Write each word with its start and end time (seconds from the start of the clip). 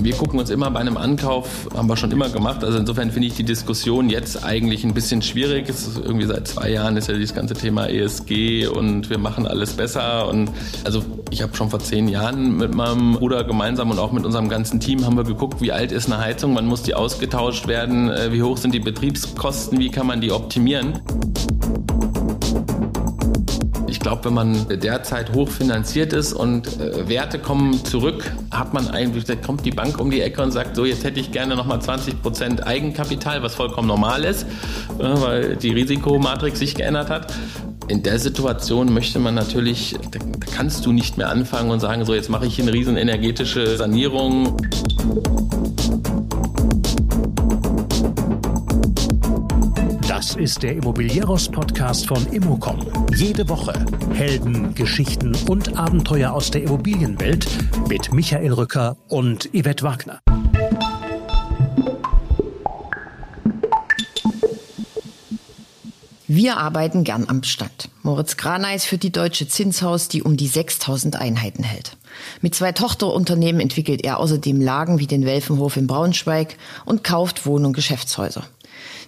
Wir 0.00 0.14
gucken 0.14 0.38
uns 0.38 0.50
immer 0.50 0.70
bei 0.70 0.78
einem 0.78 0.96
Ankauf, 0.96 1.68
haben 1.74 1.88
wir 1.88 1.96
schon 1.96 2.12
immer 2.12 2.28
gemacht. 2.28 2.62
Also 2.62 2.78
insofern 2.78 3.10
finde 3.10 3.26
ich 3.26 3.34
die 3.34 3.42
Diskussion 3.42 4.08
jetzt 4.08 4.44
eigentlich 4.44 4.84
ein 4.84 4.94
bisschen 4.94 5.20
schwierig. 5.20 5.68
Es 5.68 5.86
ist 5.86 5.98
irgendwie 5.98 6.26
seit 6.26 6.46
zwei 6.46 6.70
Jahren 6.70 6.96
ist 6.96 7.08
ja 7.08 7.14
dieses 7.14 7.34
ganze 7.34 7.54
Thema 7.54 7.88
ESG 7.88 8.68
und 8.68 9.10
wir 9.10 9.18
machen 9.18 9.48
alles 9.48 9.72
besser. 9.72 10.28
Und 10.28 10.50
also 10.84 11.02
ich 11.30 11.42
habe 11.42 11.56
schon 11.56 11.70
vor 11.70 11.80
zehn 11.80 12.06
Jahren 12.06 12.56
mit 12.56 12.72
meinem 12.72 13.14
Bruder 13.14 13.42
gemeinsam 13.42 13.90
und 13.90 13.98
auch 13.98 14.12
mit 14.12 14.24
unserem 14.24 14.48
ganzen 14.48 14.78
Team 14.78 15.04
haben 15.04 15.16
wir 15.16 15.24
geguckt, 15.24 15.60
wie 15.60 15.72
alt 15.72 15.90
ist 15.90 16.06
eine 16.06 16.22
Heizung, 16.22 16.54
wann 16.54 16.66
muss 16.66 16.84
die 16.84 16.94
ausgetauscht 16.94 17.66
werden, 17.66 18.08
äh, 18.08 18.32
wie 18.32 18.42
hoch 18.42 18.58
sind 18.58 18.74
die 18.74 18.80
Betriebskosten, 18.80 19.78
wie 19.80 19.90
kann 19.90 20.06
man 20.06 20.20
die 20.20 20.30
optimieren 20.30 21.00
glaube, 24.06 24.26
wenn 24.26 24.34
man 24.34 24.66
derzeit 24.68 25.32
hochfinanziert 25.32 26.12
ist 26.12 26.32
und 26.32 26.80
äh, 26.80 27.08
Werte 27.08 27.40
kommen 27.40 27.84
zurück, 27.84 28.30
hat 28.52 28.72
man 28.72 28.86
eigentlich, 28.86 29.24
da 29.24 29.34
kommt 29.34 29.66
die 29.66 29.72
Bank 29.72 29.98
um 30.00 30.12
die 30.12 30.20
Ecke 30.20 30.42
und 30.42 30.52
sagt, 30.52 30.76
so 30.76 30.84
jetzt 30.84 31.02
hätte 31.02 31.18
ich 31.18 31.32
gerne 31.32 31.56
nochmal 31.56 31.82
20 31.82 32.22
Prozent 32.22 32.64
Eigenkapital, 32.64 33.42
was 33.42 33.56
vollkommen 33.56 33.88
normal 33.88 34.22
ist, 34.22 34.44
äh, 34.44 35.02
weil 35.02 35.56
die 35.56 35.70
Risikomatrix 35.70 36.60
sich 36.60 36.76
geändert 36.76 37.10
hat. 37.10 37.34
In 37.88 38.04
der 38.04 38.20
Situation 38.20 38.94
möchte 38.94 39.18
man 39.18 39.34
natürlich, 39.34 39.96
da, 40.12 40.20
kannst 40.54 40.86
du 40.86 40.92
nicht 40.92 41.18
mehr 41.18 41.28
anfangen 41.28 41.72
und 41.72 41.80
sagen, 41.80 42.04
so 42.04 42.14
jetzt 42.14 42.30
mache 42.30 42.46
ich 42.46 42.62
eine 42.62 42.72
riesen 42.72 42.96
energetische 42.96 43.76
Sanierung. 43.76 44.56
Das 50.26 50.34
ist 50.34 50.64
der 50.64 50.72
Immobilieros-Podcast 50.72 52.08
von 52.08 52.26
Immocom. 52.32 52.80
Jede 53.14 53.48
Woche 53.48 53.72
Helden, 54.12 54.74
Geschichten 54.74 55.36
und 55.48 55.78
Abenteuer 55.78 56.32
aus 56.32 56.50
der 56.50 56.64
Immobilienwelt 56.64 57.46
mit 57.88 58.12
Michael 58.12 58.52
Rücker 58.52 58.96
und 59.06 59.48
Yvette 59.52 59.84
Wagner. 59.84 60.20
Wir 66.26 66.56
arbeiten 66.56 67.04
gern 67.04 67.28
am 67.28 67.40
Bestand. 67.40 67.88
Moritz 68.02 68.36
Graneis 68.36 68.84
für 68.84 68.98
die 68.98 69.12
Deutsche 69.12 69.46
Zinshaus, 69.46 70.08
die 70.08 70.24
um 70.24 70.36
die 70.36 70.48
6000 70.48 71.14
Einheiten 71.14 71.62
hält. 71.62 71.96
Mit 72.40 72.56
zwei 72.56 72.72
Tochterunternehmen 72.72 73.60
entwickelt 73.60 74.04
er 74.04 74.18
außerdem 74.18 74.60
Lagen 74.60 74.98
wie 74.98 75.06
den 75.06 75.24
Welfenhof 75.24 75.76
in 75.76 75.86
Braunschweig 75.86 76.56
und 76.84 77.04
kauft 77.04 77.46
Wohn- 77.46 77.64
und 77.64 77.74
Geschäftshäuser. 77.74 78.44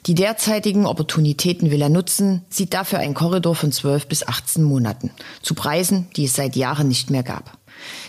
Die 0.07 0.15
derzeitigen 0.15 0.87
Opportunitäten 0.87 1.71
will 1.71 1.83
er 1.83 1.89
nutzen, 1.89 2.43
sieht 2.49 2.75
dafür 2.75 2.99
einen 2.99 3.15
Korridor 3.15 3.55
von 3.55 3.73
12 3.73 4.07
bis 4.07 4.27
18 4.27 4.63
Monaten, 4.63 5.11
zu 5.43 5.55
Preisen, 5.55 6.07
die 6.17 6.25
es 6.25 6.35
seit 6.35 6.57
Jahren 6.57 6.89
nicht 6.89 7.11
mehr 7.11 7.23
gab. 7.23 7.59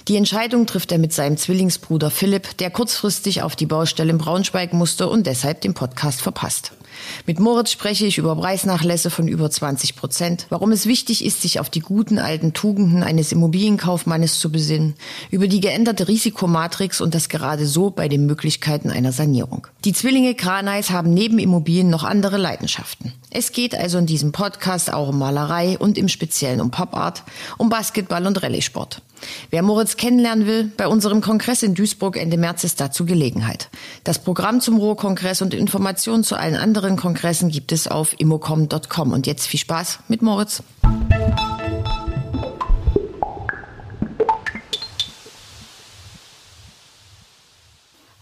Die 0.08 0.16
Entscheidung 0.16 0.66
trifft 0.66 0.92
er 0.92 0.98
mit 0.98 1.14
seinem 1.14 1.38
Zwillingsbruder 1.38 2.10
Philipp, 2.10 2.58
der 2.58 2.72
kurzfristig 2.72 3.42
auf 3.42 3.56
die 3.56 3.66
Baustelle 3.66 4.12
in 4.12 4.18
Braunschweig 4.18 4.74
musste 4.74 5.08
und 5.10 5.28
deshalb 5.28 5.62
den 5.62 5.74
Podcast 5.74 6.22
verpasst. 6.22 6.72
Mit 7.26 7.40
Moritz 7.40 7.72
spreche 7.72 8.06
ich 8.06 8.18
über 8.18 8.36
Preisnachlässe 8.36 9.10
von 9.10 9.28
über 9.28 9.50
20 9.50 9.96
Prozent, 9.96 10.46
warum 10.50 10.72
es 10.72 10.86
wichtig 10.86 11.24
ist, 11.24 11.42
sich 11.42 11.60
auf 11.60 11.70
die 11.70 11.80
guten 11.80 12.20
alten 12.20 12.54
Tugenden 12.54 13.04
eines 13.04 13.32
Immobilienkaufmannes 13.32 14.40
zu 14.40 14.52
besinnen, 14.52 14.96
über 15.32 15.48
die 15.48 15.60
geänderte 15.60 16.08
Risikomatrix 16.08 17.02
und 17.02 17.16
das 17.16 17.30
gerade 17.30 17.66
so 17.66 17.90
bei 17.90 18.08
den 18.08 18.26
Möglichkeiten 18.26 18.90
einer 18.90 19.12
Sanierung. 19.12 19.68
Die 19.86 19.94
Zwillinge 19.94 20.36
Kraneis 20.36 20.90
haben 20.90 21.14
neben 21.14 21.40
Immobilien 21.40 21.90
noch 21.90 22.04
andere 22.04 22.38
Leidenschaften. 22.38 23.14
Es 23.30 23.52
geht 23.52 23.76
also 23.76 23.98
in 23.98 24.06
diesem 24.06 24.32
Podcast 24.32 24.92
auch 24.92 25.10
um 25.10 25.20
Malerei 25.20 25.78
und 25.78 25.98
im 25.98 26.08
Speziellen 26.08 26.62
um 26.62 26.72
Popart, 26.72 27.24
um 27.58 27.70
Basketball 27.70 28.26
und 28.26 28.42
Rallye-Sport. 28.42 29.02
Wer 29.50 29.62
Moritz 29.62 29.98
kennenlernen 29.98 30.48
will, 30.48 30.72
bei 30.76 30.88
unserem 30.88 31.22
Kongress 31.22 31.64
in 31.64 31.76
Duisburg 31.76 32.18
Ende 32.18 32.38
März 32.38 32.64
ist 32.64 32.80
dazu 32.80 33.06
Gelegenheit. 33.06 33.70
Das 34.04 34.20
Programm 34.20 34.62
zum 34.62 34.78
Ruhrkongress 34.78 35.42
und 35.42 35.54
Informationen 35.54 36.24
zu 36.24 36.36
allen 36.36 36.56
anderen 36.56 36.98
Kongressen 36.98 37.50
gibt 37.50 37.72
es 37.72 37.88
auf 37.88 38.20
immocom.com. 38.20 39.12
Und 39.12 39.28
jetzt 39.28 39.48
viel 39.48 39.60
Spaß 39.60 40.00
mit 40.08 40.22
Moritz. 40.22 40.64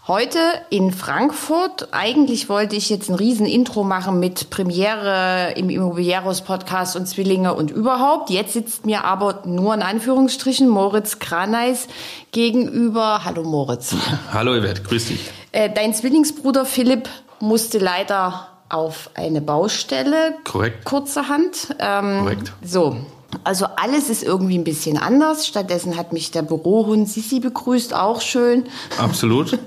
Heute 0.08 0.38
in 0.70 0.90
Frankfurt. 0.90 1.88
Eigentlich 1.92 2.48
wollte 2.48 2.76
ich 2.76 2.88
jetzt 2.88 3.10
ein 3.10 3.14
riesen 3.14 3.44
Intro 3.44 3.84
machen 3.84 4.18
mit 4.18 4.48
Premiere 4.48 5.52
im 5.54 5.68
Immobilieros 5.68 6.40
Podcast 6.40 6.96
und 6.96 7.06
Zwillinge 7.06 7.52
und 7.52 7.70
überhaupt. 7.70 8.30
Jetzt 8.30 8.54
sitzt 8.54 8.86
mir 8.86 9.04
aber 9.04 9.42
nur 9.44 9.74
in 9.74 9.82
Anführungsstrichen 9.82 10.66
Moritz 10.66 11.18
Kraneis 11.18 11.88
gegenüber. 12.32 13.26
Hallo 13.26 13.42
Moritz. 13.42 13.94
Hallo 14.32 14.58
Yvette, 14.58 14.82
grüß 14.82 15.08
dich. 15.08 15.30
Äh, 15.52 15.68
dein 15.68 15.92
Zwillingsbruder 15.92 16.64
Philipp 16.64 17.10
musste 17.38 17.76
leider 17.76 18.48
auf 18.70 19.10
eine 19.12 19.42
Baustelle. 19.42 20.36
Korrekt. 20.44 20.86
Kurzerhand. 20.86 21.76
Ähm, 21.78 22.20
Korrekt. 22.20 22.52
So, 22.62 22.96
also 23.44 23.66
alles 23.76 24.10
ist 24.10 24.22
irgendwie 24.22 24.58
ein 24.58 24.64
bisschen 24.64 24.98
anders. 24.98 25.46
Stattdessen 25.46 25.96
hat 25.96 26.12
mich 26.12 26.30
der 26.30 26.42
Bürohund 26.42 27.08
Sissi 27.08 27.40
begrüßt, 27.40 27.94
auch 27.94 28.20
schön. 28.20 28.64
Absolut. 28.98 29.58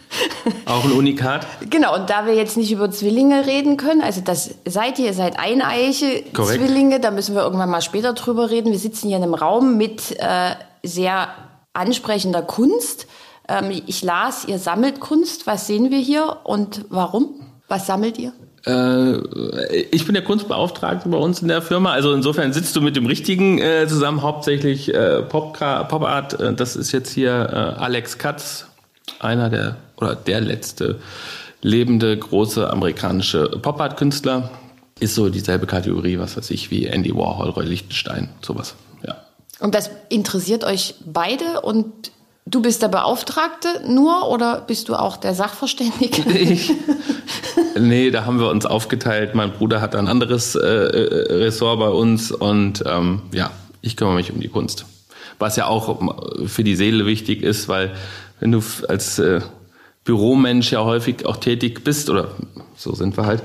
auch 0.66 0.84
ein 0.84 0.92
Unikat. 0.92 1.46
Genau, 1.68 1.94
und 1.94 2.10
da 2.10 2.26
wir 2.26 2.34
jetzt 2.34 2.56
nicht 2.56 2.72
über 2.72 2.90
Zwillinge 2.90 3.46
reden 3.46 3.76
können, 3.76 4.00
also 4.00 4.20
das 4.20 4.54
seid 4.64 4.98
ihr, 4.98 5.12
seid 5.14 5.38
eineiche 5.38 6.24
Korrekt. 6.32 6.60
Zwillinge, 6.60 7.00
da 7.00 7.10
müssen 7.10 7.34
wir 7.34 7.42
irgendwann 7.42 7.70
mal 7.70 7.82
später 7.82 8.12
drüber 8.12 8.50
reden. 8.50 8.72
Wir 8.72 8.78
sitzen 8.78 9.08
hier 9.08 9.16
in 9.16 9.22
einem 9.22 9.34
Raum 9.34 9.76
mit 9.76 10.16
äh, 10.18 10.54
sehr 10.82 11.28
ansprechender 11.72 12.42
Kunst. 12.42 13.06
Ähm, 13.48 13.70
ich 13.86 14.02
las, 14.02 14.44
ihr 14.44 14.58
sammelt 14.58 15.00
Kunst. 15.00 15.46
Was 15.46 15.66
sehen 15.66 15.90
wir 15.90 15.98
hier 15.98 16.38
und 16.44 16.84
warum? 16.88 17.46
Was 17.68 17.86
sammelt 17.86 18.18
ihr? 18.18 18.32
Äh, 18.66 19.16
ich 19.90 20.04
bin 20.04 20.14
der 20.14 20.24
Kunstbeauftragte 20.24 21.08
bei 21.08 21.18
uns 21.18 21.42
in 21.42 21.48
der 21.48 21.62
Firma. 21.62 21.92
Also 21.92 22.12
insofern 22.12 22.52
sitzt 22.52 22.76
du 22.76 22.80
mit 22.80 22.96
dem 22.96 23.06
Richtigen 23.06 23.58
äh, 23.58 23.86
zusammen, 23.88 24.22
hauptsächlich 24.22 24.92
äh, 24.94 25.22
Pop, 25.22 25.58
Pop 25.58 26.02
Art. 26.02 26.38
Äh, 26.38 26.54
das 26.54 26.76
ist 26.76 26.92
jetzt 26.92 27.10
hier 27.12 27.30
äh, 27.30 27.80
Alex 27.80 28.18
Katz, 28.18 28.66
einer 29.18 29.48
der 29.50 29.76
oder 29.96 30.14
der 30.14 30.40
letzte 30.40 31.00
lebende 31.62 32.16
große 32.16 32.70
amerikanische 32.70 33.48
Pop 33.62 33.80
Art 33.80 33.96
Künstler. 33.96 34.50
Ist 34.98 35.14
so 35.14 35.30
dieselbe 35.30 35.66
Kategorie, 35.66 36.18
was 36.18 36.36
weiß 36.36 36.50
ich, 36.50 36.70
wie 36.70 36.86
Andy 36.86 37.14
Warhol, 37.14 37.50
Roy 37.50 37.64
Lichtenstein, 37.64 38.28
sowas. 38.42 38.74
Ja. 39.06 39.16
Und 39.58 39.74
das 39.74 39.90
interessiert 40.10 40.64
euch 40.64 40.94
beide 41.04 41.62
und 41.62 42.10
Du 42.46 42.62
bist 42.62 42.82
der 42.82 42.88
Beauftragte 42.88 43.68
nur 43.86 44.28
oder 44.28 44.62
bist 44.62 44.88
du 44.88 44.94
auch 44.94 45.16
der 45.16 45.34
Sachverständige? 45.34 46.24
Ich, 46.34 46.72
nee, 47.78 48.10
da 48.10 48.24
haben 48.24 48.40
wir 48.40 48.48
uns 48.48 48.66
aufgeteilt. 48.66 49.34
Mein 49.34 49.52
Bruder 49.52 49.80
hat 49.80 49.94
ein 49.94 50.08
anderes 50.08 50.54
äh, 50.54 50.60
äh, 50.60 51.32
Ressort 51.34 51.78
bei 51.78 51.88
uns 51.88 52.32
und 52.32 52.82
ähm, 52.86 53.22
ja, 53.32 53.50
ich 53.82 53.96
kümmere 53.96 54.14
mich 54.14 54.32
um 54.32 54.40
die 54.40 54.48
Kunst. 54.48 54.86
Was 55.38 55.56
ja 55.56 55.66
auch 55.66 56.00
für 56.46 56.64
die 56.64 56.76
Seele 56.76 57.06
wichtig 57.06 57.42
ist, 57.42 57.68
weil 57.68 57.92
wenn 58.40 58.52
du 58.52 58.62
als 58.88 59.18
äh, 59.18 59.40
Büromensch 60.04 60.72
ja 60.72 60.84
häufig 60.84 61.26
auch 61.26 61.36
tätig 61.36 61.84
bist, 61.84 62.10
oder 62.10 62.28
so 62.76 62.94
sind 62.94 63.16
wir 63.16 63.26
halt, 63.26 63.42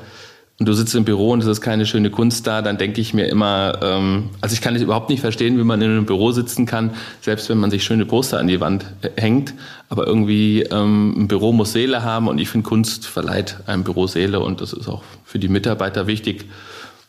und 0.57 0.67
du 0.67 0.73
sitzt 0.73 0.95
im 0.95 1.03
Büro 1.03 1.31
und 1.31 1.41
es 1.41 1.47
ist 1.47 1.59
keine 1.59 1.85
schöne 1.85 2.09
Kunst 2.09 2.47
da, 2.47 2.61
dann 2.61 2.77
denke 2.77 3.01
ich 3.01 3.13
mir 3.13 3.27
immer, 3.27 3.77
ähm, 3.81 4.29
also 4.39 4.53
ich 4.53 4.61
kann 4.61 4.73
es 4.73 4.81
überhaupt 4.81 5.09
nicht 5.09 5.19
verstehen, 5.19 5.57
wie 5.57 5.63
man 5.65 5.81
in 5.81 5.91
einem 5.91 6.05
Büro 6.05 6.31
sitzen 6.31 6.65
kann, 6.65 6.91
selbst 7.19 7.49
wenn 7.49 7.57
man 7.57 7.71
sich 7.71 7.83
schöne 7.83 8.05
Poster 8.05 8.39
an 8.39 8.47
die 8.47 8.61
Wand 8.61 8.85
hängt. 9.17 9.53
Aber 9.89 10.07
irgendwie 10.07 10.61
ähm, 10.63 11.13
ein 11.17 11.27
Büro 11.27 11.51
muss 11.51 11.73
Seele 11.73 12.03
haben 12.03 12.29
und 12.29 12.37
ich 12.37 12.47
finde, 12.47 12.67
Kunst 12.67 13.05
verleiht 13.05 13.57
einem 13.67 13.83
Büro 13.83 14.07
Seele 14.07 14.39
und 14.39 14.61
das 14.61 14.71
ist 14.71 14.87
auch 14.87 15.03
für 15.25 15.39
die 15.39 15.49
Mitarbeiter 15.49 16.07
wichtig. 16.07 16.45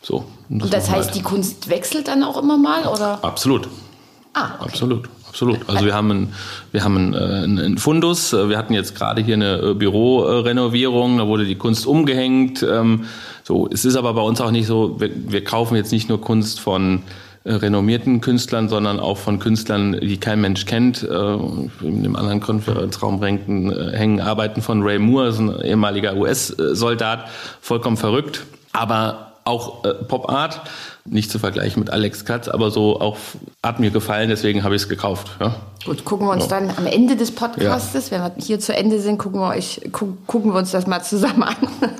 So. 0.03 0.27
Und 0.49 0.59
das, 0.59 0.67
und 0.67 0.75
das 0.75 0.91
heißt, 0.91 1.07
halt. 1.07 1.15
die 1.15 1.23
Kunst 1.23 1.69
wechselt 1.69 2.09
dann 2.09 2.25
auch 2.25 2.43
immer 2.43 2.59
mal, 2.59 2.87
oder? 2.87 3.23
Absolut. 3.23 3.69
Ah, 4.35 4.57
okay. 4.59 4.71
Absolut 4.71 5.09
absolut. 5.37 5.69
Also 5.69 5.85
wir 5.85 5.95
haben 5.95 6.11
einen, 6.11 6.35
wir 6.73 6.83
haben 6.83 6.97
einen, 6.97 7.15
äh, 7.15 7.63
einen 7.63 7.79
Fundus. 7.79 8.33
Wir 8.33 8.57
hatten 8.57 8.73
jetzt 8.73 8.95
gerade 8.95 9.23
hier 9.23 9.35
eine 9.35 9.59
äh, 9.59 9.75
Bürorenovierung, 9.75 11.19
da 11.19 11.27
wurde 11.27 11.45
die 11.45 11.57
Kunst 11.57 11.87
umgehängt. 11.87 12.65
So, 13.47 13.69
es 13.73 13.85
ist 13.85 13.95
aber 13.95 14.13
bei 14.15 14.23
uns 14.23 14.41
auch 14.41 14.51
nicht 14.51 14.67
so, 14.67 14.99
wir, 14.99 15.09
wir 15.15 15.45
kaufen 15.45 15.77
jetzt 15.77 15.93
nicht 15.93 16.09
nur 16.09 16.21
Kunst 16.21 16.59
von 16.59 17.05
äh, 17.45 17.53
renommierten 17.53 18.21
Künstlern, 18.21 18.69
sondern 18.69 18.99
auch 18.99 19.19
von 19.19 19.39
Künstlern, 19.39 20.01
die 20.01 20.19
kein 20.19 20.41
Mensch 20.41 20.67
kennt. 20.67 21.05
Äh, 21.05 21.35
in 21.81 22.03
dem 22.03 22.17
anderen 22.17 22.41
Konferenzraum 22.41 23.23
hängen, 23.23 23.71
äh, 23.71 23.97
hängen 23.97 24.21
Arbeiten 24.21 24.63
von 24.63 24.83
Ray 24.83 24.99
Moore, 24.99 25.29
ist 25.29 25.39
ein 25.39 25.61
ehemaliger 25.61 26.17
US-Soldat, 26.17 27.29
vollkommen 27.61 27.97
verrückt. 27.97 28.43
Aber 28.73 29.35
auch 29.45 29.85
äh, 29.85 29.95
Pop 29.95 30.29
Art, 30.29 30.63
nicht 31.05 31.31
zu 31.31 31.39
vergleichen 31.39 31.79
mit 31.79 31.91
Alex 31.91 32.25
Katz, 32.25 32.49
aber 32.49 32.73
so 32.73 33.01
auch 33.01 33.17
hat 33.65 33.79
mir 33.79 33.93
gefallen, 33.93 34.29
deswegen 34.29 34.65
habe 34.65 34.75
ich 34.75 34.83
es 34.83 34.89
gekauft. 34.89 35.31
Ja. 35.39 35.55
Gut, 35.85 36.05
gucken 36.05 36.27
wir 36.27 36.33
uns 36.33 36.49
ja. 36.51 36.59
dann 36.59 36.73
am 36.77 36.87
Ende 36.87 37.15
des 37.15 37.31
Podcastes, 37.31 38.11
ja. 38.11 38.25
wenn 38.25 38.35
wir 38.35 38.43
hier 38.45 38.59
zu 38.59 38.75
Ende 38.75 38.99
sind, 38.99 39.19
gucken 39.19 39.39
wir, 39.39 39.51
euch, 39.51 39.83
gucken 39.93 40.53
wir 40.53 40.59
uns 40.59 40.73
das 40.73 40.89
mal 40.89 41.05
zusammen 41.05 41.45
an. 41.45 41.57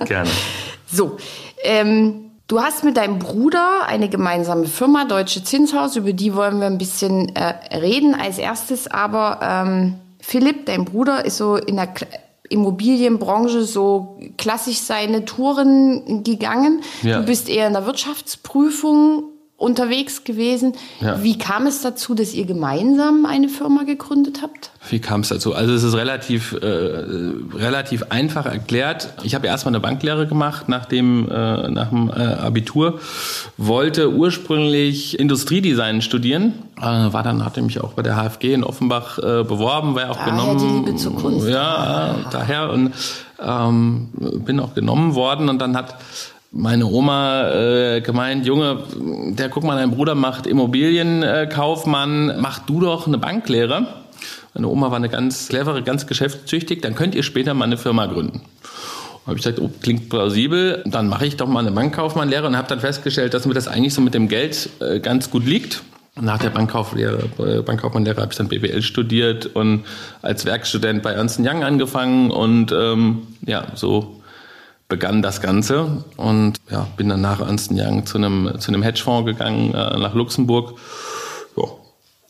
Gerne. 0.07 0.31
So, 0.87 1.17
ähm, 1.63 2.27
Du 2.49 2.61
hast 2.61 2.85
mit 2.85 2.97
deinem 2.97 3.19
Bruder 3.19 3.87
eine 3.89 4.09
gemeinsame 4.09 4.67
Firma, 4.67 5.05
Deutsche 5.05 5.43
Zinshaus, 5.43 5.97
über 5.97 6.13
die 6.13 6.33
wollen 6.33 6.61
wir 6.61 6.69
ein 6.69 6.79
bisschen 6.79 7.35
äh, 7.35 7.77
reden. 7.77 8.15
Als 8.15 8.39
erstes 8.39 8.87
aber, 8.87 9.41
ähm, 9.43 9.95
Philipp, 10.21 10.67
dein 10.67 10.85
Bruder, 10.85 11.25
ist 11.25 11.39
so 11.39 11.57
in 11.57 11.77
der 11.77 11.89
K 11.89 12.07
Immobilienbranche 12.49 13.63
so 13.63 14.21
klassisch 14.39 14.79
seine 14.79 15.25
Touren 15.25 16.23
gegangen. 16.23 16.83
Ja. 17.03 17.19
Du 17.19 17.27
bist 17.27 17.49
eher 17.49 17.67
in 17.67 17.73
der 17.73 17.87
Wirtschaftsprüfung 17.87 19.25
unterwegs 19.57 20.23
gewesen. 20.23 20.75
Ja. 21.01 21.21
Wie 21.25 21.39
kam 21.39 21.67
es 21.67 21.81
dazu, 21.81 22.15
dass 22.15 22.35
ihr 22.35 22.45
gemeinsam 22.45 23.27
eine 23.27 23.49
Firma 23.49 23.83
gegründet 23.83 24.43
habt? 24.43 24.71
Wie 24.91 25.01
kam 25.01 25.21
es 25.21 25.29
dazu? 25.29 25.55
Also 25.55 25.73
es 25.73 25.83
ist 25.83 25.95
relativ, 25.95 26.53
äh, 26.53 26.67
relativ 26.67 28.05
einfach 28.11 28.47
erklärt. 28.47 29.15
Ich 29.23 29.35
habe 29.35 29.47
erstmal 29.47 29.75
eine 29.75 29.81
Banklehre 29.81 30.27
gemacht 30.27 30.69
nach 30.69 30.87
dem, 30.87 31.29
äh, 31.29 31.69
nach 31.71 31.91
dem 31.91 32.11
äh, 32.11 32.13
Abitur, 32.13 33.01
wollte 33.57 34.13
ursprünglich 34.13 35.19
Industriedesign 35.19 36.03
studieren, 36.03 36.55
äh, 36.79 36.83
war 36.83 37.23
dann, 37.23 37.45
hatte 37.45 37.63
mich 37.63 37.81
auch 37.81 37.95
bei 37.95 38.03
der 38.03 38.17
HFG 38.17 38.55
in 38.55 38.65
Offenbach 38.65 39.19
äh, 39.19 39.45
beworben, 39.45 39.95
war 39.95 40.11
auch 40.11 40.17
Daher 40.17 40.33
genommen. 40.33 40.59
die 40.59 40.87
Liebe 40.91 40.97
zur 40.97 41.17
Kunst. 41.17 41.49
Ja, 41.49 42.17
daher 42.31 42.71
und 42.71 42.93
ähm, 43.45 44.09
bin 44.45 44.61
auch 44.61 44.75
genommen 44.75 45.15
worden 45.15 45.49
und 45.49 45.61
dann 45.61 45.77
hat 45.77 45.97
meine 46.53 46.87
Oma 46.87 47.51
äh, 47.51 48.01
gemeint, 48.01 48.47
Junge, 48.47 48.79
der 48.95 49.49
guck 49.49 49.65
mal, 49.65 49.77
dein 49.77 49.91
Bruder 49.91 50.15
macht 50.15 50.47
Immobilienkaufmann, 50.47 52.41
mach 52.41 52.61
du 52.61 52.81
doch 52.81 53.07
eine 53.07 53.19
Banklehre. 53.19 53.87
Meine 54.57 54.69
Oma 54.69 54.91
war 54.91 54.97
eine 54.97 55.11
ganz 55.11 55.49
clevere, 55.49 55.83
ganz 55.83 56.07
geschäftstüchtig, 56.07 56.81
dann 56.81 56.95
könnt 56.95 57.15
ihr 57.15 57.23
später 57.23 57.53
mal 57.53 57.67
eine 57.67 57.77
Firma 57.77 58.07
gründen. 58.07 58.41
habe 59.27 59.37
ich 59.37 59.45
gesagt, 59.45 59.61
oh, 59.61 59.71
klingt 59.83 60.09
plausibel, 60.09 60.83
dann 60.87 61.09
mache 61.09 61.27
ich 61.27 61.37
doch 61.37 61.47
mal 61.47 61.61
eine 61.61 61.73
Bankkaufmannlehre 61.73 62.47
und 62.47 62.57
habe 62.57 62.67
dann 62.67 62.81
festgestellt, 62.81 63.35
dass 63.35 63.45
mir 63.45 63.53
das 63.53 63.69
eigentlich 63.69 63.93
so 63.93 64.01
mit 64.01 64.15
dem 64.15 64.29
Geld 64.29 64.71
äh, 64.81 64.99
ganz 65.01 65.31
gut 65.31 65.45
liegt. 65.45 65.83
Nach 66.19 66.39
der 66.39 66.49
Bankkauflehre, 66.49 67.29
äh, 67.39 67.61
Bankkaufmannlehre 67.61 68.19
habe 68.23 68.33
ich 68.33 68.39
dann 68.39 68.49
BWL 68.49 68.81
studiert 68.81 69.45
und 69.45 69.85
als 70.23 70.47
Werkstudent 70.47 71.03
bei 71.03 71.13
Ernst 71.13 71.39
Young 71.39 71.63
angefangen 71.63 72.31
und 72.31 72.73
ähm, 72.73 73.27
ja, 73.45 73.67
so 73.75 74.23
begann 74.89 75.21
das 75.21 75.43
Ganze 75.43 76.03
und 76.17 76.55
ja, 76.71 76.87
bin 76.97 77.11
dann 77.11 77.21
nach 77.21 77.41
Ernst 77.41 77.73
Young 77.75 78.07
zu 78.07 78.17
einem, 78.17 78.59
zu 78.59 78.73
einem 78.73 78.83
Hedgefonds 78.83 79.27
gegangen, 79.27 79.75
äh, 79.75 79.99
nach 79.99 80.15
Luxemburg. 80.15 80.79
Ja. 81.59 81.65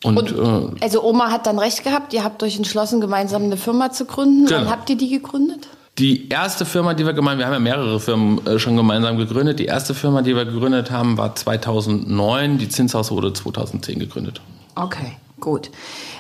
Und, 0.05 0.33
Und 0.33 0.77
äh, 0.79 0.83
also 0.85 1.03
Oma 1.03 1.31
hat 1.31 1.47
dann 1.47 1.59
recht 1.59 1.83
gehabt, 1.83 2.13
ihr 2.13 2.23
habt 2.23 2.43
euch 2.43 2.57
entschlossen, 2.57 3.01
gemeinsam 3.01 3.43
eine 3.45 3.57
Firma 3.57 3.91
zu 3.91 4.05
gründen. 4.05 4.47
Genau. 4.47 4.61
Wann 4.61 4.71
habt 4.71 4.91
ihr 4.91 4.97
die 4.97 5.09
gegründet? 5.11 5.69
die 5.99 6.29
erste 6.29 6.67
Firma, 6.67 6.93
die 6.93 7.07
wir 7.07 7.15
gemeinsam, 7.15 7.39
wir 7.39 7.47
haben 7.47 7.55
ja 7.55 7.59
mehrere 7.59 7.99
Firmen 8.01 8.47
äh, 8.47 8.59
schon 8.59 8.77
gemeinsam 8.77 9.17
gegründet. 9.17 9.59
Die 9.59 9.65
erste 9.65 9.95
Firma, 9.95 10.21
die 10.21 10.37
wir 10.37 10.45
gegründet 10.45 10.91
haben, 10.91 11.17
war 11.17 11.35
2009. 11.35 12.59
Die 12.59 12.69
Zinshaus 12.69 13.11
wurde 13.11 13.33
2010 13.33 13.99
gegründet. 13.99 14.43
Okay, 14.75 15.13
gut. 15.41 15.71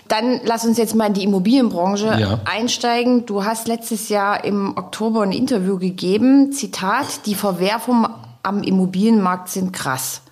Dann 0.08 0.40
lass 0.44 0.64
uns 0.64 0.78
jetzt 0.78 0.94
mal 0.94 1.06
in 1.08 1.12
die 1.14 1.24
Immobilienbranche 1.24 2.06
Ja. 2.18 2.40
einsteigen. 2.46 3.26
Du 3.26 3.44
hast 3.44 3.68
letztes 3.68 4.08
Jahr 4.08 4.44
im 4.44 4.76
Oktober 4.78 5.22
ein 5.22 5.32
Interview 5.32 5.78
gegeben. 5.78 6.52
Zitat, 6.52 7.26
die 7.26 7.34
Verwerfungen 7.34 8.06
am 8.42 8.62
Immobilienmarkt 8.62 9.50
sind 9.50 9.74
krass. 9.74 10.22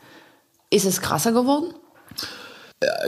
Ist 0.70 0.86
es 0.86 1.02
krasser 1.02 1.32
geworden? 1.32 1.74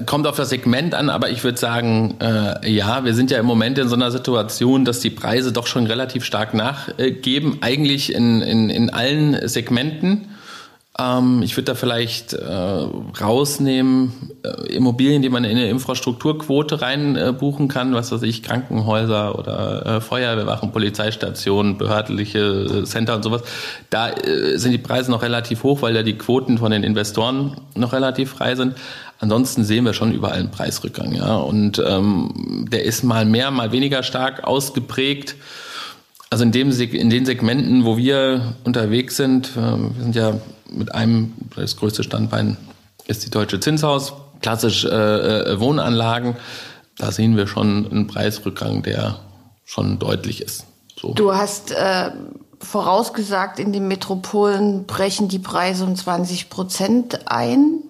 Kommt 0.06 0.26
auf 0.26 0.36
das 0.36 0.50
Segment 0.50 0.94
an, 0.94 1.10
aber 1.10 1.30
ich 1.30 1.42
würde 1.44 1.58
sagen, 1.58 2.16
äh, 2.20 2.70
ja, 2.70 3.04
wir 3.04 3.14
sind 3.14 3.30
ja 3.30 3.38
im 3.38 3.46
Moment 3.46 3.78
in 3.78 3.88
so 3.88 3.94
einer 3.94 4.10
Situation, 4.10 4.84
dass 4.84 5.00
die 5.00 5.10
Preise 5.10 5.52
doch 5.52 5.66
schon 5.66 5.86
relativ 5.86 6.24
stark 6.24 6.54
nachgeben, 6.54 7.58
eigentlich 7.60 8.14
in, 8.14 8.42
in, 8.42 8.70
in 8.70 8.90
allen 8.90 9.48
Segmenten. 9.48 10.28
Ähm, 10.98 11.42
ich 11.42 11.56
würde 11.56 11.66
da 11.66 11.74
vielleicht 11.74 12.32
äh, 12.32 12.46
rausnehmen, 13.20 14.32
äh, 14.42 14.74
Immobilien, 14.74 15.20
die 15.20 15.28
man 15.28 15.44
in 15.44 15.50
eine 15.56 15.68
Infrastrukturquote 15.68 16.80
rein 16.80 17.16
äh, 17.16 17.34
kann, 17.68 17.94
was 17.94 18.12
weiß 18.12 18.22
ich, 18.22 18.42
Krankenhäuser 18.42 19.38
oder 19.38 19.86
äh, 19.86 20.00
Feuerwehrwachen, 20.00 20.72
Polizeistationen, 20.72 21.76
behördliche 21.76 22.38
äh, 22.38 22.84
Center 22.84 23.16
und 23.16 23.22
sowas. 23.22 23.42
Da 23.90 24.10
äh, 24.10 24.56
sind 24.56 24.72
die 24.72 24.78
Preise 24.78 25.10
noch 25.10 25.22
relativ 25.22 25.62
hoch, 25.64 25.82
weil 25.82 25.94
ja 25.94 26.02
die 26.02 26.16
Quoten 26.16 26.58
von 26.58 26.70
den 26.70 26.82
Investoren 26.82 27.56
noch 27.74 27.92
relativ 27.92 28.30
frei 28.30 28.54
sind. 28.54 28.76
Ansonsten 29.18 29.64
sehen 29.64 29.84
wir 29.84 29.94
schon 29.94 30.12
überall 30.12 30.38
einen 30.38 30.50
Preisrückgang, 30.50 31.12
ja. 31.12 31.36
Und 31.36 31.82
ähm, 31.86 32.66
der 32.70 32.84
ist 32.84 33.02
mal 33.02 33.24
mehr, 33.24 33.50
mal 33.50 33.72
weniger 33.72 34.02
stark 34.02 34.44
ausgeprägt. 34.44 35.36
Also 36.28 36.44
in, 36.44 36.52
dem, 36.52 36.70
in 36.70 37.10
den 37.10 37.24
Segmenten, 37.24 37.84
wo 37.84 37.96
wir 37.96 38.56
unterwegs 38.64 39.16
sind, 39.16 39.52
äh, 39.56 39.60
wir 39.60 40.02
sind 40.02 40.14
ja 40.14 40.38
mit 40.70 40.94
einem, 40.94 41.32
das 41.54 41.76
größte 41.76 42.02
Standbein 42.02 42.56
ist 43.06 43.24
die 43.24 43.30
Deutsche 43.30 43.60
Zinshaus, 43.60 44.12
klassisch 44.42 44.84
äh, 44.84 44.88
äh, 44.88 45.60
Wohnanlagen, 45.60 46.36
da 46.98 47.12
sehen 47.12 47.36
wir 47.36 47.46
schon 47.46 47.86
einen 47.90 48.06
Preisrückgang, 48.06 48.82
der 48.82 49.20
schon 49.64 49.98
deutlich 49.98 50.42
ist. 50.42 50.64
So. 50.98 51.12
Du 51.12 51.34
hast 51.34 51.72
äh, 51.72 52.10
vorausgesagt, 52.60 53.58
in 53.58 53.72
den 53.72 53.86
Metropolen 53.86 54.84
brechen 54.86 55.28
die 55.28 55.38
Preise 55.38 55.84
um 55.84 55.94
20 55.94 56.48
Prozent 56.48 57.30
ein. 57.30 57.82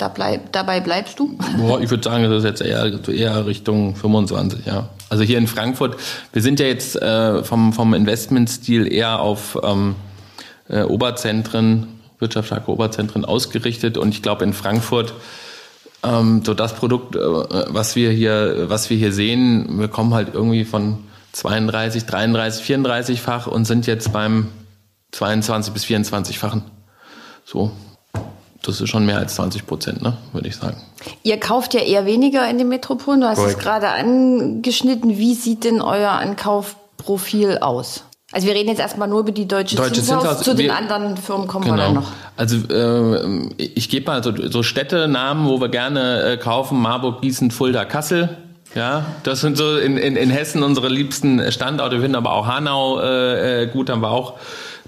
Da 0.00 0.08
bleib, 0.08 0.50
dabei 0.52 0.80
bleibst 0.80 1.18
du? 1.18 1.36
Boah, 1.58 1.78
ich 1.78 1.90
würde 1.90 2.02
sagen, 2.02 2.24
das 2.24 2.38
ist 2.38 2.44
jetzt 2.44 2.62
eher, 2.62 2.90
eher 3.06 3.44
Richtung 3.44 3.94
25, 3.94 4.64
ja. 4.64 4.88
Also 5.10 5.24
hier 5.24 5.36
in 5.36 5.46
Frankfurt, 5.46 5.96
wir 6.32 6.40
sind 6.40 6.58
ja 6.58 6.64
jetzt 6.64 6.96
äh, 6.96 7.44
vom, 7.44 7.74
vom 7.74 7.92
Investmentstil 7.92 8.90
eher 8.90 9.20
auf 9.20 9.58
ähm, 9.62 9.96
äh, 10.70 10.84
Oberzentren, 10.84 12.00
wirtschaftsstarke 12.18 12.70
Oberzentren 12.70 13.26
ausgerichtet 13.26 13.98
und 13.98 14.08
ich 14.08 14.22
glaube 14.22 14.42
in 14.44 14.54
Frankfurt 14.54 15.12
ähm, 16.02 16.42
so 16.46 16.54
das 16.54 16.74
Produkt, 16.74 17.14
äh, 17.14 17.20
was 17.20 17.94
wir 17.94 18.10
hier, 18.10 18.70
was 18.70 18.88
wir 18.88 18.96
hier 18.96 19.12
sehen, 19.12 19.78
wir 19.78 19.88
kommen 19.88 20.14
halt 20.14 20.28
irgendwie 20.32 20.64
von 20.64 21.04
32, 21.32 22.06
33, 22.06 22.64
34-fach 22.64 23.46
und 23.46 23.66
sind 23.66 23.86
jetzt 23.86 24.14
beim 24.14 24.48
22 25.10 25.74
bis 25.74 25.84
24-fachen. 25.84 26.62
So. 27.44 27.72
Das 28.62 28.80
ist 28.80 28.88
schon 28.90 29.06
mehr 29.06 29.18
als 29.18 29.36
20 29.36 29.66
Prozent, 29.66 30.02
ne, 30.02 30.14
würde 30.32 30.48
ich 30.48 30.56
sagen. 30.56 30.76
Ihr 31.22 31.40
kauft 31.40 31.72
ja 31.74 31.80
eher 31.80 32.04
weniger 32.04 32.48
in 32.50 32.58
den 32.58 32.68
Metropolen. 32.68 33.22
Du 33.22 33.26
hast 33.26 33.38
Korrekt. 33.38 33.56
es 33.58 33.62
gerade 33.62 33.88
angeschnitten. 33.88 35.16
Wie 35.16 35.34
sieht 35.34 35.64
denn 35.64 35.80
euer 35.80 36.10
Ankaufprofil 36.10 37.58
aus? 37.58 38.04
Also 38.32 38.46
wir 38.46 38.54
reden 38.54 38.68
jetzt 38.68 38.78
erstmal 38.80 39.08
nur 39.08 39.20
über 39.20 39.32
die 39.32 39.48
Deutsche, 39.48 39.74
Deutsche 39.76 39.94
Zinshaus. 39.94 40.22
Zinshaus, 40.22 40.42
Zu 40.44 40.54
den 40.54 40.66
wir- 40.66 40.76
anderen 40.76 41.16
Firmen 41.16 41.48
kommen 41.48 41.64
wir 41.66 41.72
Genau. 41.72 41.84
dann 41.84 41.94
noch. 41.94 42.08
Also 42.36 42.56
äh, 42.72 43.48
ich 43.56 43.88
gebe 43.88 44.06
mal 44.10 44.22
so, 44.22 44.32
so 44.50 44.62
Städtenamen, 44.62 45.48
wo 45.48 45.60
wir 45.60 45.68
gerne 45.68 46.22
äh, 46.22 46.36
kaufen: 46.36 46.80
Marburg, 46.80 47.22
Gießen, 47.22 47.50
Fulda, 47.50 47.84
Kassel. 47.84 48.36
Ja, 48.76 49.04
das 49.24 49.40
sind 49.40 49.56
so 49.56 49.78
in, 49.78 49.96
in, 49.96 50.14
in 50.14 50.30
Hessen 50.30 50.62
unsere 50.62 50.88
liebsten 50.88 51.50
Standorte. 51.50 51.96
Wir 51.96 52.02
finden 52.02 52.14
aber 52.14 52.32
auch 52.32 52.46
Hanau 52.46 53.00
äh, 53.00 53.62
äh, 53.64 53.66
gut, 53.66 53.90
haben 53.90 54.00
wir 54.00 54.10
auch 54.12 54.34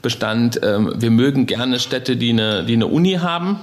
Bestand. 0.02 0.60
Ähm, 0.62 0.92
wir 0.96 1.10
mögen 1.10 1.46
gerne 1.46 1.78
Städte, 1.78 2.16
die 2.16 2.30
eine, 2.30 2.64
die 2.64 2.74
eine 2.74 2.86
Uni 2.86 3.14
haben 3.14 3.58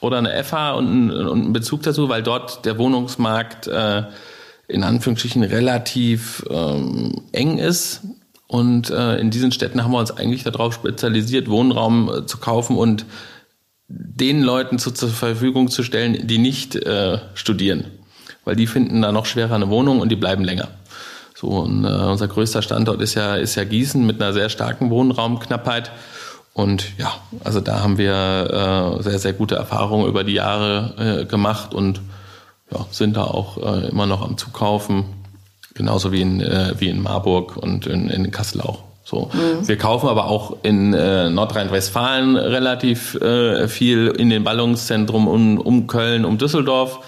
oder 0.00 0.18
eine 0.18 0.44
FH 0.44 0.72
und 0.72 0.86
einen, 0.86 1.10
und 1.10 1.44
einen 1.44 1.52
Bezug 1.52 1.82
dazu, 1.82 2.08
weil 2.08 2.22
dort 2.22 2.64
der 2.64 2.78
Wohnungsmarkt 2.78 3.66
äh, 3.66 4.04
in 4.68 4.84
Anführungsstrichen 4.84 5.42
relativ 5.42 6.44
ähm, 6.50 7.22
eng 7.32 7.58
ist. 7.58 8.02
Und 8.46 8.90
äh, 8.90 9.18
in 9.18 9.30
diesen 9.30 9.52
Städten 9.52 9.82
haben 9.82 9.92
wir 9.92 9.98
uns 9.98 10.10
eigentlich 10.10 10.44
darauf 10.44 10.74
spezialisiert, 10.74 11.48
Wohnraum 11.48 12.10
äh, 12.10 12.26
zu 12.26 12.38
kaufen 12.38 12.76
und 12.76 13.04
den 13.88 14.42
Leuten 14.42 14.78
zu, 14.78 14.90
zur 14.90 15.08
Verfügung 15.08 15.68
zu 15.68 15.82
stellen, 15.82 16.26
die 16.26 16.38
nicht 16.38 16.76
äh, 16.76 17.18
studieren. 17.34 17.84
Weil 18.44 18.56
die 18.56 18.66
finden 18.66 19.02
da 19.02 19.12
noch 19.12 19.26
schwerer 19.26 19.54
eine 19.54 19.70
Wohnung 19.70 20.00
und 20.00 20.10
die 20.10 20.16
bleiben 20.16 20.44
länger. 20.44 20.68
So, 21.40 21.46
und 21.50 21.84
äh, 21.84 21.88
unser 21.88 22.26
größter 22.26 22.62
Standort 22.62 23.00
ist 23.00 23.14
ja, 23.14 23.36
ist 23.36 23.54
ja 23.54 23.62
Gießen 23.62 24.04
mit 24.04 24.20
einer 24.20 24.32
sehr 24.32 24.48
starken 24.48 24.90
Wohnraumknappheit. 24.90 25.92
Und 26.52 26.98
ja, 26.98 27.12
also 27.44 27.60
da 27.60 27.80
haben 27.80 27.96
wir 27.96 28.96
äh, 28.98 29.02
sehr, 29.04 29.20
sehr 29.20 29.34
gute 29.34 29.54
Erfahrungen 29.54 30.08
über 30.08 30.24
die 30.24 30.32
Jahre 30.32 31.20
äh, 31.20 31.24
gemacht 31.26 31.74
und 31.74 32.00
ja, 32.72 32.84
sind 32.90 33.16
da 33.16 33.22
auch 33.22 33.56
äh, 33.58 33.86
immer 33.86 34.06
noch 34.06 34.22
am 34.22 34.36
Zukaufen. 34.36 35.04
Genauso 35.74 36.10
wie 36.10 36.22
in, 36.22 36.40
äh, 36.40 36.74
wie 36.78 36.88
in 36.88 37.00
Marburg 37.00 37.56
und 37.56 37.86
in, 37.86 38.10
in 38.10 38.32
Kassel 38.32 38.60
auch. 38.60 38.82
So. 39.04 39.30
Wir 39.62 39.78
kaufen 39.78 40.08
aber 40.08 40.26
auch 40.26 40.56
in 40.64 40.92
äh, 40.92 41.30
Nordrhein-Westfalen 41.30 42.36
relativ 42.36 43.14
äh, 43.14 43.68
viel 43.68 44.08
in 44.08 44.28
den 44.28 44.42
Ballungszentren 44.42 45.28
um, 45.28 45.58
um 45.58 45.86
Köln, 45.86 46.24
um 46.24 46.36
Düsseldorf 46.36 46.98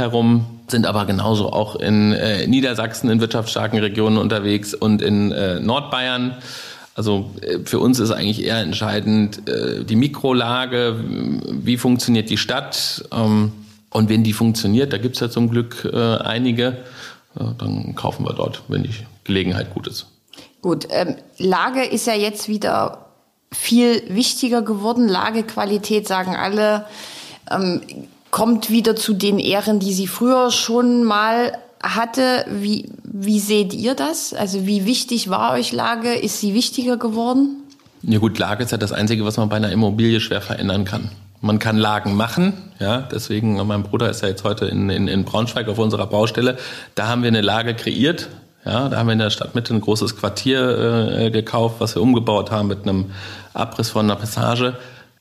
herum, 0.00 0.46
sind 0.66 0.86
aber 0.86 1.06
genauso 1.06 1.52
auch 1.52 1.76
in 1.76 2.12
äh, 2.12 2.46
Niedersachsen 2.46 3.10
in 3.10 3.20
wirtschaftsstarken 3.20 3.78
Regionen 3.78 4.18
unterwegs 4.18 4.74
und 4.74 5.02
in 5.02 5.30
äh, 5.32 5.60
Nordbayern. 5.60 6.36
Also 6.94 7.30
äh, 7.42 7.60
für 7.64 7.78
uns 7.78 8.00
ist 8.00 8.10
eigentlich 8.10 8.44
eher 8.44 8.58
entscheidend 8.58 9.48
äh, 9.48 9.84
die 9.84 9.96
Mikrolage, 9.96 10.96
wie 11.48 11.76
funktioniert 11.76 12.30
die 12.30 12.36
Stadt 12.36 13.04
ähm, 13.12 13.52
und 13.90 14.08
wenn 14.08 14.24
die 14.24 14.32
funktioniert, 14.32 14.92
da 14.92 14.98
gibt's 14.98 15.20
ja 15.20 15.30
zum 15.30 15.50
Glück 15.50 15.88
äh, 15.92 16.16
einige, 16.16 16.78
äh, 17.38 17.44
dann 17.58 17.94
kaufen 17.94 18.24
wir 18.24 18.32
dort, 18.32 18.62
wenn 18.68 18.82
die 18.82 18.94
Gelegenheit 19.24 19.72
gut 19.74 19.86
ist. 19.86 20.06
Gut, 20.62 20.88
ähm, 20.90 21.16
Lage 21.38 21.84
ist 21.84 22.06
ja 22.06 22.14
jetzt 22.14 22.48
wieder 22.48 23.06
viel 23.52 24.02
wichtiger 24.08 24.62
geworden. 24.62 25.08
Lagequalität 25.08 26.06
sagen 26.06 26.36
alle, 26.36 26.86
ähm, 27.50 27.80
kommt 28.30 28.70
wieder 28.70 28.96
zu 28.96 29.14
den 29.14 29.38
Ehren, 29.38 29.80
die 29.80 29.92
sie 29.92 30.06
früher 30.06 30.50
schon 30.50 31.04
mal 31.04 31.52
hatte. 31.82 32.44
Wie, 32.48 32.90
wie 33.04 33.40
seht 33.40 33.72
ihr 33.72 33.94
das? 33.94 34.34
Also 34.34 34.66
wie 34.66 34.86
wichtig 34.86 35.30
war 35.30 35.52
euch 35.52 35.72
Lage? 35.72 36.14
Ist 36.14 36.40
sie 36.40 36.54
wichtiger 36.54 36.96
geworden? 36.96 37.56
Ja 38.02 38.18
gut, 38.18 38.38
Lage 38.38 38.64
ist 38.64 38.72
ja 38.72 38.78
das 38.78 38.92
Einzige, 38.92 39.24
was 39.24 39.36
man 39.36 39.48
bei 39.48 39.56
einer 39.56 39.72
Immobilie 39.72 40.20
schwer 40.20 40.40
verändern 40.40 40.84
kann. 40.84 41.10
Man 41.42 41.58
kann 41.58 41.78
Lagen 41.78 42.16
machen, 42.16 42.52
ja, 42.78 43.00
deswegen, 43.00 43.56
mein 43.66 43.82
Bruder 43.82 44.10
ist 44.10 44.20
ja 44.20 44.28
jetzt 44.28 44.44
heute 44.44 44.66
in, 44.66 44.90
in, 44.90 45.08
in 45.08 45.24
Braunschweig 45.24 45.68
auf 45.68 45.78
unserer 45.78 46.06
Baustelle. 46.06 46.58
Da 46.94 47.08
haben 47.08 47.22
wir 47.22 47.28
eine 47.28 47.40
Lage 47.40 47.74
kreiert, 47.74 48.28
ja, 48.64 48.90
da 48.90 48.98
haben 48.98 49.06
wir 49.06 49.14
in 49.14 49.20
der 49.20 49.30
Stadtmitte 49.30 49.72
ein 49.72 49.80
großes 49.80 50.16
Quartier 50.16 51.18
äh, 51.18 51.30
gekauft, 51.30 51.76
was 51.78 51.94
wir 51.94 52.02
umgebaut 52.02 52.50
haben 52.50 52.68
mit 52.68 52.82
einem 52.82 53.12
Abriss 53.54 53.88
von 53.88 54.04
einer 54.04 54.16
Passage. 54.16 54.76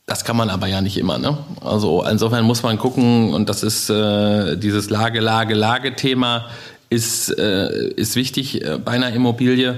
Das 0.09 0.23
kann 0.23 0.35
man 0.35 0.49
aber 0.49 0.65
ja 0.65 0.81
nicht 0.81 0.97
immer. 0.97 1.19
Ne? 1.19 1.37
Also 1.63 2.03
insofern 2.03 2.43
muss 2.43 2.63
man 2.63 2.79
gucken, 2.79 3.31
und 3.31 3.47
das 3.47 3.61
ist 3.61 3.91
äh, 3.91 4.57
dieses 4.57 4.89
Lage, 4.89 5.19
Lage, 5.19 5.53
Lage-Thema 5.53 6.47
ist, 6.89 7.29
äh, 7.37 7.89
ist 7.89 8.15
wichtig 8.15 8.65
äh, 8.65 8.79
bei 8.83 8.93
einer 8.93 9.13
Immobilie, 9.13 9.77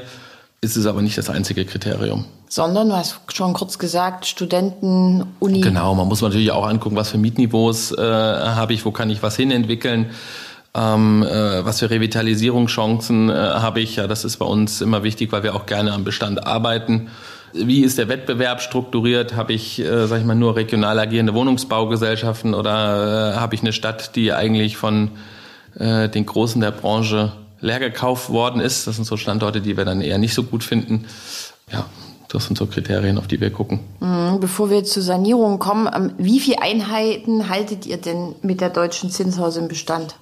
ist 0.62 0.78
es 0.78 0.86
aber 0.86 1.02
nicht 1.02 1.18
das 1.18 1.30
einzige 1.30 1.66
Kriterium 1.66 2.26
sondern 2.48 2.90
du 2.90 2.96
hast 2.98 3.18
schon 3.34 3.54
kurz 3.54 3.80
gesagt, 3.80 4.26
Studenten, 4.26 5.24
Uni. 5.40 5.62
Genau, 5.62 5.96
man 5.96 6.10
muss 6.10 6.22
natürlich 6.22 6.52
auch 6.52 6.68
angucken, 6.68 6.98
was 6.98 7.10
für 7.10 7.18
Mietniveaus 7.18 7.94
äh, 7.94 8.02
habe 8.02 8.74
ich, 8.74 8.84
wo 8.84 8.92
kann 8.92 9.10
ich 9.10 9.24
was 9.24 9.38
hinentwickeln. 9.38 10.08
Ähm, 10.76 11.24
äh, 11.24 11.64
was 11.64 11.80
für 11.80 11.90
Revitalisierungschancen 11.90 13.30
äh, 13.30 13.34
habe 13.34 13.80
ich? 13.80 13.96
Ja, 13.96 14.08
das 14.08 14.26
ist 14.26 14.36
bei 14.36 14.46
uns 14.46 14.82
immer 14.82 15.02
wichtig, 15.04 15.32
weil 15.32 15.44
wir 15.44 15.56
auch 15.56 15.66
gerne 15.66 15.94
am 15.94 16.04
Bestand 16.04 16.46
arbeiten. 16.46 17.10
Wie 17.54 17.84
ist 17.84 17.98
der 17.98 18.08
Wettbewerb 18.08 18.62
strukturiert? 18.62 19.36
Habe 19.36 19.54
ich, 19.54 19.80
äh, 19.80 20.08
sag 20.08 20.20
ich 20.20 20.26
mal, 20.26 20.36
nur 20.36 20.56
regional 20.56 20.98
agierende 21.00 21.34
Wohnungsbaugesellschaften 21.34 22.54
oder 22.54 23.34
äh, 23.34 23.38
habe 23.38 23.56
ich 23.56 23.62
eine 23.62 23.74
Stadt, 23.74 24.16
die 24.16 24.34
eigentlich 24.34 24.78
von 24.78 25.12
äh, 25.78 26.08
den 26.10 26.26
Großen 26.26 26.62
der 26.62 26.72
Branche 26.72 27.34
leer 27.60 27.80
gekauft 27.80 28.30
worden 28.30 28.62
ist? 28.62 28.88
Das 28.88 28.96
sind 28.96 29.06
so 29.06 29.18
Standorte, 29.18 29.62
die 29.62 29.78
wir 29.78 29.86
dann 29.86 30.02
eher 30.02 30.18
nicht 30.18 30.34
so 30.34 30.44
gut 30.44 30.64
finden. 30.64 31.06
Ja, 31.72 31.86
das 32.32 32.46
sind 32.46 32.58
so 32.58 32.66
Kriterien, 32.66 33.18
auf 33.18 33.28
die 33.28 33.42
wir 33.42 33.52
gucken. 33.52 33.82
Mhm, 34.00 34.40
bevor 34.40 34.70
wir 34.70 34.84
zur 34.86 35.04
Sanierung 35.04 35.60
kommen, 35.60 35.90
ähm, 35.94 36.14
wie 36.18 36.40
viele 36.40 36.62
Einheiten 36.62 37.50
haltet 37.50 37.86
ihr 37.86 37.98
denn 37.98 38.36
mit 38.42 38.62
der 38.62 38.70
Deutschen 38.70 39.10
Zinshaus 39.10 39.58
im 39.58 39.68
Bestand? 39.68 40.16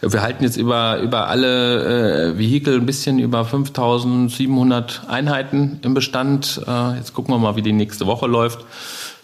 Wir 0.00 0.22
halten 0.22 0.44
jetzt 0.44 0.56
über, 0.56 1.00
über 1.00 1.26
alle 1.26 2.32
äh, 2.34 2.38
Vehikel 2.38 2.76
ein 2.76 2.86
bisschen 2.86 3.18
über 3.18 3.44
5700 3.44 5.02
Einheiten 5.08 5.80
im 5.82 5.94
Bestand. 5.94 6.60
Äh, 6.66 6.96
jetzt 6.96 7.12
gucken 7.12 7.34
wir 7.34 7.38
mal, 7.38 7.56
wie 7.56 7.62
die 7.62 7.72
nächste 7.72 8.06
Woche 8.06 8.28
läuft. 8.28 8.64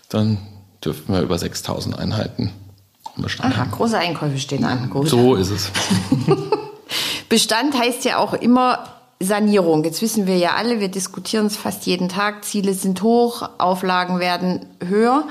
Dann 0.09 0.39
dürften 0.85 1.13
wir 1.13 1.23
über 1.23 1.39
6000 1.39 1.97
Einheiten 1.97 2.51
im 3.17 3.23
Bestand 3.23 3.55
Aha, 3.55 3.61
haben. 3.61 3.71
große 3.71 3.97
Einkäufe 3.97 4.39
stehen 4.39 4.65
an. 4.65 4.91
Gut. 4.91 5.09
So 5.09 5.37
ist 5.37 5.51
es. 5.51 5.71
Bestand 7.29 7.79
heißt 7.79 8.05
ja 8.05 8.19
auch 8.19 8.35
immer 8.35 8.94
Sanierung. 9.25 9.85
Jetzt 9.85 10.03
wissen 10.03 10.27
wir 10.27 10.37
ja 10.37 10.55
alle, 10.57 10.81
wir 10.81 10.89
diskutieren 10.89 11.47
es 11.47 11.57
fast 11.57 11.87
jeden 11.87 12.09
Tag. 12.09 12.45
Ziele 12.45 12.75
sind 12.75 13.03
hoch, 13.03 13.49
Auflagen 13.59 14.21
werden 14.21 14.67
höher. 14.87 15.25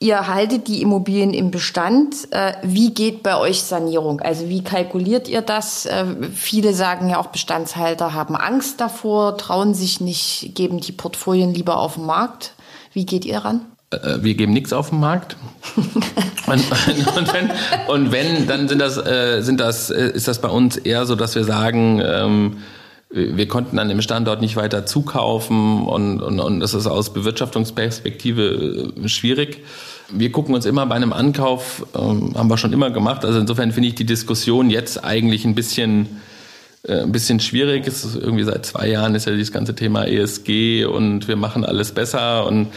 Ihr 0.00 0.28
haltet 0.28 0.68
die 0.68 0.80
Immobilien 0.80 1.34
im 1.34 1.50
Bestand. 1.50 2.30
Äh, 2.30 2.52
wie 2.62 2.94
geht 2.94 3.24
bei 3.24 3.36
euch 3.36 3.62
Sanierung? 3.62 4.20
Also 4.20 4.48
wie 4.48 4.62
kalkuliert 4.62 5.26
ihr 5.26 5.42
das? 5.42 5.86
Äh, 5.86 6.04
viele 6.32 6.72
sagen 6.72 7.10
ja 7.10 7.18
auch, 7.18 7.28
Bestandshalter 7.28 8.14
haben 8.14 8.36
Angst 8.36 8.80
davor, 8.80 9.36
trauen 9.38 9.74
sich 9.74 10.00
nicht, 10.00 10.52
geben 10.54 10.78
die 10.78 10.92
Portfolien 10.92 11.52
lieber 11.52 11.78
auf 11.78 11.94
den 11.94 12.06
Markt. 12.06 12.52
Wie 12.92 13.06
geht 13.06 13.24
ihr 13.24 13.38
ran? 13.38 13.62
Äh, 13.90 14.18
wir 14.20 14.34
geben 14.34 14.52
nichts 14.52 14.72
auf 14.72 14.90
den 14.90 15.00
Markt. 15.00 15.36
und, 16.46 16.64
und, 17.16 17.32
wenn, 17.32 17.50
und, 17.88 18.12
wenn, 18.12 18.46
dann 18.46 18.68
sind 18.68 18.78
das, 18.78 18.94
sind 19.44 19.58
das, 19.58 19.90
ist 19.90 20.28
das 20.28 20.40
bei 20.40 20.48
uns 20.48 20.76
eher 20.76 21.06
so, 21.06 21.16
dass 21.16 21.34
wir 21.34 21.42
sagen, 21.42 22.00
ähm, 22.04 22.58
wir 23.10 23.48
konnten 23.48 23.78
an 23.78 23.88
dem 23.88 24.02
Standort 24.02 24.42
nicht 24.42 24.56
weiter 24.56 24.84
zukaufen 24.84 25.86
und, 25.86 26.20
und, 26.20 26.40
und 26.40 26.60
das 26.60 26.74
ist 26.74 26.86
aus 26.86 27.12
Bewirtschaftungsperspektive 27.12 28.92
äh, 29.02 29.08
schwierig. 29.08 29.64
Wir 30.10 30.30
gucken 30.30 30.54
uns 30.54 30.66
immer 30.66 30.84
bei 30.86 30.94
einem 30.94 31.14
Ankauf, 31.14 31.86
ähm, 31.94 32.34
haben 32.36 32.50
wir 32.50 32.58
schon 32.58 32.72
immer 32.72 32.90
gemacht. 32.90 33.24
Also 33.24 33.38
insofern 33.38 33.72
finde 33.72 33.88
ich 33.88 33.94
die 33.94 34.04
Diskussion 34.04 34.68
jetzt 34.68 35.04
eigentlich 35.04 35.46
ein 35.46 35.54
bisschen, 35.54 36.20
äh, 36.82 37.00
ein 37.00 37.12
bisschen 37.12 37.40
schwierig. 37.40 37.86
Es 37.86 38.04
ist 38.04 38.14
irgendwie 38.14 38.44
seit 38.44 38.66
zwei 38.66 38.88
Jahren 38.88 39.14
ist 39.14 39.24
ja 39.24 39.32
dieses 39.32 39.52
ganze 39.52 39.74
Thema 39.74 40.04
ESG 40.04 40.84
und 40.84 41.28
wir 41.28 41.36
machen 41.36 41.64
alles 41.64 41.92
besser 41.92 42.46
und 42.46 42.68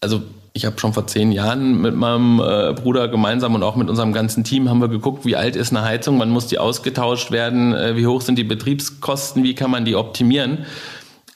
also 0.00 0.22
ich 0.52 0.64
habe 0.64 0.78
schon 0.80 0.92
vor 0.92 1.06
zehn 1.06 1.32
Jahren 1.32 1.80
mit 1.80 1.94
meinem 1.94 2.40
äh, 2.40 2.72
Bruder 2.72 3.08
gemeinsam 3.08 3.54
und 3.54 3.62
auch 3.62 3.76
mit 3.76 3.88
unserem 3.88 4.12
ganzen 4.12 4.42
Team 4.42 4.68
haben 4.68 4.80
wir 4.80 4.88
geguckt, 4.88 5.24
wie 5.24 5.36
alt 5.36 5.54
ist 5.56 5.70
eine 5.70 5.84
Heizung, 5.84 6.18
wann 6.18 6.30
muss 6.30 6.48
die 6.48 6.58
ausgetauscht 6.58 7.30
werden, 7.30 7.74
äh, 7.74 7.96
wie 7.96 8.06
hoch 8.06 8.20
sind 8.20 8.36
die 8.36 8.44
Betriebskosten, 8.44 9.44
wie 9.44 9.54
kann 9.54 9.70
man 9.70 9.84
die 9.84 9.94
optimieren. 9.94 10.66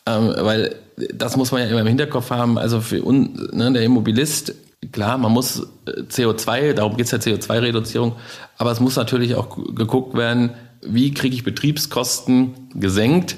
Ähm, 0.07 0.35
weil 0.39 0.75
das 1.15 1.37
muss 1.37 1.53
man 1.53 1.63
ja 1.63 1.69
immer 1.69 1.81
im 1.81 1.87
Hinterkopf 1.87 2.31
haben. 2.31 2.59
Also 2.59 2.81
für 2.81 3.03
uns, 3.03 3.53
ne, 3.53 3.73
der 3.73 3.83
Immobilist, 3.83 4.55
klar, 4.93 5.17
man 5.17 5.33
muss 5.33 5.61
äh, 5.87 6.03
CO2, 6.03 6.73
darum 6.73 6.97
geht's 6.97 7.13
ja 7.13 7.19
CO2-Reduzierung, 7.19 8.17
aber 8.59 8.73
es 8.73 8.81
muss 8.81 8.97
natürlich 8.97 9.37
auch 9.37 9.57
geguckt 9.75 10.17
werden, 10.17 10.51
wie 10.83 11.15
kriege 11.15 11.35
ich 11.35 11.45
Betriebskosten 11.45 12.55
gesenkt 12.75 13.37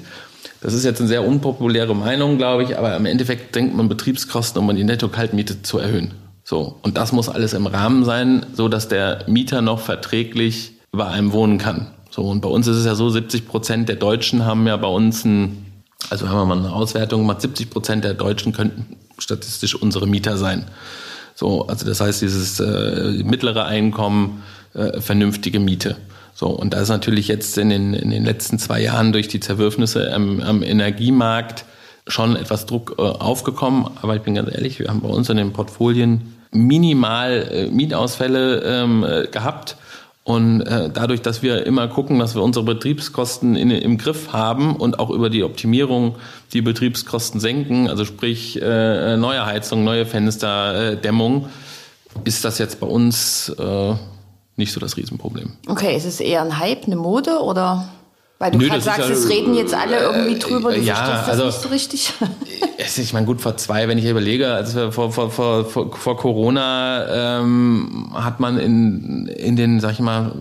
das 0.61 0.73
ist 0.73 0.83
jetzt 0.83 0.99
eine 0.99 1.07
sehr 1.07 1.25
unpopuläre 1.25 1.95
Meinung, 1.95 2.37
glaube 2.37 2.63
ich, 2.63 2.77
aber 2.77 2.95
im 2.95 3.05
Endeffekt 3.05 3.55
denkt 3.55 3.75
man 3.75 3.89
Betriebskosten, 3.89 4.61
um 4.61 4.75
die 4.75 4.83
Netto-Kaltmiete 4.83 5.61
zu 5.61 5.77
erhöhen. 5.77 6.13
So. 6.43 6.79
Und 6.81 6.97
das 6.97 7.11
muss 7.11 7.29
alles 7.29 7.53
im 7.53 7.67
Rahmen 7.67 8.05
sein, 8.05 8.45
so 8.53 8.67
dass 8.69 8.87
der 8.87 9.25
Mieter 9.27 9.61
noch 9.61 9.79
verträglich 9.79 10.73
bei 10.91 11.05
einem 11.05 11.33
wohnen 11.33 11.57
kann. 11.57 11.87
So. 12.09 12.23
Und 12.23 12.41
bei 12.41 12.49
uns 12.49 12.67
ist 12.67 12.77
es 12.77 12.85
ja 12.85 12.95
so, 12.95 13.09
70 13.09 13.47
Prozent 13.47 13.89
der 13.89 13.97
Deutschen 13.97 14.45
haben 14.45 14.65
ja 14.65 14.77
bei 14.77 14.87
uns 14.87 15.25
ein, 15.25 15.65
also 16.09 16.29
haben 16.29 16.37
wir 16.37 16.55
mal 16.55 16.65
eine 16.65 16.73
Auswertung 16.73 17.21
gemacht, 17.21 17.41
70 17.41 17.69
Prozent 17.69 18.03
der 18.03 18.13
Deutschen 18.13 18.53
könnten 18.53 18.97
statistisch 19.19 19.75
unsere 19.75 20.07
Mieter 20.07 20.37
sein. 20.37 20.65
So, 21.35 21.67
also 21.67 21.85
das 21.85 22.01
heißt, 22.01 22.21
dieses 22.21 22.59
äh, 22.59 23.23
mittlere 23.23 23.65
Einkommen, 23.65 24.43
äh, 24.73 25.01
vernünftige 25.01 25.59
Miete. 25.59 25.97
So, 26.39 26.45
und 26.49 26.75
da 26.75 26.81
ist 26.81 26.89
natürlich 26.89 27.27
jetzt 27.27 27.57
in 27.57 27.69
den, 27.69 27.95
in 27.95 28.11
den 28.11 28.23
letzten 28.23 28.59
zwei 28.59 28.79
Jahren 28.79 29.11
durch 29.11 29.27
die 29.27 29.39
Zerwürfnisse 29.39 30.13
am, 30.13 30.39
am 30.39 30.61
Energiemarkt 30.61 31.65
schon 32.05 32.35
etwas 32.35 32.67
Druck 32.67 32.93
äh, 32.99 33.01
aufgekommen. 33.01 33.89
Aber 34.03 34.15
ich 34.15 34.21
bin 34.21 34.35
ganz 34.35 34.53
ehrlich, 34.53 34.77
wir 34.77 34.89
haben 34.89 35.01
bei 35.01 35.09
uns 35.09 35.31
in 35.31 35.37
den 35.37 35.51
Portfolien 35.51 36.35
minimal 36.51 37.49
äh, 37.51 37.71
Mietausfälle 37.71 38.61
ähm, 38.63 39.03
äh, 39.03 39.25
gehabt. 39.25 39.77
Und 40.25 40.61
äh, 40.61 40.91
dadurch, 40.93 41.23
dass 41.23 41.41
wir 41.41 41.65
immer 41.65 41.87
gucken, 41.87 42.19
dass 42.19 42.35
wir 42.35 42.43
unsere 42.43 42.65
Betriebskosten 42.65 43.55
in, 43.55 43.71
im 43.71 43.97
Griff 43.97 44.31
haben 44.31 44.75
und 44.75 44.99
auch 44.99 45.09
über 45.09 45.31
die 45.31 45.43
Optimierung 45.43 46.17
die 46.53 46.61
Betriebskosten 46.61 47.39
senken, 47.39 47.89
also 47.89 48.05
sprich 48.05 48.61
äh, 48.61 49.17
neue 49.17 49.43
Heizung, 49.43 49.83
neue 49.83 50.05
Fenster, 50.05 50.91
äh, 50.91 50.97
Dämmung, 50.97 51.49
ist 52.25 52.45
das 52.45 52.59
jetzt 52.59 52.79
bei 52.79 52.85
uns 52.85 53.49
äh, 53.57 53.95
nicht 54.57 54.73
so 54.73 54.79
das 54.79 54.97
Riesenproblem. 54.97 55.53
Okay, 55.67 55.95
ist 55.95 56.05
es 56.05 56.19
eher 56.19 56.41
ein 56.41 56.59
Hype, 56.59 56.85
eine 56.85 56.95
Mode 56.95 57.39
oder? 57.39 57.87
Weil 58.39 58.51
du 58.51 58.59
gerade 58.59 58.81
sagst, 58.81 59.09
ja, 59.09 59.15
es 59.15 59.29
reden 59.29 59.55
jetzt 59.55 59.73
alle 59.73 59.97
irgendwie 59.97 60.35
äh, 60.35 60.39
drüber, 60.39 60.71
du 60.71 60.79
ja, 60.79 60.95
verstehst 60.95 61.21
das 61.21 61.29
also, 61.29 61.45
nicht 61.45 61.61
so 61.61 61.69
richtig. 61.69 62.13
Es, 62.79 62.95
ich 62.99 63.11
meine, 63.11 63.25
gut, 63.25 63.41
vor 63.41 63.57
zwei, 63.57 63.87
wenn 63.87 63.97
ich 63.97 64.05
überlege, 64.05 64.53
also 64.53 64.91
vor, 64.91 65.11
vor, 65.11 65.31
vor, 65.31 65.65
vor 65.65 66.17
Corona 66.17 67.39
ähm, 67.39 68.11
hat 68.13 68.39
man 68.39 68.59
in, 68.59 69.25
in 69.25 69.55
den, 69.55 69.79
sag 69.79 69.93
ich 69.93 69.99
mal, 69.99 70.33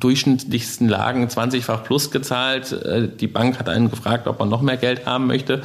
durchschnittlichsten 0.00 0.88
Lagen 0.88 1.28
20-fach 1.28 1.84
plus 1.84 2.10
gezahlt. 2.10 2.72
Äh, 2.72 3.08
die 3.08 3.28
Bank 3.28 3.60
hat 3.60 3.68
einen 3.68 3.88
gefragt, 3.88 4.26
ob 4.26 4.40
man 4.40 4.48
noch 4.48 4.62
mehr 4.62 4.76
Geld 4.76 5.06
haben 5.06 5.28
möchte. 5.28 5.62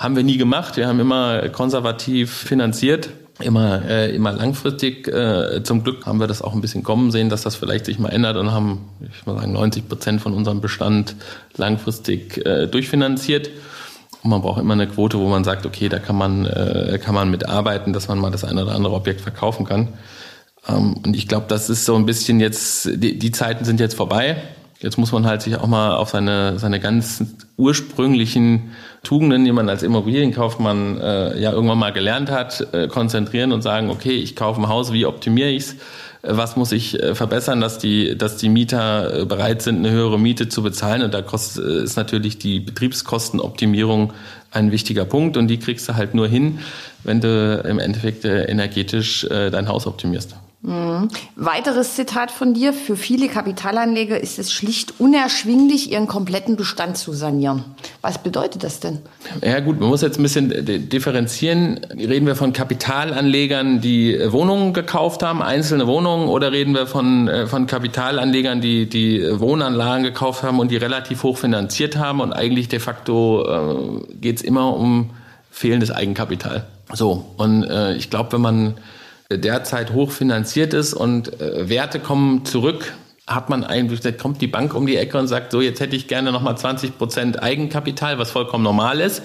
Haben 0.00 0.16
wir 0.16 0.24
nie 0.24 0.36
gemacht. 0.36 0.76
Wir 0.76 0.88
haben 0.88 0.98
immer 0.98 1.48
konservativ 1.50 2.32
finanziert 2.32 3.10
immer, 3.42 3.82
äh, 3.88 4.14
immer 4.14 4.32
langfristig. 4.32 5.08
Äh, 5.08 5.62
zum 5.62 5.82
Glück 5.82 6.06
haben 6.06 6.20
wir 6.20 6.26
das 6.26 6.42
auch 6.42 6.54
ein 6.54 6.60
bisschen 6.60 6.82
kommen 6.82 7.10
sehen, 7.10 7.28
dass 7.28 7.42
das 7.42 7.56
vielleicht 7.56 7.86
sich 7.86 7.98
mal 7.98 8.10
ändert 8.10 8.36
und 8.36 8.52
haben, 8.52 8.88
ich 9.00 9.26
mal 9.26 9.36
sagen, 9.36 9.52
90 9.52 9.88
Prozent 9.88 10.20
von 10.20 10.34
unserem 10.34 10.60
Bestand 10.60 11.16
langfristig 11.56 12.44
äh, 12.44 12.66
durchfinanziert. 12.66 13.50
Und 14.22 14.30
man 14.30 14.42
braucht 14.42 14.60
immer 14.60 14.74
eine 14.74 14.86
Quote, 14.86 15.18
wo 15.18 15.28
man 15.28 15.44
sagt, 15.44 15.64
okay, 15.64 15.88
da 15.88 15.98
kann 15.98 16.16
man, 16.16 16.46
äh, 16.46 16.98
kann 17.02 17.14
man 17.14 17.30
mitarbeiten, 17.30 17.92
dass 17.92 18.08
man 18.08 18.18
mal 18.18 18.30
das 18.30 18.44
eine 18.44 18.62
oder 18.64 18.74
andere 18.74 18.94
Objekt 18.94 19.20
verkaufen 19.20 19.64
kann. 19.64 19.88
Ähm, 20.68 20.94
und 21.04 21.16
ich 21.16 21.26
glaube, 21.26 21.46
das 21.48 21.70
ist 21.70 21.84
so 21.84 21.96
ein 21.96 22.06
bisschen 22.06 22.40
jetzt, 22.40 22.86
die, 22.86 23.18
die 23.18 23.32
Zeiten 23.32 23.64
sind 23.64 23.80
jetzt 23.80 23.94
vorbei. 23.94 24.36
Jetzt 24.82 24.96
muss 24.96 25.12
man 25.12 25.26
halt 25.26 25.42
sich 25.42 25.56
auch 25.56 25.66
mal 25.66 25.94
auf 25.94 26.08
seine, 26.08 26.58
seine 26.58 26.80
ganz 26.80 27.22
ursprünglichen 27.58 28.70
Tugenden, 29.02 29.44
die 29.44 29.52
man 29.52 29.68
als 29.68 29.82
Immobilienkaufmann 29.82 30.98
äh, 30.98 31.38
ja 31.38 31.52
irgendwann 31.52 31.78
mal 31.78 31.92
gelernt 31.92 32.30
hat, 32.30 32.66
äh, 32.72 32.88
konzentrieren 32.88 33.52
und 33.52 33.60
sagen, 33.60 33.90
okay, 33.90 34.16
ich 34.16 34.36
kaufe 34.36 34.58
ein 34.58 34.68
Haus, 34.68 34.92
wie 34.92 35.04
optimiere 35.04 35.50
ich's? 35.50 35.76
was 36.22 36.54
muss 36.54 36.70
ich 36.70 36.98
verbessern, 37.14 37.62
dass 37.62 37.78
die, 37.78 38.14
dass 38.14 38.36
die 38.36 38.50
Mieter 38.50 39.24
bereit 39.24 39.62
sind, 39.62 39.78
eine 39.78 39.90
höhere 39.90 40.18
Miete 40.18 40.50
zu 40.50 40.62
bezahlen. 40.62 41.00
Und 41.00 41.14
da 41.14 41.22
kostet, 41.22 41.64
ist 41.64 41.96
natürlich 41.96 42.36
die 42.36 42.60
Betriebskostenoptimierung 42.60 44.12
ein 44.50 44.70
wichtiger 44.70 45.06
Punkt 45.06 45.38
und 45.38 45.48
die 45.48 45.58
kriegst 45.58 45.88
du 45.88 45.94
halt 45.94 46.14
nur 46.14 46.28
hin, 46.28 46.58
wenn 47.04 47.22
du 47.22 47.62
im 47.66 47.78
Endeffekt 47.78 48.26
energetisch 48.26 49.26
dein 49.30 49.66
Haus 49.66 49.86
optimierst. 49.86 50.36
Mhm. 50.62 51.08
Weiteres 51.36 51.94
Zitat 51.94 52.30
von 52.30 52.52
dir. 52.52 52.74
Für 52.74 52.94
viele 52.94 53.28
Kapitalanleger 53.28 54.20
ist 54.20 54.38
es 54.38 54.52
schlicht 54.52 55.00
unerschwinglich, 55.00 55.90
ihren 55.90 56.06
kompletten 56.06 56.56
Bestand 56.56 56.98
zu 56.98 57.14
sanieren. 57.14 57.64
Was 58.02 58.22
bedeutet 58.22 58.62
das 58.62 58.78
denn? 58.78 58.98
Ja 59.42 59.60
gut, 59.60 59.80
man 59.80 59.88
muss 59.88 60.02
jetzt 60.02 60.18
ein 60.18 60.22
bisschen 60.22 60.50
differenzieren. 60.90 61.80
Reden 61.96 62.26
wir 62.26 62.36
von 62.36 62.52
Kapitalanlegern, 62.52 63.80
die 63.80 64.18
Wohnungen 64.26 64.74
gekauft 64.74 65.22
haben, 65.22 65.40
einzelne 65.40 65.86
Wohnungen, 65.86 66.28
oder 66.28 66.52
reden 66.52 66.74
wir 66.74 66.86
von, 66.86 67.28
äh, 67.28 67.46
von 67.46 67.66
Kapitalanlegern, 67.66 68.60
die, 68.60 68.86
die 68.86 69.24
Wohnanlagen 69.40 70.04
gekauft 70.04 70.42
haben 70.42 70.58
und 70.58 70.70
die 70.70 70.76
relativ 70.76 71.22
hoch 71.22 71.38
finanziert 71.38 71.96
haben 71.96 72.20
und 72.20 72.34
eigentlich 72.34 72.68
de 72.68 72.80
facto 72.80 73.46
äh, 73.46 74.14
geht 74.20 74.36
es 74.36 74.42
immer 74.42 74.76
um 74.76 75.10
fehlendes 75.50 75.90
Eigenkapital. 75.90 76.66
So, 76.92 77.24
und 77.38 77.64
äh, 77.64 77.94
ich 77.94 78.10
glaube, 78.10 78.32
wenn 78.32 78.40
man 78.42 78.74
derzeit 79.36 79.92
hoch 79.92 80.10
finanziert 80.10 80.74
ist 80.74 80.94
und 80.94 81.40
äh, 81.40 81.68
Werte 81.68 82.00
kommen 82.00 82.44
zurück, 82.44 82.92
hat 83.30 83.48
man 83.48 83.62
eigentlich, 83.62 84.00
da 84.00 84.10
kommt 84.10 84.40
die 84.40 84.48
Bank 84.48 84.74
um 84.74 84.86
die 84.86 84.96
Ecke 84.96 85.16
und 85.16 85.28
sagt, 85.28 85.52
so, 85.52 85.60
jetzt 85.60 85.78
hätte 85.78 85.94
ich 85.94 86.08
gerne 86.08 86.32
nochmal 86.32 86.58
20 86.58 86.98
Prozent 86.98 87.40
Eigenkapital, 87.40 88.18
was 88.18 88.32
vollkommen 88.32 88.64
normal 88.64 89.00
ist, 89.00 89.20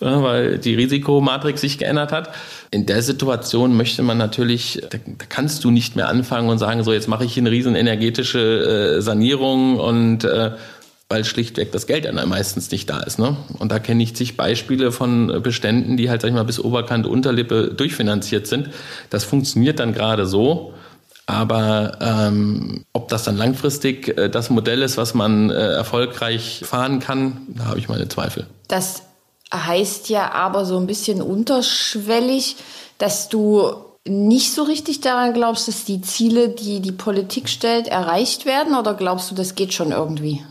äh, 0.00 0.04
weil 0.04 0.58
die 0.58 0.74
Risikomatrix 0.74 1.62
sich 1.62 1.78
geändert 1.78 2.12
hat. 2.12 2.34
In 2.70 2.84
der 2.84 3.00
Situation 3.00 3.74
möchte 3.74 4.02
man 4.02 4.18
natürlich, 4.18 4.82
da, 4.90 4.98
kannst 5.30 5.64
du 5.64 5.70
nicht 5.70 5.96
mehr 5.96 6.08
anfangen 6.08 6.50
und 6.50 6.58
sagen, 6.58 6.84
so, 6.84 6.92
jetzt 6.92 7.08
mache 7.08 7.24
ich 7.24 7.38
eine 7.38 7.50
riesen 7.50 7.76
energetische 7.76 8.98
äh, 8.98 9.00
Sanierung 9.00 9.78
und 9.78 10.24
äh, 10.24 10.50
weil 11.08 11.24
schlichtweg 11.24 11.70
das 11.70 11.86
Geld 11.86 12.04
dann 12.04 12.28
meistens 12.28 12.70
nicht 12.70 12.90
da 12.90 13.00
ist. 13.00 13.18
Ne? 13.18 13.36
Und 13.58 13.70
da 13.70 13.78
kenne 13.78 14.02
ich 14.02 14.16
zig 14.16 14.36
Beispiele 14.36 14.90
von 14.90 15.40
Beständen, 15.42 15.96
die 15.96 16.10
halt, 16.10 16.20
sag 16.20 16.28
ich 16.28 16.34
mal, 16.34 16.44
bis 16.44 16.58
Oberkante, 16.58 17.08
Unterlippe 17.08 17.68
durchfinanziert 17.74 18.46
sind. 18.46 18.70
Das 19.10 19.24
funktioniert 19.24 19.78
dann 19.78 19.92
gerade 19.92 20.26
so. 20.26 20.74
Aber 21.26 21.98
ähm, 22.00 22.84
ob 22.92 23.08
das 23.08 23.24
dann 23.24 23.36
langfristig 23.36 24.16
äh, 24.16 24.28
das 24.28 24.48
Modell 24.50 24.82
ist, 24.82 24.96
was 24.96 25.14
man 25.14 25.50
äh, 25.50 25.54
erfolgreich 25.54 26.62
fahren 26.64 27.00
kann, 27.00 27.46
da 27.48 27.66
habe 27.66 27.78
ich 27.78 27.88
meine 27.88 28.08
Zweifel. 28.08 28.46
Das 28.68 29.02
heißt 29.52 30.08
ja 30.08 30.32
aber 30.32 30.64
so 30.64 30.76
ein 30.76 30.86
bisschen 30.86 31.20
unterschwellig, 31.20 32.56
dass 32.98 33.28
du 33.28 33.72
nicht 34.08 34.52
so 34.52 34.62
richtig 34.62 35.00
daran 35.00 35.34
glaubst, 35.34 35.66
dass 35.66 35.84
die 35.84 36.00
Ziele, 36.00 36.48
die 36.48 36.80
die 36.80 36.92
Politik 36.92 37.48
stellt, 37.48 37.88
erreicht 37.88 38.46
werden? 38.46 38.76
Oder 38.76 38.94
glaubst 38.94 39.30
du, 39.30 39.34
das 39.34 39.56
geht 39.56 39.74
schon 39.74 39.90
irgendwie? 39.90 40.44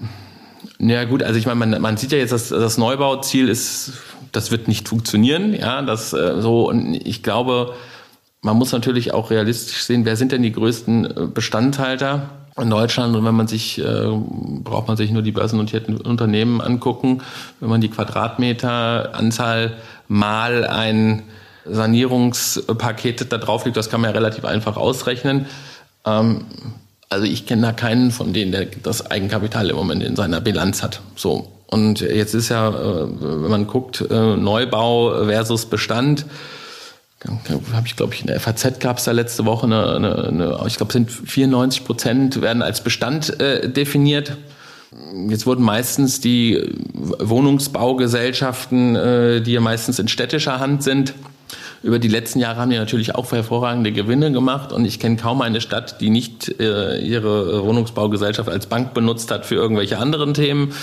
Ja 0.80 1.06
gut, 1.06 1.24
also 1.24 1.40
ich 1.40 1.46
meine, 1.46 1.58
man, 1.58 1.82
man 1.82 1.98
sieht 1.98 2.12
ja 2.12 2.18
jetzt, 2.18 2.32
dass 2.32 2.50
das 2.50 2.78
Neubauziel 2.78 3.48
ist, 3.50 3.94
das 4.32 4.52
wird 4.52 4.68
nicht 4.68 4.88
funktionieren. 4.90 5.54
Ja, 5.54 5.82
das 5.82 6.14
äh, 6.14 6.42
so 6.42 6.70
und 6.70 6.94
ich 6.94 7.24
glaube, 7.24 7.74
man 8.42 8.58
muss 8.58 8.72
natürlich 8.72 9.14
auch 9.14 9.32
realistisch 9.32 9.84
sehen, 9.84 10.06
wer 10.06 10.16
sind 10.16 10.32
denn 10.32 10.44
die 10.44 10.52
größten 10.52 11.06
äh, 11.06 11.28
Bestandhalter 11.28 12.30
in 12.62 12.70
Deutschland? 12.70 13.16
Und 13.16 13.26
wenn 13.26 13.36
man 13.36 13.48
sich, 13.48 13.80
äh, 13.80 14.08
braucht 14.64 14.88
man 14.88 14.98
sich 14.98 15.12
nur 15.12 15.22
die 15.22 15.32
börsennotierten 15.32 15.98
Unternehmen 15.98 16.62
angucken, 16.62 17.22
wenn 17.60 17.70
man 17.70 17.82
die 17.82 17.90
Quadratmeteranzahl 17.90 19.78
mal 20.08 20.66
ein 20.66 21.24
Sanierungspaket 21.66 23.32
da 23.32 23.38
drauf 23.38 23.66
liegt, 23.66 23.78
das 23.78 23.90
kann 23.90 24.02
man 24.02 24.12
ja 24.12 24.14
relativ 24.14 24.46
einfach 24.46 24.78
ausrechnen. 24.78 25.48
Ähm, 26.06 26.46
also 27.16 27.28
ich 27.28 27.46
kenne 27.46 27.62
da 27.62 27.72
keinen 27.72 28.12
von 28.12 28.34
denen, 28.34 28.52
der 28.52 28.66
das 28.84 29.10
Eigenkapital 29.10 29.70
im 29.70 29.78
Moment 29.78 30.04
in 30.04 30.18
seiner 30.18 30.42
Bilanz 30.42 30.84
hat. 30.84 31.00
So. 31.16 31.48
Und 31.68 32.02
jetzt 32.02 32.34
ist 32.34 32.50
ja, 32.50 32.70
äh, 32.70 32.74
wenn 32.74 33.50
man 33.50 33.68
guckt, 33.68 34.02
äh, 34.02 34.36
Neubau 34.36 35.26
versus 35.26 35.66
Bestand, 35.66 36.26
habe 37.48 37.88
ich 37.88 37.96
glaube 37.96 38.14
ich 38.14 38.22
in 38.22 38.28
der 38.28 38.40
FAZ 38.40 38.80
gab 38.80 38.98
es 38.98 39.06
da 39.06 39.12
letzte 39.12 39.46
Woche 39.46 39.66
eine, 39.66 39.96
eine, 39.96 40.28
eine 40.28 40.60
ich 40.68 40.76
glaube 40.76 40.92
sind 40.92 41.10
94 41.10 41.86
Prozent 41.86 42.42
werden 42.42 42.62
als 42.62 42.84
Bestand 42.84 43.40
äh, 43.40 43.70
definiert. 43.70 44.36
Jetzt 45.30 45.46
wurden 45.46 45.64
meistens 45.64 46.20
die 46.20 46.62
Wohnungsbaugesellschaften, 46.94 48.96
äh, 48.96 49.42
die 49.42 49.54
ja 49.54 49.62
meistens 49.62 50.00
in 50.00 50.10
städtischer 50.10 50.60
Hand 50.60 50.84
sind, 50.84 51.14
über 51.86 52.00
die 52.00 52.08
letzten 52.08 52.40
Jahre 52.40 52.60
haben 52.60 52.72
die 52.72 52.78
natürlich 52.78 53.14
auch 53.14 53.32
hervorragende 53.32 53.92
Gewinne 53.92 54.32
gemacht 54.32 54.74
und 54.74 54.86
ich 54.86 55.00
kenne 55.00 55.18
kaum 55.18 55.44
eine 55.44 55.62
Stadt, 55.62 56.02
die 56.02 56.10
nicht 56.10 56.60
äh, 56.60 56.98
ihre 56.98 57.64
Wohnungsbaugesellschaft 57.64 58.50
als 58.50 58.66
Bank 58.66 58.96
benutzt 58.96 59.30
hat 59.30 59.46
für 59.46 59.54
irgendwelche 59.54 60.00
anderen 60.00 60.34
Themen. 60.34 60.74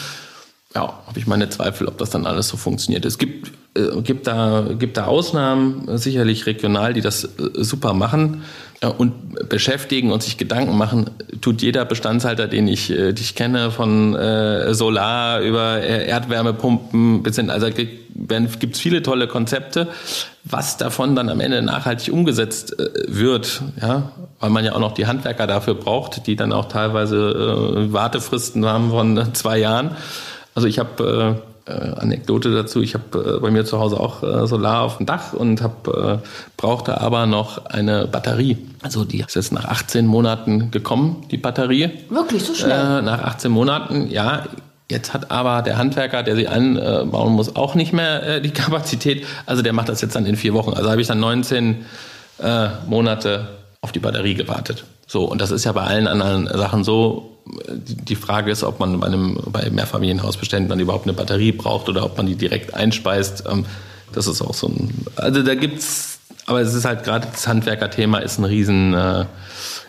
Ja, 0.76 1.02
habe 1.04 1.18
ich 1.18 1.26
meine 1.26 1.48
Zweifel, 1.48 1.88
ob 1.88 1.98
das 1.98 2.10
dann 2.10 2.24
alles 2.24 2.46
so 2.46 2.56
funktioniert. 2.56 3.04
Es 3.04 3.18
gibt, 3.18 3.50
äh, 3.76 4.00
gibt, 4.02 4.28
da, 4.28 4.64
gibt 4.78 4.96
da 4.96 5.06
Ausnahmen, 5.06 5.98
sicherlich 5.98 6.46
regional, 6.46 6.94
die 6.94 7.00
das 7.00 7.24
äh, 7.24 7.28
super 7.54 7.94
machen 7.94 8.44
und 8.88 9.48
beschäftigen 9.48 10.10
und 10.12 10.22
sich 10.22 10.38
Gedanken 10.38 10.76
machen, 10.76 11.10
tut 11.40 11.62
jeder 11.62 11.84
Bestandshalter, 11.84 12.48
den 12.48 12.68
ich, 12.68 12.90
äh, 12.90 13.12
den 13.12 13.22
ich 13.22 13.34
kenne, 13.34 13.70
von 13.70 14.14
äh, 14.14 14.74
Solar 14.74 15.40
über 15.40 15.80
äh, 15.80 16.06
Erdwärmepumpen 16.06 17.22
bis 17.22 17.36
hin, 17.36 17.50
also 17.50 17.68
gibt 17.70 18.74
es 18.74 18.80
viele 18.80 19.02
tolle 19.02 19.28
Konzepte. 19.28 19.88
Was 20.44 20.76
davon 20.76 21.14
dann 21.14 21.28
am 21.28 21.40
Ende 21.40 21.62
nachhaltig 21.62 22.12
umgesetzt 22.12 22.78
äh, 22.78 22.90
wird, 23.06 23.62
ja, 23.80 24.10
weil 24.40 24.50
man 24.50 24.64
ja 24.64 24.74
auch 24.74 24.80
noch 24.80 24.92
die 24.92 25.06
Handwerker 25.06 25.46
dafür 25.46 25.74
braucht, 25.74 26.26
die 26.26 26.34
dann 26.34 26.52
auch 26.52 26.66
teilweise 26.66 27.86
äh, 27.86 27.92
Wartefristen 27.92 28.66
haben 28.66 28.90
von 28.90 29.34
zwei 29.34 29.58
Jahren. 29.58 29.96
Also 30.54 30.66
ich 30.66 30.78
habe 30.78 31.42
äh, 31.66 31.72
Anekdote 31.72 32.53
dazu. 32.53 32.81
Ich 32.83 32.94
habe 32.94 33.37
äh, 33.37 33.40
bei 33.40 33.51
mir 33.51 33.64
zu 33.64 33.79
Hause 33.79 34.01
auch 34.01 34.22
äh, 34.22 34.46
Solar 34.46 34.83
auf 34.83 34.96
dem 34.96 35.07
Dach 35.07 35.33
und 35.33 35.62
hab, 35.62 35.87
äh, 35.88 36.18
brauchte 36.57 37.01
aber 37.01 37.27
noch 37.27 37.66
eine 37.66 38.07
Batterie. 38.07 38.59
Also 38.83 39.05
die 39.05 39.20
ist 39.20 39.35
jetzt 39.35 39.53
nach 39.53 39.64
18 39.64 40.07
Monaten 40.07 40.70
gekommen, 40.70 41.25
die 41.31 41.38
Batterie. 41.38 41.90
Wirklich 42.09 42.44
so 42.44 42.55
schnell? 42.55 42.98
Äh, 42.98 43.03
nach 43.03 43.22
18 43.22 43.51
Monaten, 43.51 44.11
ja. 44.11 44.44
Jetzt 44.90 45.14
hat 45.14 45.31
aber 45.31 45.62
der 45.62 45.79
Handwerker, 45.79 46.22
der 46.22 46.37
sie 46.37 46.48
anbauen 46.48 47.33
muss, 47.33 47.57
auch 47.57 47.75
nicht 47.75 47.92
mehr 47.92 48.22
äh, 48.25 48.40
die 48.40 48.51
Kapazität. 48.53 49.25
Also 49.46 49.62
der 49.62 49.72
macht 49.72 49.88
das 49.88 50.01
jetzt 50.01 50.16
dann 50.16 50.27
in 50.27 50.37
vier 50.37 50.55
Wochen. 50.55 50.75
Also 50.75 50.90
habe 50.90 51.01
ich 51.01 51.07
dann 51.07 51.20
19 51.20 51.87
äh, 52.38 52.68
Monate 52.87 53.48
auf 53.81 53.92
die 53.92 54.01
Batterie 54.01 54.35
gewartet. 54.35 54.85
So, 55.07 55.25
und 55.25 55.40
das 55.40 55.51
ist 55.51 55.64
ja 55.64 55.72
bei 55.72 55.83
allen 55.83 56.07
anderen 56.09 56.46
Sachen 56.46 56.85
so, 56.85 57.31
die 57.46 58.16
Frage 58.16 58.50
ist, 58.50 58.64
ob 58.64 58.81
man 58.81 59.00
bei 59.00 59.07
einem 59.07 59.38
bei 59.46 59.68
Mehrfamilienhausbeständen 59.70 60.68
dann 60.68 60.81
überhaupt 60.81 61.07
eine 61.07 61.12
Batterie 61.12 61.52
braucht 61.52 61.88
oder 61.88 62.05
ob 62.05 62.16
man 62.16 62.26
die 62.26 62.37
direkt 62.37 62.74
einspeist. 62.74 63.44
Ähm, 63.50 63.64
das 64.12 64.26
ist 64.26 64.42
auch 64.42 64.55
so 64.55 64.68
ein. 64.68 65.07
Also 65.16 65.42
da 65.42 65.55
gibt's, 65.55 66.18
aber 66.46 66.61
es 66.61 66.74
ist 66.74 66.85
halt 66.85 67.05
gerade 67.05 67.28
das 67.33 67.46
Handwerkerthema 67.46 68.18
ist 68.18 68.38
ein 68.38 68.44
riesen 68.44 68.94
äh, 68.94 69.24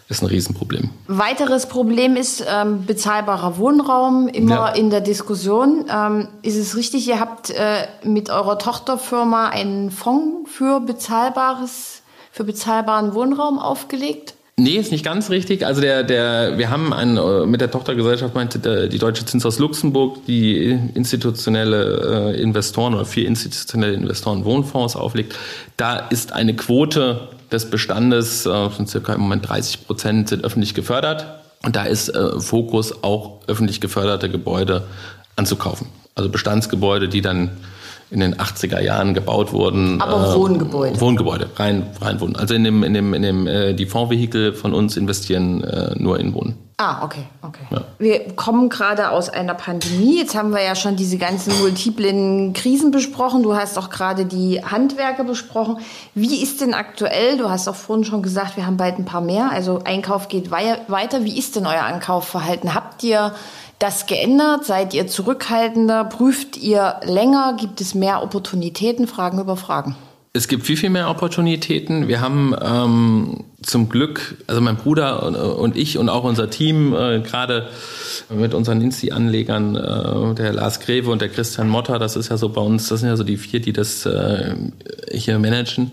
ist 0.10 0.22
ein 0.22 0.28
Riesenproblem. 0.28 0.90
Weiteres 1.08 1.68
Problem 1.68 2.16
ist 2.16 2.46
ähm, 2.48 2.86
bezahlbarer 2.86 3.58
Wohnraum, 3.58 4.28
immer 4.28 4.56
ja. 4.56 4.68
in 4.70 4.90
der 4.90 5.02
Diskussion. 5.02 5.86
Ähm, 5.90 6.28
ist 6.42 6.58
es 6.58 6.76
richtig, 6.76 7.08
ihr 7.08 7.20
habt 7.20 7.50
äh, 7.50 7.88
mit 8.04 8.30
eurer 8.30 8.60
Tochterfirma 8.60 9.50
einen 9.50 9.92
Fonds 9.92 10.52
für 10.52 10.82
bezahlbares, 10.82 12.02
für 12.32 12.44
bezahlbaren 12.44 13.14
Wohnraum 13.14 13.60
aufgelegt? 13.60 14.36
Nee, 14.56 14.76
ist 14.76 14.92
nicht 14.92 15.04
ganz 15.04 15.32
richtig. 15.32 15.66
Also 15.66 15.82
der, 15.82 16.04
der, 16.04 16.60
wir 16.60 16.70
haben 16.70 16.94
einen, 16.94 17.18
äh, 17.18 17.46
mit 17.48 17.60
der 17.60 17.72
Tochtergesellschaft 17.72 18.36
meinte 18.36 18.88
die 18.88 19.00
Deutsche 19.00 19.26
Zinshaus 19.26 19.58
Luxemburg, 19.58 20.26
die 20.28 20.80
institutionelle 20.94 22.34
äh, 22.36 22.42
Investoren 22.42 22.94
oder 22.94 23.06
vier 23.06 23.28
institutionelle 23.28 23.94
Investoren 23.94 24.46
Wohnfonds 24.46 24.96
auflegt. 24.96 25.36
Da 25.76 25.98
ist 25.98 26.34
eine 26.34 26.56
Quote 26.56 27.30
des 27.52 27.70
Bestandes, 27.70 28.46
äh, 28.46 28.70
von 28.70 28.86
circa 28.86 29.14
im 29.14 29.22
Moment 29.22 29.50
30 29.50 29.88
Prozent 29.88 30.30
sind 30.30 30.46
öffentlich 30.46 30.76
gefördert. 30.76 31.26
Und 31.66 31.76
da 31.76 31.86
ist 31.86 32.10
äh, 32.10 32.40
Fokus 32.40 33.04
auch 33.04 33.40
öffentlich 33.48 33.82
geförderte 33.82 34.30
Gebäude 34.30 34.84
anzukaufen. 35.36 35.88
Also 36.14 36.30
Bestandsgebäude, 36.30 37.10
die 37.10 37.22
dann 37.22 37.52
in 38.14 38.20
den 38.20 38.36
80er 38.36 38.80
Jahren 38.80 39.14
gebaut 39.14 39.52
wurden. 39.52 40.00
Aber 40.00 40.32
äh, 40.32 40.36
Wohngebäude. 40.36 41.02
Wohngebäude, 41.02 41.50
rein, 41.56 41.88
rein 42.00 42.22
Wohnen. 42.22 42.36
Also 42.36 42.54
in 42.54 42.64
dem, 42.64 42.84
in 42.84 42.94
dem, 42.94 43.14
in 43.14 43.24
dem, 43.24 43.48
äh, 43.48 43.74
die 43.74 43.88
Fondsvehikel 43.88 44.54
von 44.54 44.74
uns 44.74 44.96
investieren 44.96 45.64
äh, 45.64 45.96
nur 45.98 46.20
in 46.20 46.34
Wohnen. 46.34 46.56
Ah, 46.78 47.04
okay, 47.04 47.26
okay. 47.42 47.64
Ja. 47.70 47.82
Wir 47.98 48.36
kommen 48.36 48.70
gerade 48.70 49.10
aus 49.10 49.30
einer 49.30 49.54
Pandemie. 49.54 50.18
Jetzt 50.18 50.36
haben 50.36 50.52
wir 50.52 50.62
ja 50.62 50.76
schon 50.76 50.96
diese 50.96 51.18
ganzen 51.18 51.58
multiplen 51.60 52.54
Krisen 52.54 52.92
besprochen. 52.92 53.44
Du 53.44 53.56
hast 53.56 53.78
auch 53.78 53.90
gerade 53.90 54.26
die 54.26 54.64
Handwerke 54.64 55.24
besprochen. 55.24 55.78
Wie 56.14 56.42
ist 56.42 56.62
denn 56.62 56.74
aktuell? 56.74 57.38
Du 57.38 57.50
hast 57.50 57.68
auch 57.68 57.76
vorhin 57.76 58.06
schon 58.06 58.22
gesagt, 58.22 58.58
wir 58.58 58.66
haben 58.66 58.78
bald 58.78 58.98
ein 58.98 59.06
paar 59.06 59.22
mehr. 59.22 59.52
Also 59.52 59.82
Einkauf 59.86 60.28
geht 60.28 60.52
weiter. 60.52 61.24
Wie 61.24 61.38
ist 61.38 61.56
denn 61.56 61.66
euer 61.68 61.84
Ankaufverhalten? 61.84 62.74
Habt 62.74 63.04
ihr 63.04 63.34
das 63.84 64.06
geändert? 64.06 64.66
Seid 64.66 64.94
ihr 64.94 65.08
zurückhaltender? 65.08 66.06
Prüft 66.06 66.56
ihr 66.58 67.02
länger? 67.06 67.58
Gibt 67.60 67.82
es 67.82 67.94
mehr 67.94 68.24
Opportunitäten? 68.24 69.08
Fragen 69.08 69.40
über 69.40 69.58
Fragen. 69.58 69.96
Es 70.32 70.48
gibt 70.48 70.66
viel, 70.66 70.78
viel 70.78 70.90
mehr 70.90 71.10
Opportunitäten. 71.10 72.08
Wir 72.08 72.22
haben 72.22 72.56
ähm, 72.60 73.44
zum 73.62 73.90
Glück, 73.90 74.38
also 74.48 74.62
mein 74.62 74.78
Bruder 74.78 75.60
und, 75.60 75.76
ich 75.76 75.98
und 76.00 76.10
auch 76.10 76.24
unser 76.24 76.50
Team, 76.50 76.96
äh, 76.96 77.20
gerade 77.20 77.68
mit 78.30 78.56
unseren 78.56 78.82
Insti-Anlegern, 78.82 79.76
äh, 79.76 80.34
der 80.34 80.54
Lars 80.54 80.80
Greve 80.80 81.12
und 81.12 81.22
der 81.22 81.30
Christian 81.30 81.68
Motter, 81.68 82.00
das 82.00 82.16
ist 82.16 82.30
ja 82.30 82.38
so 82.38 82.50
bei 82.50 82.62
uns, 82.62 82.88
das 82.88 83.02
sind 83.02 83.10
ja 83.10 83.16
so 83.16 83.24
die 83.24 83.38
vier, 83.38 83.60
die 83.60 83.74
das 83.74 84.08
äh, 84.08 84.56
hier 85.12 85.38
managen. 85.38 85.92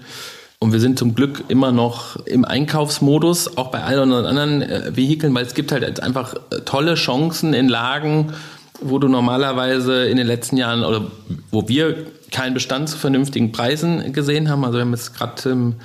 Und 0.62 0.72
wir 0.74 0.80
sind 0.80 0.98
zum 0.98 1.14
Glück 1.14 1.44
immer 1.48 1.72
noch 1.72 2.16
im 2.26 2.44
Einkaufsmodus, 2.44 3.56
auch 3.56 3.70
bei 3.70 3.82
allen 3.82 4.12
anderen 4.12 4.60
äh, 4.60 4.94
Vehikeln, 4.94 5.34
weil 5.34 5.46
es 5.46 5.54
gibt 5.54 5.72
halt 5.72 6.02
einfach 6.02 6.34
äh, 6.34 6.60
tolle 6.66 6.96
Chancen 6.96 7.54
in 7.54 7.66
Lagen, 7.66 8.34
wo 8.82 8.98
du 8.98 9.08
normalerweise 9.08 10.04
in 10.04 10.18
den 10.18 10.26
letzten 10.26 10.58
Jahren 10.58 10.84
oder 10.84 11.06
wo 11.50 11.66
wir 11.66 12.04
keinen 12.30 12.52
Bestand 12.52 12.90
zu 12.90 12.98
vernünftigen 12.98 13.52
Preisen 13.52 14.12
gesehen 14.12 14.50
haben. 14.50 14.62
Also 14.66 14.76
wir 14.76 14.82
haben 14.82 14.92
jetzt 14.92 15.16
gerade 15.16 15.48
im 15.48 15.76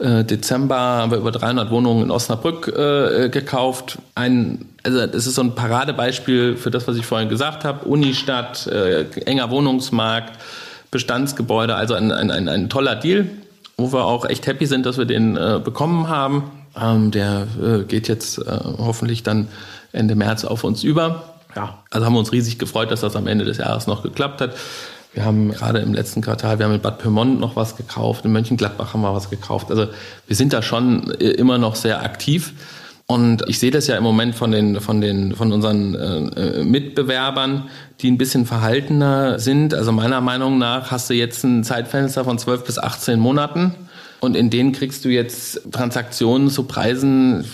äh, 0.00 0.24
Dezember 0.24 0.76
haben 0.76 1.12
wir 1.12 1.18
über 1.18 1.30
300 1.30 1.70
Wohnungen 1.70 2.02
in 2.02 2.10
Osnabrück 2.10 2.66
äh, 2.66 3.28
gekauft. 3.28 3.98
Ein, 4.16 4.66
also 4.82 4.98
es 4.98 5.28
ist 5.28 5.36
so 5.36 5.42
ein 5.42 5.54
Paradebeispiel 5.54 6.56
für 6.56 6.72
das, 6.72 6.88
was 6.88 6.96
ich 6.96 7.06
vorhin 7.06 7.28
gesagt 7.28 7.64
habe. 7.64 7.84
Unistadt, 7.84 8.66
äh, 8.66 9.04
enger 9.24 9.50
Wohnungsmarkt, 9.50 10.32
Bestandsgebäude, 10.90 11.76
also 11.76 11.94
ein, 11.94 12.10
ein, 12.10 12.32
ein, 12.32 12.48
ein 12.48 12.68
toller 12.68 12.96
Deal, 12.96 13.28
wo 13.78 13.92
wir 13.92 14.04
auch 14.06 14.24
echt 14.24 14.46
happy 14.46 14.66
sind, 14.66 14.86
dass 14.86 14.96
wir 14.96 15.04
den 15.04 15.36
äh, 15.36 15.60
bekommen 15.62 16.08
haben. 16.08 16.50
Ähm, 16.80 17.10
der 17.10 17.46
äh, 17.62 17.84
geht 17.84 18.08
jetzt 18.08 18.38
äh, 18.38 18.58
hoffentlich 18.78 19.22
dann 19.22 19.48
Ende 19.92 20.14
März 20.14 20.44
auf 20.44 20.64
uns 20.64 20.82
über. 20.82 21.34
Ja, 21.54 21.78
also 21.90 22.06
haben 22.06 22.14
wir 22.14 22.18
uns 22.18 22.32
riesig 22.32 22.58
gefreut, 22.58 22.90
dass 22.90 23.00
das 23.00 23.16
am 23.16 23.26
Ende 23.26 23.44
des 23.44 23.58
Jahres 23.58 23.86
noch 23.86 24.02
geklappt 24.02 24.40
hat. 24.40 24.54
Wir 25.14 25.24
haben 25.24 25.50
gerade 25.50 25.78
im 25.78 25.94
letzten 25.94 26.20
Quartal, 26.20 26.58
wir 26.58 26.66
haben 26.66 26.74
in 26.74 26.80
Bad 26.80 26.98
Pyrmont 26.98 27.40
noch 27.40 27.56
was 27.56 27.76
gekauft, 27.76 28.26
in 28.26 28.32
Mönchengladbach 28.32 28.92
haben 28.92 29.00
wir 29.00 29.14
was 29.14 29.30
gekauft. 29.30 29.70
Also 29.70 29.86
wir 30.26 30.36
sind 30.36 30.52
da 30.52 30.60
schon 30.60 31.10
äh, 31.12 31.30
immer 31.30 31.56
noch 31.58 31.76
sehr 31.76 32.02
aktiv. 32.02 32.52
Und 33.08 33.44
ich 33.46 33.60
sehe 33.60 33.70
das 33.70 33.86
ja 33.86 33.96
im 33.96 34.02
Moment 34.02 34.34
von 34.34 34.50
den, 34.50 34.80
von 34.80 35.00
den, 35.00 35.36
von 35.36 35.52
unseren 35.52 35.94
äh, 35.94 36.64
Mitbewerbern, 36.64 37.68
die 38.00 38.10
ein 38.10 38.18
bisschen 38.18 38.46
verhaltener 38.46 39.38
sind. 39.38 39.74
Also 39.74 39.92
meiner 39.92 40.20
Meinung 40.20 40.58
nach 40.58 40.90
hast 40.90 41.08
du 41.08 41.14
jetzt 41.14 41.44
ein 41.44 41.62
Zeitfenster 41.62 42.24
von 42.24 42.36
12 42.36 42.64
bis 42.64 42.78
18 42.78 43.20
Monaten. 43.20 43.74
Und 44.18 44.36
in 44.36 44.50
denen 44.50 44.72
kriegst 44.72 45.04
du 45.04 45.08
jetzt 45.08 45.70
Transaktionen 45.70 46.50
zu 46.50 46.64
Preisen, 46.64 47.44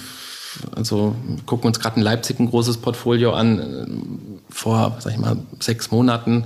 also 0.75 1.15
gucken 1.45 1.67
uns 1.67 1.81
gerade 1.81 1.97
in 1.97 2.03
Leipzig 2.03 2.41
ein 2.41 2.49
großes 2.49 2.79
Portfolio 2.79 3.35
an, 3.35 4.41
vor, 4.49 4.97
sag 5.01 5.13
ich 5.13 5.19
mal, 5.19 5.37
sechs 5.61 5.91
Monaten 5.91 6.45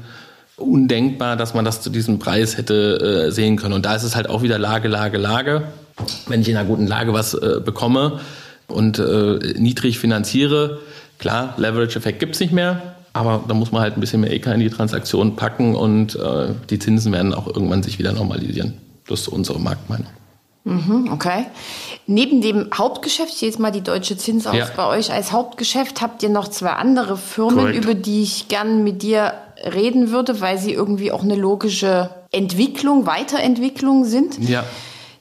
undenkbar, 0.56 1.36
dass 1.36 1.54
man 1.54 1.64
das 1.64 1.80
zu 1.80 1.90
diesem 1.90 2.18
Preis 2.18 2.56
hätte 2.56 3.26
äh, 3.28 3.30
sehen 3.30 3.56
können. 3.56 3.74
Und 3.74 3.86
da 3.86 3.94
ist 3.94 4.04
es 4.04 4.16
halt 4.16 4.28
auch 4.28 4.42
wieder 4.42 4.58
Lage, 4.58 4.88
Lage, 4.88 5.18
Lage. 5.18 5.68
Wenn 6.26 6.40
ich 6.40 6.48
in 6.48 6.56
einer 6.56 6.66
guten 6.66 6.86
Lage 6.88 7.12
was 7.12 7.34
äh, 7.34 7.60
bekomme 7.64 8.20
und 8.68 8.98
äh, 8.98 9.54
niedrig 9.56 9.98
finanziere, 9.98 10.80
klar, 11.18 11.54
Leverage-Effekt 11.56 12.20
gibt's 12.20 12.40
nicht 12.40 12.52
mehr, 12.52 12.94
aber 13.12 13.44
da 13.46 13.54
muss 13.54 13.72
man 13.72 13.82
halt 13.82 13.96
ein 13.96 14.00
bisschen 14.00 14.20
mehr 14.20 14.32
EK 14.32 14.46
in 14.48 14.60
die 14.60 14.70
Transaktion 14.70 15.36
packen 15.36 15.74
und 15.74 16.16
äh, 16.16 16.48
die 16.68 16.78
Zinsen 16.78 17.12
werden 17.12 17.32
auch 17.32 17.46
irgendwann 17.46 17.82
sich 17.82 17.98
wieder 17.98 18.12
normalisieren. 18.12 18.74
Das 19.08 19.20
ist 19.20 19.28
unsere 19.28 19.60
Marktmeinung. 19.60 20.08
Mhm, 20.64 21.12
okay. 21.12 21.46
Neben 22.08 22.40
dem 22.40 22.68
Hauptgeschäft, 22.74 23.32
ich 23.32 23.40
jetzt 23.40 23.60
mal 23.60 23.70
die 23.70 23.82
Deutsche 23.82 24.16
Zins 24.16 24.48
aus 24.48 24.56
ja. 24.56 24.68
bei 24.76 24.86
euch 24.88 25.12
als 25.12 25.30
Hauptgeschäft, 25.30 26.02
habt 26.02 26.24
ihr 26.24 26.28
noch 26.28 26.48
zwei 26.48 26.70
andere 26.70 27.16
Firmen, 27.16 27.58
Correct. 27.58 27.84
über 27.84 27.94
die 27.94 28.24
ich 28.24 28.48
gern 28.48 28.82
mit 28.82 29.02
dir 29.02 29.32
reden 29.64 30.10
würde, 30.10 30.40
weil 30.40 30.58
sie 30.58 30.72
irgendwie 30.72 31.12
auch 31.12 31.22
eine 31.22 31.36
logische 31.36 32.10
Entwicklung, 32.32 33.06
Weiterentwicklung 33.06 34.04
sind. 34.04 34.38
Ja. 34.48 34.64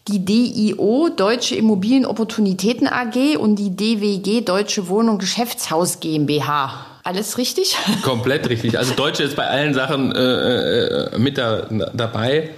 Die 0.07 0.23
DIO, 0.23 1.09
Deutsche 1.09 1.55
Immobilienopportunitäten 1.55 2.87
AG 2.87 3.37
und 3.39 3.55
die 3.55 3.75
DWG, 3.75 4.41
Deutsche 4.41 4.87
Wohnung 4.87 5.17
Geschäftshaus 5.17 5.99
GmbH. 5.99 6.85
Alles 7.03 7.39
richtig? 7.39 7.75
Komplett 8.03 8.47
richtig. 8.47 8.77
Also 8.77 8.93
Deutsche 8.93 9.23
ist 9.23 9.35
bei 9.35 9.47
allen 9.47 9.73
Sachen 9.73 10.11
äh, 10.11 10.19
äh, 10.19 11.17
mit 11.17 11.39
da, 11.39 11.67
dabei. 11.93 12.51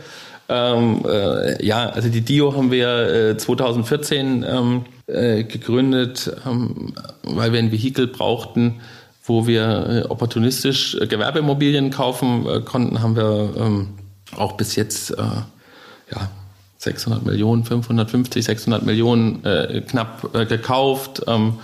Ähm, 0.49 1.05
äh, 1.07 1.65
ja, 1.65 1.89
also 1.89 2.09
die 2.09 2.19
DIO 2.19 2.53
haben 2.53 2.69
wir 2.69 3.31
äh, 3.31 3.37
2014 3.37 4.45
ähm, 4.45 4.85
äh, 5.07 5.45
gegründet, 5.45 6.29
ähm, 6.45 6.93
weil 7.23 7.53
wir 7.53 7.59
ein 7.59 7.71
Vehikel 7.71 8.07
brauchten, 8.07 8.81
wo 9.23 9.47
wir 9.47 10.03
äh, 10.05 10.09
opportunistisch 10.09 10.97
Gewerbeimmobilien 10.99 11.91
kaufen 11.91 12.65
konnten, 12.65 13.01
haben 13.01 13.15
wir 13.15 13.53
ähm, 13.57 13.87
auch 14.35 14.53
bis 14.53 14.75
jetzt 14.75 15.11
ja, 15.11 16.29
600 16.77 17.25
Millionen, 17.25 17.63
550, 17.63 18.45
600 18.45 18.83
Millionen 18.83 19.41
knapp 19.87 20.31
gekauft. 20.47 21.23
Ähm, 21.27 21.55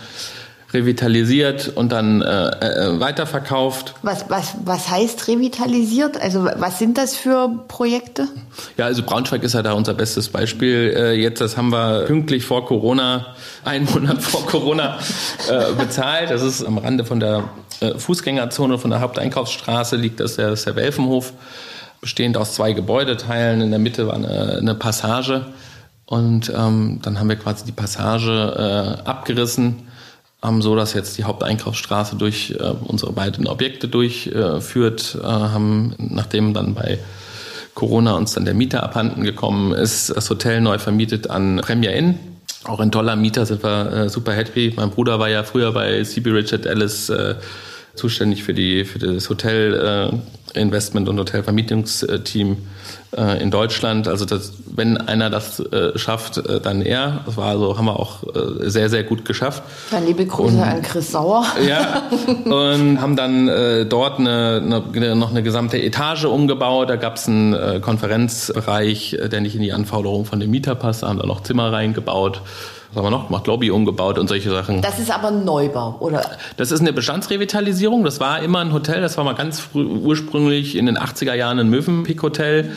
revitalisiert 0.74 1.72
und 1.76 1.92
dann 1.92 2.22
äh, 2.22 2.26
äh, 2.26 3.00
weiterverkauft. 3.00 3.94
Was, 4.02 4.30
was, 4.30 4.56
was 4.66 4.90
heißt 4.90 5.28
revitalisiert? 5.28 6.20
Also 6.20 6.46
was 6.46 6.80
sind 6.80 6.98
das 6.98 7.16
für 7.16 7.50
Projekte? 7.68 8.28
Ja, 8.78 8.86
also 8.86 9.04
Braunschweig 9.04 9.44
ist 9.44 9.54
ja 9.54 9.62
da 9.62 9.74
unser 9.74 9.94
bestes 9.94 10.30
Beispiel. 10.30 10.94
Äh, 10.96 11.14
jetzt, 11.14 11.42
das 11.42 11.58
haben 11.58 11.70
wir 11.70 12.06
pünktlich 12.06 12.44
vor 12.44 12.66
Corona, 12.66 13.36
einen 13.64 13.86
Monat 13.86 14.22
vor 14.22 14.46
Corona 14.48 14.98
äh, 15.50 15.74
bezahlt. 15.74 16.32
Das 16.32 16.42
ist 16.42 16.64
am 16.64 16.80
Rande 16.80 17.06
von 17.06 17.20
der 17.20 17.44
äh, 17.80 17.98
Fußgängerzone, 17.98 18.80
von 18.80 18.90
der 18.90 19.02
Haupteinkaufsstraße 19.02 19.96
liegt 19.96 20.20
das 20.20 20.38
der, 20.38 20.50
das 20.50 20.64
der 20.64 20.76
Welfenhof, 20.76 21.34
bestehend 22.04 22.38
aus 22.38 22.54
zwei 22.54 22.74
Gebäudeteilen. 22.74 23.62
In 23.62 23.72
der 23.72 23.80
Mitte 23.80 24.06
war 24.08 24.14
eine, 24.14 24.58
eine 24.60 24.76
Passage. 24.76 25.48
Und 26.06 26.52
ähm, 26.56 27.00
dann 27.02 27.20
haben 27.20 27.30
wir 27.30 27.38
quasi 27.38 27.66
die 27.66 27.72
Passage 27.72 29.00
äh, 29.04 29.10
abgerissen 29.10 29.88
ähm, 30.44 30.62
so 30.62 30.76
dass 30.76 30.94
jetzt 30.94 31.18
die 31.18 31.24
Haupteinkaufsstraße 31.24 32.16
durch 32.16 32.52
äh, 32.60 32.74
unsere 32.86 33.14
beiden 33.14 33.48
Objekte 33.48 33.88
durchführt, 33.88 35.18
äh, 35.22 35.26
haben, 35.26 35.96
nachdem 35.98 36.54
dann 36.54 36.74
bei 36.74 37.00
Corona 37.74 38.14
uns 38.14 38.34
dann 38.34 38.46
der 38.46 38.54
Mieter 38.54 38.84
abhanden 38.84 39.24
gekommen 39.24 39.74
ist, 39.74 40.16
das 40.16 40.30
Hotel 40.30 40.62
neu 40.62 40.78
vermietet 40.78 41.30
an 41.30 41.58
Premier 41.58 41.94
Inn. 41.94 42.20
Auch 42.66 42.80
ein 42.80 42.92
toller 42.92 43.16
Mieter 43.16 43.46
sind 43.46 43.64
wir 43.64 43.92
äh, 43.92 44.10
super 44.10 44.34
happy. 44.34 44.74
Mein 44.76 44.90
Bruder 44.90 45.20
war 45.20 45.30
ja 45.30 45.44
früher 45.44 45.72
bei 45.72 46.04
CB 46.04 46.32
Richard 46.32 46.66
Ellis 46.66 47.10
äh, 47.10 47.36
zuständig 47.96 48.44
für, 48.44 48.54
die, 48.54 48.86
für 48.86 49.00
das 49.00 49.30
Hotel 49.30 50.12
äh, 50.14 50.60
Investment 50.60 51.10
und 51.10 51.18
Hotelvermietungsteam 51.20 52.58
äh, 53.18 53.42
in 53.42 53.52
Deutschland. 53.52 54.08
Also 54.08 54.26
das, 54.26 54.54
wenn 54.68 54.98
einer 54.98 55.30
das 55.30 55.60
äh, 55.60 55.98
schafft, 55.98 56.38
äh, 56.38 56.60
dann 56.60 56.82
er. 56.82 57.22
Das 57.26 57.38
war 57.38 57.48
also, 57.48 57.78
haben 57.78 57.86
wir 57.86 58.00
auch 58.00 58.24
äh, 58.24 58.70
sehr, 58.70 58.90
sehr 58.90 59.04
gut 59.04 59.26
geschafft. 59.26 59.64
Dann 59.92 60.06
liebe 60.06 60.26
Grüße 60.26 60.56
und, 60.56 60.62
an 60.62 60.82
Chris 60.82 61.12
Sauer. 61.12 61.46
Ja, 61.68 62.04
und 62.46 63.02
haben 63.02 63.16
dann 63.16 63.48
äh, 63.48 63.86
dort 63.86 64.20
eine, 64.20 64.84
eine, 64.94 65.16
noch 65.16 65.32
eine 65.32 65.44
gesamte 65.44 65.82
Etage 65.82 66.26
umgebaut. 66.26 66.90
Da 66.90 66.96
gab 66.96 67.16
es 67.16 67.28
einen 67.28 67.54
äh, 67.54 67.80
Konferenzbereich, 67.80 69.18
der 69.32 69.42
nicht 69.42 69.56
in 69.56 69.62
die 69.62 69.74
Anforderungen 69.74 70.26
von 70.26 70.40
dem 70.40 70.52
Mieter 70.52 70.76
passt. 70.76 71.04
Da 71.04 71.10
haben 71.10 71.20
da 71.20 71.26
noch 71.26 71.42
Zimmer 71.42 71.72
reingebaut 71.72 72.42
was 72.94 73.04
haben 73.04 73.06
wir 73.06 73.18
noch 73.18 73.28
gemacht? 73.28 73.48
Lobby 73.48 73.72
umgebaut 73.72 74.20
und 74.20 74.28
solche 74.28 74.50
Sachen. 74.52 74.82
Das 74.82 75.00
ist 75.00 75.12
aber 75.12 75.30
ein 75.30 75.46
Neubau, 75.46 75.98
oder? 76.00 76.24
Das 76.58 76.72
ist 76.72 76.82
eine 76.82 76.94
Bestandsrevitalisierung. 76.94 78.04
Das 78.04 78.20
war 78.20 78.42
immer 78.42 78.60
ein 78.60 78.72
Hotel. 78.72 79.02
Das 79.02 79.18
war 79.18 79.24
mal 79.24 79.34
ganz 79.34 79.60
früh, 79.60 79.86
ursprünglich 79.86 80.76
in 80.76 80.86
den 80.86 80.98
80er 80.98 81.34
Jahren 81.34 81.60
ein 81.60 81.70
Mövenpick-Hotel. 81.70 82.72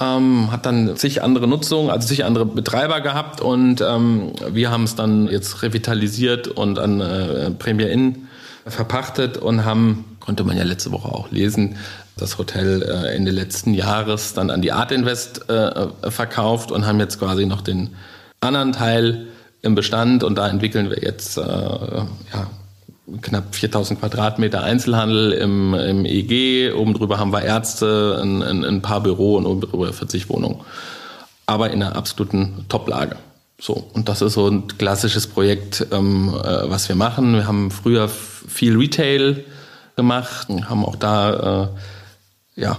Ähm, 0.00 0.50
hat 0.50 0.66
dann 0.66 0.96
zig 0.96 1.22
andere 1.22 1.46
Nutzungen, 1.46 1.90
also 1.90 2.08
zig 2.08 2.24
andere 2.24 2.46
Betreiber 2.46 3.00
gehabt 3.00 3.40
und 3.40 3.80
ähm, 3.80 4.32
wir 4.50 4.72
haben 4.72 4.82
es 4.82 4.96
dann 4.96 5.28
jetzt 5.28 5.62
revitalisiert 5.62 6.48
und 6.48 6.80
an 6.80 7.00
äh, 7.00 7.52
Premier 7.52 7.90
Inn 7.90 8.26
verpachtet 8.66 9.36
und 9.36 9.64
haben, 9.64 10.16
konnte 10.18 10.42
man 10.42 10.56
ja 10.56 10.64
letzte 10.64 10.90
Woche 10.90 11.06
auch 11.06 11.30
lesen, 11.30 11.76
das 12.16 12.38
Hotel 12.38 12.82
äh, 12.82 13.14
Ende 13.14 13.30
letzten 13.30 13.72
Jahres 13.72 14.34
dann 14.34 14.50
an 14.50 14.62
die 14.62 14.72
Art 14.72 14.90
Invest 14.90 15.48
äh, 15.48 15.86
verkauft 16.10 16.72
und 16.72 16.86
haben 16.86 16.98
jetzt 16.98 17.20
quasi 17.20 17.46
noch 17.46 17.60
den 17.60 17.90
anderen 18.40 18.72
Teil 18.72 19.28
im 19.64 19.74
Bestand 19.74 20.22
und 20.22 20.36
da 20.36 20.48
entwickeln 20.48 20.90
wir 20.90 21.02
jetzt 21.02 21.38
äh, 21.38 21.40
ja, 21.42 22.50
knapp 23.22 23.54
4000 23.54 23.98
Quadratmeter 24.00 24.62
Einzelhandel 24.62 25.32
im, 25.32 25.74
im 25.74 26.04
EG. 26.04 26.72
Oben 26.72 26.94
drüber 26.94 27.18
haben 27.18 27.32
wir 27.32 27.42
Ärzte, 27.42 28.20
ein, 28.22 28.42
ein, 28.42 28.64
ein 28.64 28.82
paar 28.82 29.02
Büro 29.02 29.36
und 29.36 29.46
oben 29.46 29.62
drüber 29.62 29.92
40 29.92 30.28
Wohnungen. 30.28 30.60
Aber 31.46 31.70
in 31.70 31.82
einer 31.82 31.96
absoluten 31.96 32.66
Toplage. 32.68 33.16
So, 33.58 33.88
und 33.92 34.08
das 34.08 34.20
ist 34.20 34.34
so 34.34 34.48
ein 34.48 34.68
klassisches 34.68 35.26
Projekt, 35.26 35.86
ähm, 35.92 36.28
äh, 36.28 36.70
was 36.70 36.88
wir 36.88 36.96
machen. 36.96 37.34
Wir 37.34 37.46
haben 37.46 37.70
früher 37.70 38.08
viel 38.08 38.76
Retail 38.76 39.44
gemacht, 39.96 40.48
haben 40.48 40.84
auch 40.84 40.96
da 40.96 41.70
äh, 42.56 42.60
ja, 42.60 42.78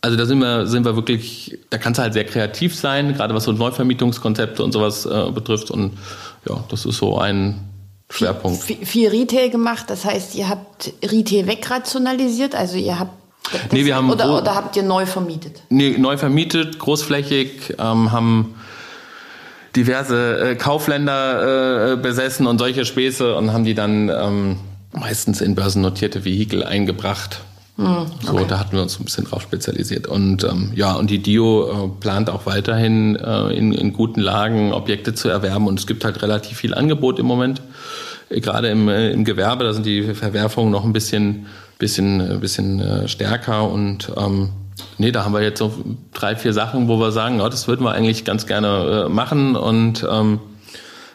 also 0.00 0.16
da 0.16 0.26
sind 0.26 0.38
wir, 0.38 0.66
sind 0.66 0.84
wir 0.84 0.94
wirklich, 0.94 1.58
da 1.70 1.78
kannst 1.78 1.98
du 1.98 2.02
halt 2.02 2.12
sehr 2.12 2.24
kreativ 2.24 2.74
sein, 2.74 3.14
gerade 3.14 3.34
was 3.34 3.44
so 3.44 3.52
Neuvermietungskonzepte 3.52 4.62
und 4.62 4.72
sowas 4.72 5.06
äh, 5.06 5.30
betrifft. 5.32 5.70
Und 5.70 5.98
ja, 6.48 6.62
das 6.68 6.86
ist 6.86 6.98
so 6.98 7.18
ein 7.18 7.68
Schwerpunkt. 8.10 8.62
Viel, 8.62 8.86
viel 8.86 9.08
Retail 9.08 9.50
gemacht, 9.50 9.86
das 9.88 10.04
heißt, 10.04 10.34
ihr 10.34 10.48
habt 10.48 10.92
Retail 11.02 11.46
wegrationalisiert, 11.46 12.54
also 12.54 12.76
ihr 12.76 12.98
habt 12.98 13.12
Das 13.52 13.72
nee, 13.72 13.84
wir 13.84 13.96
haben 13.96 14.10
oder, 14.10 14.38
oder 14.38 14.54
habt 14.54 14.76
ihr 14.76 14.82
neu 14.82 15.04
vermietet? 15.04 15.62
Nee, 15.68 15.96
neu 15.98 16.16
vermietet, 16.16 16.78
großflächig, 16.78 17.74
ähm, 17.78 18.12
haben 18.12 18.54
diverse 19.76 20.50
äh, 20.50 20.54
Kaufländer 20.56 21.92
äh, 21.92 21.96
besessen 21.96 22.46
und 22.46 22.58
solche 22.58 22.84
Späße 22.84 23.34
und 23.34 23.52
haben 23.52 23.64
die 23.64 23.74
dann 23.74 24.08
ähm, 24.08 24.56
meistens 24.92 25.40
in 25.40 25.54
börsennotierte 25.54 26.24
Vehikel 26.24 26.64
eingebracht. 26.64 27.42
Hm, 27.78 27.86
okay. 27.86 28.26
So, 28.26 28.44
da 28.44 28.58
hatten 28.58 28.72
wir 28.72 28.82
uns 28.82 28.98
ein 28.98 29.04
bisschen 29.04 29.24
drauf 29.24 29.40
spezialisiert. 29.40 30.08
Und 30.08 30.42
ähm, 30.42 30.72
ja, 30.74 30.94
und 30.94 31.10
die 31.10 31.20
Dio 31.20 31.86
äh, 31.86 32.00
plant 32.00 32.28
auch 32.28 32.44
weiterhin 32.44 33.14
äh, 33.14 33.50
in, 33.50 33.72
in 33.72 33.92
guten 33.92 34.20
Lagen 34.20 34.72
Objekte 34.72 35.14
zu 35.14 35.28
erwerben. 35.28 35.68
Und 35.68 35.78
es 35.78 35.86
gibt 35.86 36.04
halt 36.04 36.20
relativ 36.22 36.58
viel 36.58 36.74
Angebot 36.74 37.20
im 37.20 37.26
Moment. 37.26 37.62
Äh, 38.30 38.40
gerade 38.40 38.68
im, 38.68 38.88
äh, 38.88 39.12
im 39.12 39.24
Gewerbe, 39.24 39.62
da 39.62 39.72
sind 39.72 39.86
die 39.86 40.02
Verwerfungen 40.14 40.72
noch 40.72 40.84
ein 40.84 40.92
bisschen, 40.92 41.46
bisschen, 41.78 42.20
äh, 42.20 42.38
bisschen 42.38 42.80
äh, 42.80 43.06
stärker. 43.06 43.70
Und 43.70 44.12
ähm, 44.16 44.50
nee, 44.98 45.12
da 45.12 45.24
haben 45.24 45.32
wir 45.32 45.42
jetzt 45.42 45.60
so 45.60 45.72
drei, 46.12 46.34
vier 46.34 46.52
Sachen, 46.52 46.88
wo 46.88 46.98
wir 46.98 47.12
sagen, 47.12 47.38
ja, 47.38 47.48
das 47.48 47.68
würden 47.68 47.84
wir 47.84 47.92
eigentlich 47.92 48.24
ganz 48.24 48.48
gerne 48.48 49.04
äh, 49.06 49.08
machen. 49.08 49.54
Und 49.54 50.04
ähm, 50.10 50.40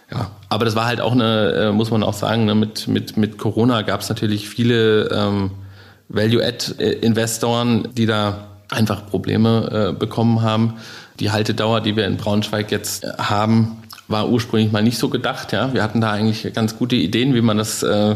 ja, 0.10 0.32
aber 0.48 0.64
das 0.64 0.78
war 0.78 0.86
halt 0.86 1.02
auch 1.02 1.12
eine, 1.12 1.52
äh, 1.52 1.72
muss 1.74 1.92
man 1.92 2.04
auch 2.04 2.14
sagen, 2.14 2.46
ne, 2.46 2.56
mit, 2.56 2.88
mit, 2.88 3.18
mit 3.18 3.38
Corona 3.38 3.82
gab 3.82 4.00
es 4.00 4.08
natürlich 4.08 4.48
viele 4.48 5.10
ähm, 5.10 5.52
Value-Add-Investoren, 6.10 7.90
die 7.94 8.06
da 8.06 8.48
einfach 8.70 9.06
Probleme 9.08 9.92
äh, 9.92 9.98
bekommen 9.98 10.42
haben. 10.42 10.76
Die 11.20 11.32
Haltedauer, 11.32 11.82
die 11.82 11.96
wir 11.96 12.06
in 12.06 12.18
Braunschweig 12.18 12.72
jetzt 12.72 13.04
äh, 13.04 13.10
haben, 13.18 13.84
war 14.08 14.30
ursprünglich 14.30 14.72
mal 14.72 14.84
nicht 14.84 14.98
so 14.98 15.10
gedacht. 15.10 15.54
Ja, 15.54 15.74
wir 15.74 15.82
hatten 15.82 16.02
da 16.02 16.12
eigentlich 16.12 16.52
ganz 16.54 16.78
gute 16.78 16.96
Ideen, 16.96 17.34
wie 17.34 17.42
man 17.42 17.58
das 17.58 17.84
äh, 17.84 18.16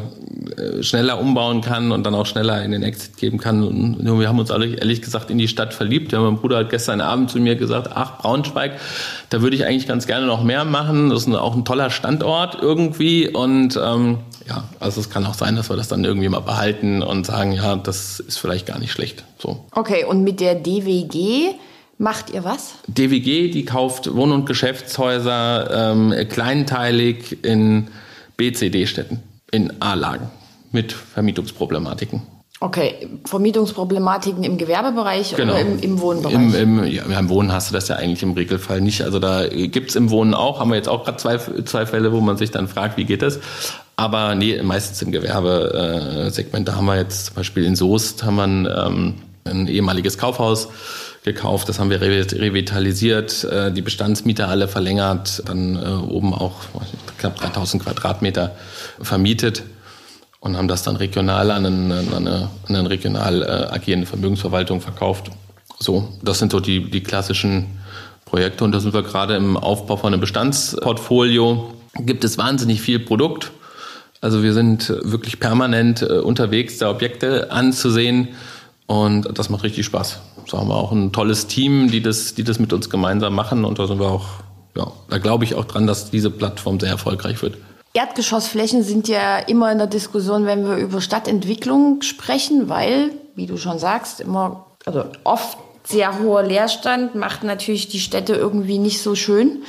schneller 0.82 1.20
umbauen 1.20 1.62
kann 1.62 1.92
und 1.92 2.06
dann 2.06 2.14
auch 2.14 2.26
schneller 2.26 2.62
in 2.64 2.72
den 2.72 2.84
Exit 2.84 3.18
geben 3.18 3.38
kann. 3.38 3.64
Und 3.64 4.20
wir 4.20 4.28
haben 4.28 4.40
uns 4.40 4.52
alle 4.52 4.68
ehrlich 4.68 5.02
gesagt 5.02 5.32
in 5.32 5.38
die 5.38 5.48
Stadt 5.48 5.74
verliebt. 5.74 6.12
Ja, 6.12 6.20
mein 6.20 6.38
Bruder 6.38 6.58
hat 6.58 6.70
gestern 6.70 7.00
Abend 7.00 7.30
zu 7.30 7.40
mir 7.40 7.56
gesagt: 7.56 7.92
Ach 7.94 8.18
Braunschweig, 8.20 8.74
da 9.30 9.42
würde 9.42 9.56
ich 9.56 9.66
eigentlich 9.66 9.88
ganz 9.88 10.08
gerne 10.08 10.26
noch 10.26 10.44
mehr 10.44 10.66
machen. 10.66 11.10
Das 11.10 11.26
ist 11.26 11.34
auch 11.34 11.56
ein 11.56 11.64
toller 11.64 11.90
Standort 11.90 12.58
irgendwie 12.62 13.30
und 13.30 13.80
ähm, 13.82 14.20
ja, 14.48 14.64
also 14.80 15.02
es 15.02 15.10
kann 15.10 15.26
auch 15.26 15.34
sein, 15.34 15.56
dass 15.56 15.70
wir 15.70 15.76
das 15.76 15.88
dann 15.88 16.04
irgendwie 16.04 16.30
mal 16.30 16.40
behalten 16.40 17.02
und 17.02 17.26
sagen, 17.26 17.52
ja, 17.52 17.76
das 17.76 18.20
ist 18.20 18.38
vielleicht 18.38 18.66
gar 18.66 18.80
nicht 18.80 18.92
schlecht. 18.92 19.24
So. 19.38 19.66
Okay, 19.72 20.06
und 20.06 20.24
mit 20.24 20.40
der 20.40 20.56
DWG 20.56 21.56
macht 21.98 22.30
ihr 22.30 22.44
was? 22.44 22.76
DWG, 22.88 23.52
die 23.52 23.66
kauft 23.66 24.14
Wohn- 24.14 24.32
und 24.32 24.46
Geschäftshäuser 24.46 25.92
ähm, 25.92 26.14
kleinteilig 26.30 27.44
in 27.44 27.88
BCD-Städten, 28.38 29.20
in 29.52 29.82
A-Lagen 29.82 30.30
mit 30.72 30.94
Vermietungsproblematiken. 30.94 32.22
Okay, 32.60 33.08
Vermietungsproblematiken 33.26 34.44
im 34.44 34.58
Gewerbebereich 34.58 35.36
genau. 35.36 35.54
oder 35.54 35.62
im, 35.62 35.80
im 35.80 36.00
Wohnbereich? 36.02 36.34
Im, 36.34 36.56
im, 36.56 36.88
ja, 36.88 37.04
Im 37.04 37.30
Wohnen 37.30 37.52
hast 37.52 37.70
du 37.70 37.74
das 37.76 37.88
ja 37.88 37.98
eigentlich 37.98 38.24
im 38.24 38.32
Regelfall 38.32 38.82
nicht. 38.82 39.04
Also 39.04 39.20
da 39.20 39.48
gibt's 39.48 39.96
im 39.96 40.10
Wohnen 40.10 40.34
auch, 40.34 40.60
haben 40.60 40.70
wir 40.70 40.76
jetzt 40.76 40.90
auch 40.90 41.04
gerade 41.04 41.18
zwei, 41.18 41.38
zwei 41.38 41.86
Fälle, 41.86 42.12
wo 42.12 42.20
man 42.20 42.38
sich 42.38 42.50
dann 42.50 42.68
fragt, 42.68 42.98
wie 42.98 43.06
geht 43.06 43.22
das? 43.22 43.40
Aber 44.00 44.36
nee, 44.36 44.62
meistens 44.62 45.02
im 45.02 45.12
Gewerbesegment. 45.12 46.68
Da 46.68 46.76
haben 46.76 46.86
wir 46.86 46.98
jetzt 46.98 47.26
zum 47.26 47.36
Beispiel 47.36 47.66
in 47.66 47.76
Soest 47.76 48.24
haben 48.24 48.36
wir 48.36 48.44
ein, 48.44 48.68
ähm, 48.68 49.14
ein 49.44 49.68
ehemaliges 49.68 50.20
Kaufhaus 50.20 50.70
gekauft. 51.24 51.68
Das 51.68 51.80
haben 51.80 51.90
wir 51.90 52.00
revitalisiert, 52.00 53.44
äh, 53.44 53.72
die 53.72 53.82
Bestandsmieter 53.82 54.50
alle 54.50 54.68
verlängert, 54.68 55.42
dann 55.48 55.76
äh, 55.76 55.90
oben 55.90 56.34
auch 56.36 56.62
knapp 57.18 57.38
3000 57.38 57.84
Quadratmeter 57.84 58.56
vermietet 59.02 59.64
und 60.42 60.58
haben 60.58 60.68
das 60.68 60.84
dann 60.84 60.96
regional 60.96 61.50
an, 61.50 61.66
einen, 61.66 61.92
an 61.92 62.14
eine, 62.14 62.50
an 62.68 62.76
eine 62.76 62.90
regional 62.92 63.42
äh, 63.42 63.74
agierende 63.74 64.06
Vermögensverwaltung 64.06 64.80
verkauft. 64.80 65.32
So, 65.80 66.08
das 66.22 66.38
sind 66.38 66.52
so 66.52 66.60
die, 66.60 66.90
die 66.90 67.02
klassischen 67.02 67.66
Projekte 68.26 68.64
und 68.64 68.74
da 68.74 68.80
sind 68.80 68.94
wir 68.94 69.02
gerade 69.02 69.36
im 69.36 69.58
Aufbau 69.58 69.98
von 69.98 70.14
einem 70.14 70.22
Bestandsportfolio. 70.22 71.74
Gibt 72.00 72.24
es 72.24 72.38
wahnsinnig 72.38 72.80
viel 72.80 73.00
Produkt. 73.00 73.52
Also 74.22 74.44
wir 74.44 74.54
sind 74.54 74.90
wirklich 74.90 75.40
permanent 75.40 76.02
äh, 76.02 76.20
unterwegs, 76.20 76.78
da 76.78 76.90
Objekte 76.90 77.52
anzusehen 77.52 78.30
und 78.88 79.38
das 79.38 79.50
macht 79.50 79.64
richtig 79.64 79.86
Spaß. 79.86 80.20
So 80.48 80.58
haben 80.58 80.70
wir 80.70 80.76
auch 80.76 80.92
ein 80.92 81.12
tolles 81.12 81.48
Team, 81.48 81.92
die 81.92 82.02
das, 82.02 82.34
die 82.34 82.44
das 82.44 82.58
mit 82.58 82.74
uns 82.74 82.90
gemeinsam 82.90 83.36
machen 83.36 83.66
und 83.66 83.80
da 83.80 83.88
sind 83.88 84.00
wir 84.00 84.08
auch, 84.08 84.28
ja, 84.76 84.92
da 85.10 85.18
glaube 85.18 85.44
ich 85.44 85.56
auch 85.56 85.66
dran, 85.66 85.88
dass 85.88 86.10
diese 86.10 86.32
Plattform 86.32 86.80
sehr 86.80 86.90
erfolgreich 86.90 87.42
wird. 87.42 87.58
Erdgeschossflächen 87.94 88.84
sind 88.84 89.08
ja 89.08 89.40
immer 89.40 89.72
in 89.72 89.80
der 89.80 89.88
Diskussion, 89.88 90.46
wenn 90.46 90.68
wir 90.68 90.78
über 90.78 91.02
Stadtentwicklung 91.02 92.02
sprechen, 92.02 92.70
weil, 92.70 93.12
wie 93.36 93.48
du 93.48 93.58
schon 93.58 93.80
sagst, 93.80 94.22
immer, 94.22 94.68
also 94.86 95.06
oft 95.24 95.58
sehr 95.84 96.20
hoher 96.20 96.44
Leerstand 96.44 97.16
macht 97.16 97.44
natürlich 97.44 97.88
die 97.88 98.00
Städte 98.00 98.34
irgendwie 98.36 98.78
nicht 98.78 99.02
so 99.02 99.16
schön 99.16 99.64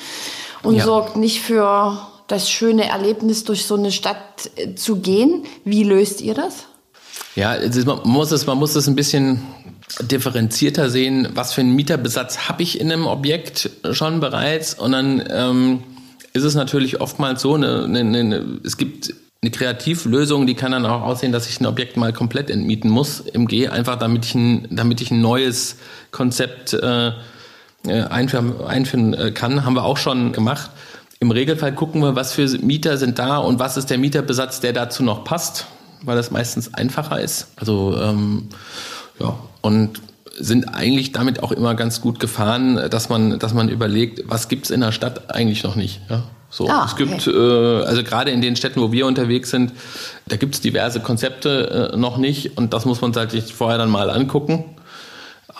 und 0.62 0.76
ja. 0.76 0.84
sorgt 0.84 1.16
nicht 1.16 1.40
für 1.40 1.98
das 2.28 2.50
schöne 2.50 2.88
Erlebnis, 2.88 3.44
durch 3.44 3.66
so 3.66 3.74
eine 3.74 3.90
Stadt 3.90 4.50
äh, 4.56 4.74
zu 4.74 4.96
gehen. 4.96 5.44
Wie 5.64 5.82
löst 5.82 6.20
ihr 6.20 6.34
das? 6.34 6.66
Ja, 7.34 7.56
man 7.84 8.00
muss 8.04 8.30
es, 8.30 8.46
man 8.46 8.58
muss 8.58 8.74
es 8.74 8.86
ein 8.86 8.94
bisschen 8.94 9.42
differenzierter 10.00 10.90
sehen, 10.90 11.28
was 11.34 11.52
für 11.52 11.62
einen 11.62 11.74
Mieterbesatz 11.74 12.48
habe 12.48 12.62
ich 12.62 12.80
in 12.80 12.92
einem 12.92 13.06
Objekt 13.06 13.70
schon 13.92 14.20
bereits 14.20 14.74
und 14.74 14.92
dann 14.92 15.22
ähm, 15.30 15.82
ist 16.32 16.44
es 16.44 16.54
natürlich 16.54 17.00
oftmals 17.00 17.42
so, 17.42 17.54
eine, 17.54 17.84
eine, 17.84 18.00
eine, 18.00 18.60
es 18.64 18.76
gibt 18.76 19.14
eine 19.40 19.50
Kreativlösung, 19.50 20.46
die 20.46 20.54
kann 20.54 20.72
dann 20.72 20.84
auch 20.84 21.02
aussehen, 21.02 21.32
dass 21.32 21.48
ich 21.48 21.60
ein 21.60 21.66
Objekt 21.66 21.96
mal 21.96 22.12
komplett 22.12 22.50
entmieten 22.50 22.90
muss 22.90 23.20
im 23.20 23.46
G, 23.46 23.68
einfach 23.68 23.98
damit 23.98 24.24
ich 24.24 24.34
ein, 24.34 24.66
damit 24.70 25.00
ich 25.00 25.10
ein 25.10 25.20
neues 25.20 25.76
Konzept 26.10 26.72
äh, 26.74 27.12
äh 27.86 28.02
einführen, 28.10 28.60
einführen 28.60 29.14
äh, 29.14 29.30
kann, 29.30 29.64
haben 29.64 29.74
wir 29.74 29.84
auch 29.84 29.96
schon 29.96 30.32
gemacht. 30.32 30.70
Im 31.20 31.30
Regelfall 31.30 31.74
gucken 31.74 32.00
wir, 32.02 32.14
was 32.14 32.32
für 32.32 32.46
Mieter 32.58 32.96
sind 32.96 33.18
da 33.18 33.38
und 33.38 33.58
was 33.58 33.76
ist 33.76 33.90
der 33.90 33.98
Mieterbesatz, 33.98 34.60
der 34.60 34.72
dazu 34.72 35.02
noch 35.02 35.24
passt, 35.24 35.66
weil 36.02 36.16
das 36.16 36.30
meistens 36.30 36.74
einfacher 36.74 37.20
ist. 37.20 37.48
Also 37.56 37.98
ähm, 38.00 38.48
ja, 39.18 39.36
und 39.60 40.00
sind 40.38 40.74
eigentlich 40.74 41.10
damit 41.10 41.42
auch 41.42 41.50
immer 41.50 41.74
ganz 41.74 42.00
gut 42.00 42.20
gefahren, 42.20 42.88
dass 42.90 43.08
man, 43.08 43.40
dass 43.40 43.52
man 43.52 43.68
überlegt, 43.68 44.22
was 44.26 44.46
gibt's 44.46 44.70
in 44.70 44.80
der 44.80 44.92
Stadt 44.92 45.34
eigentlich 45.34 45.64
noch 45.64 45.74
nicht. 45.74 46.00
Ja? 46.08 46.22
So, 46.50 46.68
ah, 46.68 46.86
es 46.86 46.94
gibt, 46.94 47.26
okay. 47.26 47.30
äh, 47.30 47.84
also 47.84 48.04
gerade 48.04 48.30
in 48.30 48.40
den 48.40 48.54
Städten, 48.54 48.80
wo 48.80 48.92
wir 48.92 49.06
unterwegs 49.06 49.50
sind, 49.50 49.72
da 50.26 50.36
gibt's 50.36 50.60
diverse 50.60 51.00
Konzepte 51.00 51.90
äh, 51.92 51.96
noch 51.96 52.16
nicht 52.16 52.56
und 52.56 52.72
das 52.72 52.84
muss 52.84 53.00
man 53.00 53.12
sich 53.28 53.52
vorher 53.52 53.78
dann 53.78 53.90
mal 53.90 54.08
angucken. 54.10 54.64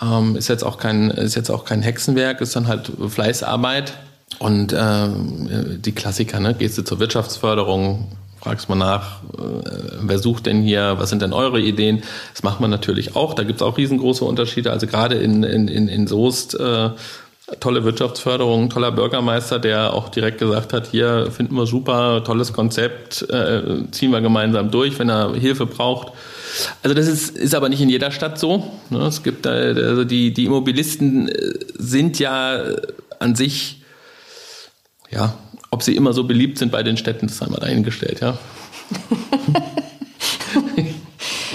Ähm, 0.01 0.37
ist 0.37 0.47
jetzt 0.47 0.63
auch 0.63 0.77
kein, 0.77 1.11
ist 1.11 1.35
jetzt 1.35 1.51
auch 1.51 1.65
kein 1.65 1.81
Hexenwerk, 1.81 2.39
ist 2.39 2.55
dann 2.55 2.67
halt 2.67 2.89
Fleißarbeit 3.09 3.93
und 4.37 4.71
äh, 4.71 5.07
die 5.79 5.91
Klassiker, 5.91 6.39
ne? 6.39 6.53
Gehst 6.53 6.77
du 6.77 6.83
zur 6.83 6.99
Wirtschaftsförderung, 6.99 8.07
fragst 8.39 8.69
mal 8.69 8.75
nach, 8.75 9.23
äh, 9.23 9.39
wer 10.01 10.19
sucht 10.19 10.45
denn 10.45 10.61
hier, 10.61 10.95
was 10.97 11.09
sind 11.09 11.21
denn 11.21 11.33
eure 11.33 11.59
Ideen? 11.59 12.03
Das 12.33 12.43
macht 12.43 12.59
man 12.61 12.69
natürlich 12.69 13.15
auch, 13.15 13.33
da 13.33 13.43
gibt's 13.43 13.61
auch 13.61 13.77
riesengroße 13.77 14.23
Unterschiede. 14.23 14.71
Also 14.71 14.87
gerade 14.87 15.15
in, 15.15 15.43
in, 15.43 15.67
in, 15.67 15.87
in 15.87 16.07
Soest 16.07 16.57
äh, 16.59 16.91
tolle 17.59 17.83
Wirtschaftsförderung, 17.83 18.69
toller 18.69 18.91
Bürgermeister, 18.91 19.59
der 19.59 19.93
auch 19.93 20.09
direkt 20.09 20.37
gesagt 20.37 20.71
hat, 20.71 20.87
hier 20.87 21.31
finden 21.31 21.55
wir 21.55 21.65
super, 21.65 22.23
tolles 22.23 22.53
Konzept, 22.53 23.23
äh, 23.29 23.61
ziehen 23.91 24.11
wir 24.11 24.21
gemeinsam 24.21 24.71
durch, 24.71 24.99
wenn 24.99 25.09
er 25.09 25.33
Hilfe 25.33 25.65
braucht. 25.65 26.13
Also 26.83 26.93
das 26.93 27.07
ist, 27.07 27.35
ist 27.35 27.55
aber 27.55 27.69
nicht 27.69 27.81
in 27.81 27.89
jeder 27.89 28.11
Stadt 28.11 28.39
so. 28.39 28.71
Ne? 28.89 28.99
Es 28.99 29.23
gibt 29.23 29.45
also 29.47 30.03
die, 30.03 30.33
die 30.33 30.45
Immobilisten 30.45 31.27
äh, 31.27 31.53
sind 31.77 32.19
ja 32.19 32.59
an 33.19 33.35
sich 33.35 33.78
ja 35.11 35.33
ob 35.71 35.83
sie 35.83 35.95
immer 35.95 36.13
so 36.13 36.23
beliebt 36.23 36.57
sind 36.57 36.71
bei 36.71 36.83
den 36.83 36.97
Städten, 36.97 37.27
das 37.27 37.37
sei 37.37 37.47
mal 37.47 37.59
dahingestellt, 37.59 38.21
ja. 38.21 38.37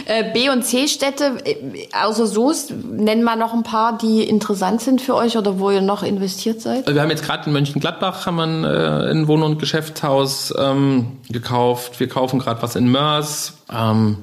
Äh, 0.07 0.33
B- 0.35 0.51
und 0.51 0.63
C-Städte, 0.63 1.39
äh, 1.47 1.57
außer 1.99 2.27
Soest, 2.27 2.75
nennen 2.75 3.25
wir 3.25 3.37
noch 3.37 3.55
ein 3.55 3.63
paar, 3.63 3.97
die 3.97 4.23
interessant 4.23 4.83
sind 4.83 5.01
für 5.01 5.15
euch 5.15 5.39
oder 5.39 5.59
wo 5.59 5.71
ihr 5.71 5.81
noch 5.81 6.03
investiert 6.03 6.61
seid? 6.61 6.87
Wir 6.87 7.01
haben 7.01 7.09
jetzt 7.09 7.25
gerade 7.25 7.47
in 7.47 7.55
Mönchengladbach 7.55 8.27
haben 8.27 8.37
wir 8.37 8.71
äh, 8.71 9.11
ein, 9.11 9.29
Wohn- 9.29 9.43
und 9.43 9.59
Geschäftshaus 9.59 10.53
ähm, 10.59 11.13
gekauft. 11.31 12.01
Wir 12.01 12.09
kaufen 12.11 12.39
gerade 12.39 12.61
was 12.61 12.77
in 12.77 12.89
Mörs. 12.89 13.55
Ähm, 13.73 14.19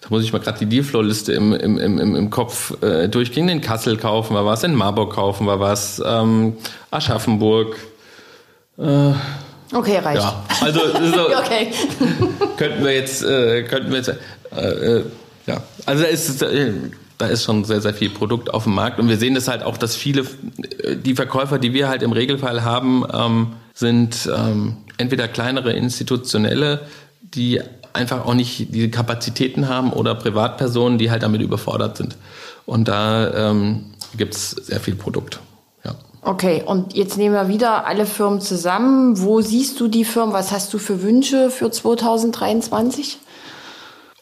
da 0.00 0.08
muss 0.10 0.24
ich 0.24 0.32
mal 0.32 0.40
gerade 0.40 0.58
die 0.58 0.66
Dealflow-Liste 0.66 1.32
im, 1.34 1.52
im, 1.52 1.78
im, 1.78 2.16
im 2.16 2.30
Kopf 2.30 2.82
äh, 2.82 3.08
durchgehen. 3.08 3.48
In 3.48 3.60
Kassel 3.60 3.98
kaufen 3.98 4.34
wir 4.34 4.44
was, 4.44 4.64
in 4.64 4.74
Marburg 4.74 5.12
kaufen 5.12 5.46
wir 5.46 5.60
was, 5.60 6.02
ähm, 6.04 6.56
Aschaffenburg. 6.90 7.76
Äh, 8.82 9.14
okay, 9.76 9.98
reicht. 9.98 10.22
Ja, 10.22 10.42
also 10.60 10.80
so 10.80 11.28
okay. 11.38 11.72
könnten 12.56 12.84
wir 12.84 12.94
jetzt, 12.94 13.22
äh, 13.24 13.62
könnten 13.62 13.90
wir 13.90 13.98
jetzt, 13.98 14.08
äh, 14.08 14.60
äh, 14.60 15.04
ja, 15.46 15.62
also 15.86 16.02
da 16.02 16.08
ist, 16.08 16.44
da 17.18 17.26
ist 17.26 17.44
schon 17.44 17.64
sehr, 17.64 17.80
sehr 17.80 17.94
viel 17.94 18.10
Produkt 18.10 18.52
auf 18.52 18.64
dem 18.64 18.74
Markt 18.74 18.98
und 18.98 19.08
wir 19.08 19.16
sehen 19.16 19.34
das 19.34 19.48
halt 19.48 19.62
auch, 19.62 19.76
dass 19.76 19.96
viele, 19.96 20.24
die 20.96 21.14
Verkäufer, 21.14 21.58
die 21.58 21.72
wir 21.72 21.88
halt 21.88 22.02
im 22.02 22.12
Regelfall 22.12 22.64
haben, 22.64 23.04
ähm, 23.12 23.52
sind 23.74 24.28
ähm, 24.36 24.76
entweder 24.98 25.28
kleinere 25.28 25.72
institutionelle, 25.72 26.80
die 27.20 27.60
einfach 27.92 28.24
auch 28.24 28.34
nicht 28.34 28.74
die 28.74 28.90
Kapazitäten 28.90 29.68
haben 29.68 29.92
oder 29.92 30.14
Privatpersonen, 30.14 30.98
die 30.98 31.10
halt 31.10 31.22
damit 31.22 31.42
überfordert 31.42 31.96
sind. 31.96 32.16
Und 32.66 32.88
da 32.88 33.50
ähm, 33.50 33.86
gibt 34.16 34.34
es 34.34 34.50
sehr 34.50 34.80
viel 34.80 34.94
Produkt. 34.94 35.40
Okay, 36.24 36.62
und 36.64 36.94
jetzt 36.94 37.18
nehmen 37.18 37.34
wir 37.34 37.48
wieder 37.48 37.84
alle 37.84 38.06
Firmen 38.06 38.40
zusammen. 38.40 39.20
Wo 39.20 39.40
siehst 39.40 39.80
du 39.80 39.88
die 39.88 40.04
Firmen? 40.04 40.32
Was 40.32 40.52
hast 40.52 40.72
du 40.72 40.78
für 40.78 41.02
Wünsche 41.02 41.50
für 41.50 41.68
2023? 41.68 43.18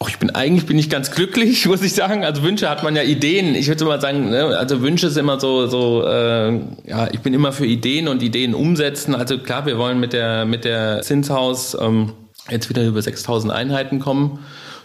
Och, 0.02 0.08
ich 0.08 0.18
bin 0.18 0.30
eigentlich 0.30 0.64
bin 0.64 0.78
ich 0.78 0.88
ganz 0.88 1.10
glücklich, 1.10 1.66
muss 1.68 1.82
ich 1.82 1.92
sagen. 1.92 2.24
Also 2.24 2.42
Wünsche 2.42 2.70
hat 2.70 2.82
man 2.82 2.96
ja 2.96 3.02
Ideen. 3.02 3.54
Ich 3.54 3.68
würde 3.68 3.84
mal 3.84 4.00
sagen, 4.00 4.30
ne, 4.30 4.56
also 4.56 4.80
Wünsche 4.80 5.08
ist 5.08 5.18
immer 5.18 5.38
so 5.38 5.66
so 5.66 6.02
äh, 6.06 6.58
ja, 6.86 7.08
ich 7.12 7.20
bin 7.20 7.34
immer 7.34 7.52
für 7.52 7.66
Ideen 7.66 8.08
und 8.08 8.22
Ideen 8.22 8.54
umsetzen. 8.54 9.14
Also 9.14 9.36
klar, 9.36 9.66
wir 9.66 9.76
wollen 9.76 10.00
mit 10.00 10.14
der 10.14 10.46
mit 10.46 10.64
der 10.64 11.02
Zinshaus 11.02 11.76
ähm, 11.78 12.14
jetzt 12.48 12.70
wieder 12.70 12.82
über 12.82 13.02
6000 13.02 13.52
Einheiten 13.52 14.00
kommen. 14.00 14.38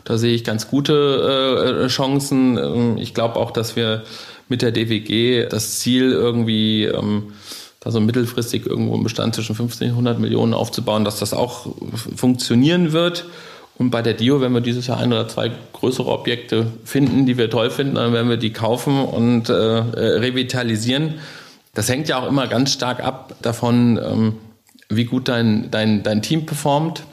Da 0.04 0.18
sehe 0.18 0.36
ich 0.36 0.44
ganz 0.44 0.68
gute 0.70 1.86
äh, 1.86 1.88
Chancen. 1.88 2.58
Ähm, 2.58 2.98
ich 2.98 3.14
glaube 3.14 3.38
auch, 3.38 3.52
dass 3.52 3.78
wir 3.78 4.04
mit 4.50 4.62
der 4.62 4.72
DWG 4.72 5.48
das 5.50 5.80
Ziel 5.80 6.12
irgendwie 6.12 6.86
ähm, 6.86 7.34
da 7.80 7.92
so 7.92 8.00
mittelfristig 8.00 8.66
irgendwo 8.66 8.96
einen 8.96 9.04
Bestand 9.04 9.36
zwischen 9.36 9.54
1500 9.54 10.20
Millionen 10.20 10.54
aufzubauen, 10.54 11.06
dass 11.06 11.20
das 11.20 11.34
auch 11.34 11.68
funktionieren 12.16 12.92
wird. 12.94 13.26
Und 13.78 13.92
bei 13.92 14.02
der 14.02 14.14
Dio, 14.14 14.42
wenn 14.42 14.54
wir 14.54 14.62
dieses 14.62 14.88
Jahr 14.88 15.00
ein 15.00 15.12
oder 15.12 15.28
zwei 15.28 15.52
größere 15.74 16.10
Objekte 16.10 16.68
finden, 16.84 17.26
die 17.26 17.38
wir 17.38 17.50
toll 17.50 17.70
finden, 17.70 17.96
dann 17.96 18.14
werden 18.14 18.30
wir 18.30 18.38
die 18.38 18.54
kaufen 18.54 19.04
und 19.04 19.50
äh, 19.50 19.54
äh, 19.54 20.20
revitalisieren. 20.20 21.16
Das 21.74 21.90
hängt 21.90 22.08
ja 22.08 22.18
auch 22.20 22.28
immer 22.28 22.48
ganz 22.48 22.72
stark 22.72 23.04
ab 23.04 23.36
davon, 23.42 24.00
ähm, 24.04 24.36
wie 24.90 25.04
gut 25.04 25.28
dein, 25.28 25.70
dein, 25.72 26.04
dein 26.04 26.22
Team 26.22 26.46
performt. 26.46 27.04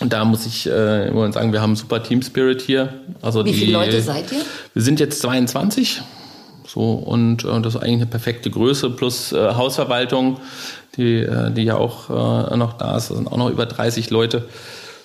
Und 0.00 0.12
da 0.12 0.24
muss 0.24 0.44
ich 0.44 0.68
äh, 0.68 1.08
im 1.08 1.14
Moment 1.14 1.34
sagen, 1.34 1.52
wir 1.52 1.62
haben 1.62 1.76
super 1.76 2.02
Team 2.02 2.20
Spirit 2.22 2.60
hier. 2.60 3.00
Also 3.22 3.44
wie 3.44 3.52
die, 3.52 3.58
viele 3.58 3.72
Leute 3.72 4.02
seid 4.02 4.30
ihr? 4.32 4.42
Wir 4.74 4.82
sind 4.82 5.00
jetzt 5.00 5.20
22. 5.22 6.02
So, 6.68 6.92
und 6.92 7.44
äh, 7.44 7.60
das 7.62 7.74
ist 7.74 7.80
eigentlich 7.80 8.02
eine 8.02 8.06
perfekte 8.06 8.50
Größe 8.50 8.90
plus 8.90 9.32
äh, 9.32 9.54
Hausverwaltung, 9.54 10.38
die, 10.96 11.16
äh, 11.20 11.50
die 11.50 11.62
ja 11.62 11.76
auch 11.76 12.10
äh, 12.10 12.56
noch 12.56 12.74
da 12.74 12.96
ist. 12.96 13.08
Das 13.08 13.16
sind 13.16 13.26
auch 13.26 13.38
noch 13.38 13.50
über 13.50 13.64
30 13.64 14.10
Leute. 14.10 14.48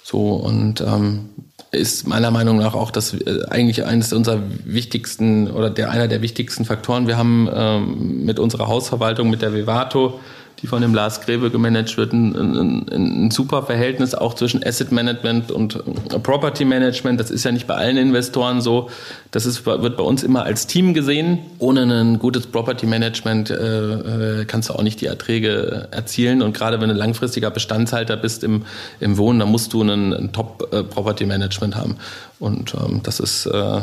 So 0.04 0.34
und 0.34 0.82
ähm, 0.82 1.30
ist 1.71 2.08
meiner 2.08 2.30
Meinung 2.30 2.58
nach 2.58 2.76
auch 2.76 2.91
das 2.91 3.13
äh, 3.13 3.45
eigentlich 3.49 3.86
eines 3.86 4.12
unserer 4.12 4.41
wichtigsten 4.65 5.49
oder 5.49 5.69
der 5.69 5.89
einer 5.89 6.10
der 6.10 6.21
wichtigsten 6.21 6.65
Faktoren. 6.65 7.08
Wir 7.08 7.17
haben 7.17 7.49
ähm, 7.54 8.26
mit 8.26 8.39
unserer 8.39 8.67
Hausverwaltung, 8.67 9.30
mit 9.30 9.41
der 9.41 9.54
Vivato, 9.54 10.19
die 10.61 10.67
von 10.67 10.81
dem 10.81 10.93
Lars 10.93 11.19
Grebe 11.21 11.49
gemanagt 11.49 11.97
wird, 11.97 12.13
ein, 12.13 12.35
ein, 12.35 12.85
ein, 12.89 13.31
super 13.31 13.63
Verhältnis 13.63 14.15
auch 14.15 14.33
zwischen 14.33 14.65
Asset 14.65 14.93
Management 14.93 15.51
und 15.51 15.75
äh, 15.75 16.19
Property 16.19 16.63
Management. 16.63 17.19
Das 17.19 17.31
ist 17.31 17.43
ja 17.43 17.51
nicht 17.51 17.67
bei 17.67 17.75
allen 17.75 17.97
Investoren 17.97 18.61
so. 18.61 18.89
Das 19.31 19.45
ist, 19.45 19.65
wird 19.65 19.97
bei 19.97 20.03
uns 20.03 20.23
immer 20.23 20.43
als 20.43 20.65
Team 20.65 20.93
gesehen. 20.93 21.39
Ohne 21.59 21.81
ein 21.81 22.17
gutes 22.17 22.47
Property 22.47 22.85
Management 22.85 23.49
äh, 23.49 24.41
äh 24.41 24.45
kannst 24.45 24.69
du 24.69 24.73
auch 24.73 24.83
nicht 24.83 25.01
die 25.01 25.07
Erträge 25.07 25.89
erzielen. 25.91 26.41
Und 26.41 26.53
gerade 26.53 26.79
wenn 26.79 26.87
du 26.87 26.95
langfristiger 26.95 27.51
Bestandshalter 27.51 28.15
bist 28.15 28.43
im, 28.43 28.63
im 29.01 29.17
Wohnen, 29.17 29.39
dann 29.39 29.49
musst 29.49 29.73
du 29.73 29.81
einen, 29.81 30.13
ein 30.13 30.31
Top 30.31 30.69
äh, 30.71 31.25
Management 31.25 31.75
haben. 31.75 31.97
Und 32.39 32.73
ähm, 32.75 33.01
das 33.03 33.19
ist, 33.19 33.47
äh, 33.47 33.81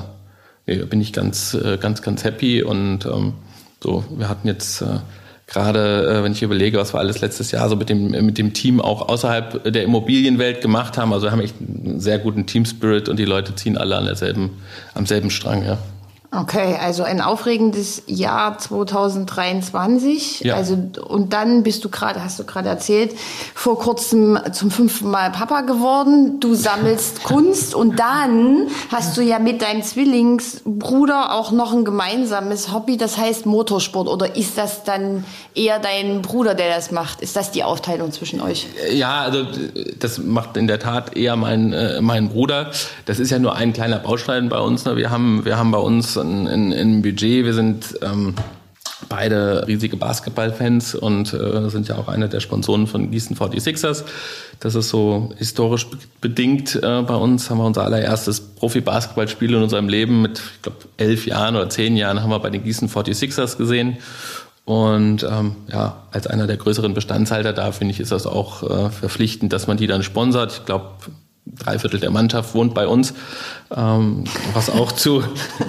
bin 0.64 1.00
ich 1.00 1.12
ganz, 1.12 1.56
ganz, 1.80 2.00
ganz 2.00 2.24
happy. 2.24 2.62
Und 2.62 3.04
ähm, 3.04 3.35
so, 3.83 4.04
wir 4.16 4.28
hatten 4.28 4.46
jetzt 4.46 4.83
äh, 4.83 5.00
gerade 5.50 6.06
äh, 6.08 6.24
wenn 6.24 6.32
ich 6.32 6.42
überlege, 6.42 6.78
was 6.78 6.94
wir 6.94 7.00
alles 7.00 7.20
letztes 7.20 7.50
Jahr 7.50 7.68
so 7.68 7.76
mit 7.76 7.90
dem, 7.90 8.10
mit 8.10 8.38
dem 8.38 8.54
Team 8.54 8.80
auch 8.80 9.08
außerhalb 9.08 9.72
der 9.72 9.82
Immobilienwelt 9.82 10.62
gemacht 10.62 10.96
haben. 10.96 11.12
Also 11.12 11.26
wir 11.26 11.32
haben 11.32 11.40
echt 11.40 11.56
einen 11.60 12.00
sehr 12.00 12.18
guten 12.18 12.46
Team 12.46 12.64
Spirit 12.64 13.08
und 13.08 13.18
die 13.18 13.24
Leute 13.24 13.54
ziehen 13.54 13.76
alle 13.76 13.96
an 13.96 14.06
derselben, 14.06 14.62
am 14.94 15.04
selben 15.06 15.30
Strang, 15.30 15.64
ja. 15.64 15.78
Okay, 16.33 16.77
also 16.81 17.03
ein 17.03 17.21
aufregendes 17.21 18.05
Jahr 18.07 18.57
2023. 18.57 20.43
Ja. 20.43 20.55
Also 20.55 20.79
und 21.09 21.33
dann 21.33 21.64
bist 21.64 21.85
du 21.85 21.88
gerade, 21.88 22.23
hast 22.23 22.38
du 22.38 22.45
gerade 22.45 22.69
erzählt, 22.69 23.16
vor 23.53 23.81
kurzem 23.81 24.38
zum 24.53 24.71
fünften 24.71 25.11
Mal 25.11 25.33
Papa 25.33 25.62
geworden. 25.62 26.38
Du 26.38 26.55
sammelst 26.55 27.25
Kunst 27.25 27.75
und 27.75 27.99
dann 27.99 28.69
hast 28.93 29.16
du 29.16 29.23
ja 29.23 29.40
mit 29.40 29.61
deinem 29.61 29.83
Zwillingsbruder 29.83 31.33
auch 31.35 31.51
noch 31.51 31.73
ein 31.73 31.85
gemeinsames 31.85 32.73
Hobby, 32.73 32.97
das 32.97 33.19
heißt 33.19 33.47
Motorsport. 33.47 34.07
Oder 34.07 34.37
ist 34.37 34.57
das 34.57 34.85
dann 34.85 35.25
eher 35.57 35.81
dein 35.81 36.23
Bruder, 36.23 36.55
der 36.55 36.73
das 36.73 36.93
macht? 36.93 37.23
Ist 37.23 37.35
das 37.35 37.51
die 37.51 37.64
Aufteilung 37.64 38.12
zwischen 38.12 38.40
euch? 38.40 38.69
Ja, 38.93 39.23
also 39.23 39.47
das 39.99 40.19
macht 40.19 40.57
in 40.57 40.69
der 40.69 40.79
Tat 40.79 41.16
eher 41.16 41.35
mein 41.35 41.73
äh, 41.73 42.01
mein 42.01 42.29
Bruder. 42.29 42.71
Das 43.07 43.19
ist 43.19 43.31
ja 43.31 43.40
nur 43.40 43.57
ein 43.57 43.73
kleiner 43.73 43.99
Baustein 43.99 44.49
bei 44.49 44.61
uns. 44.61 44.85
Ne? 44.85 44.97
Wir 44.97 45.11
haben 45.11 45.45
wir 45.45 45.59
haben 45.59 45.73
bei 45.73 45.79
uns 45.79 46.19
ein, 46.20 46.46
ein, 46.46 46.72
ein 46.72 47.02
Budget. 47.02 47.44
Wir 47.44 47.54
sind 47.54 47.98
ähm, 48.02 48.35
beide 49.09 49.66
riesige 49.66 49.96
Basketballfans 49.96 50.94
und 50.94 51.33
äh, 51.33 51.68
sind 51.70 51.88
ja 51.88 51.96
auch 51.96 52.09
einer 52.09 52.28
der 52.28 52.40
Sponsoren 52.40 52.87
von 52.87 53.11
Gießen 53.11 53.37
46ers. 53.37 54.04
Das 54.61 54.74
ist 54.74 54.88
so 54.88 55.33
historisch 55.37 55.87
bedingt 56.20 56.76
äh, 56.76 57.02
bei 57.02 57.14
uns. 57.14 57.50
Haben 57.50 57.59
wir 57.59 57.64
unser 57.64 57.85
allererstes 57.85 58.40
Profi-Basketballspiel 58.40 59.54
in 59.54 59.62
unserem 59.62 59.88
Leben 59.88 60.22
mit, 60.22 60.40
ich 60.56 60.62
glaube, 60.62 60.78
elf 60.96 61.26
Jahren 61.26 61.56
oder 61.56 61.68
zehn 61.68 61.96
Jahren 61.96 62.22
haben 62.22 62.30
wir 62.30 62.38
bei 62.40 62.50
den 62.50 62.62
Gießen 62.62 62.88
46ers 62.88 63.56
gesehen. 63.56 63.98
Und 64.64 65.24
ähm, 65.24 65.56
ja, 65.72 66.04
als 66.12 66.26
einer 66.26 66.46
der 66.46 66.56
größeren 66.56 66.94
Bestandshalter 66.94 67.52
da 67.52 67.72
finde 67.72 67.92
ich, 67.92 68.00
ist 68.00 68.12
das 68.12 68.26
auch 68.26 68.62
äh, 68.62 68.90
verpflichtend, 68.90 69.52
dass 69.52 69.66
man 69.66 69.76
die 69.76 69.87
dann 69.87 70.02
sponsert. 70.02 70.52
Ich 70.52 70.64
glaube, 70.66 70.90
drei 71.58 71.78
Viertel 71.78 72.00
der 72.00 72.10
Mannschaft 72.10 72.54
wohnt 72.54 72.74
bei 72.74 72.86
uns, 72.86 73.14
ähm, 73.74 74.24
was 74.52 74.70
auch 74.70 74.92
zu 74.92 75.22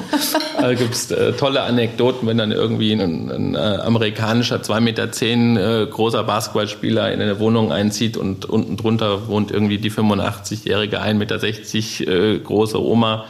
äh, 0.62 0.76
gibt 0.76 0.94
es 0.94 1.12
äh, 1.12 1.34
tolle 1.34 1.62
Anekdoten, 1.62 2.28
wenn 2.28 2.38
dann 2.38 2.52
irgendwie 2.52 2.94
ein, 2.94 3.32
ein 3.32 3.56
äh, 3.56 3.58
amerikanischer 3.58 4.58
2,10 4.58 4.80
Meter 4.82 5.12
zehn, 5.12 5.58
äh, 5.58 5.88
großer 5.90 6.24
Basketballspieler 6.24 7.12
in 7.12 7.22
eine 7.22 7.40
Wohnung 7.40 7.72
einzieht 7.72 8.18
und 8.18 8.46
unten 8.46 8.78
drunter 8.78 9.28
wohnt 9.28 9.52
irgendwie 9.52 9.78
die 9.78 9.92
85-jährige 9.92 11.02
1,60 11.02 11.14
Meter 11.14 12.12
äh, 12.12 12.40
große 12.40 12.82
Oma 12.82 13.26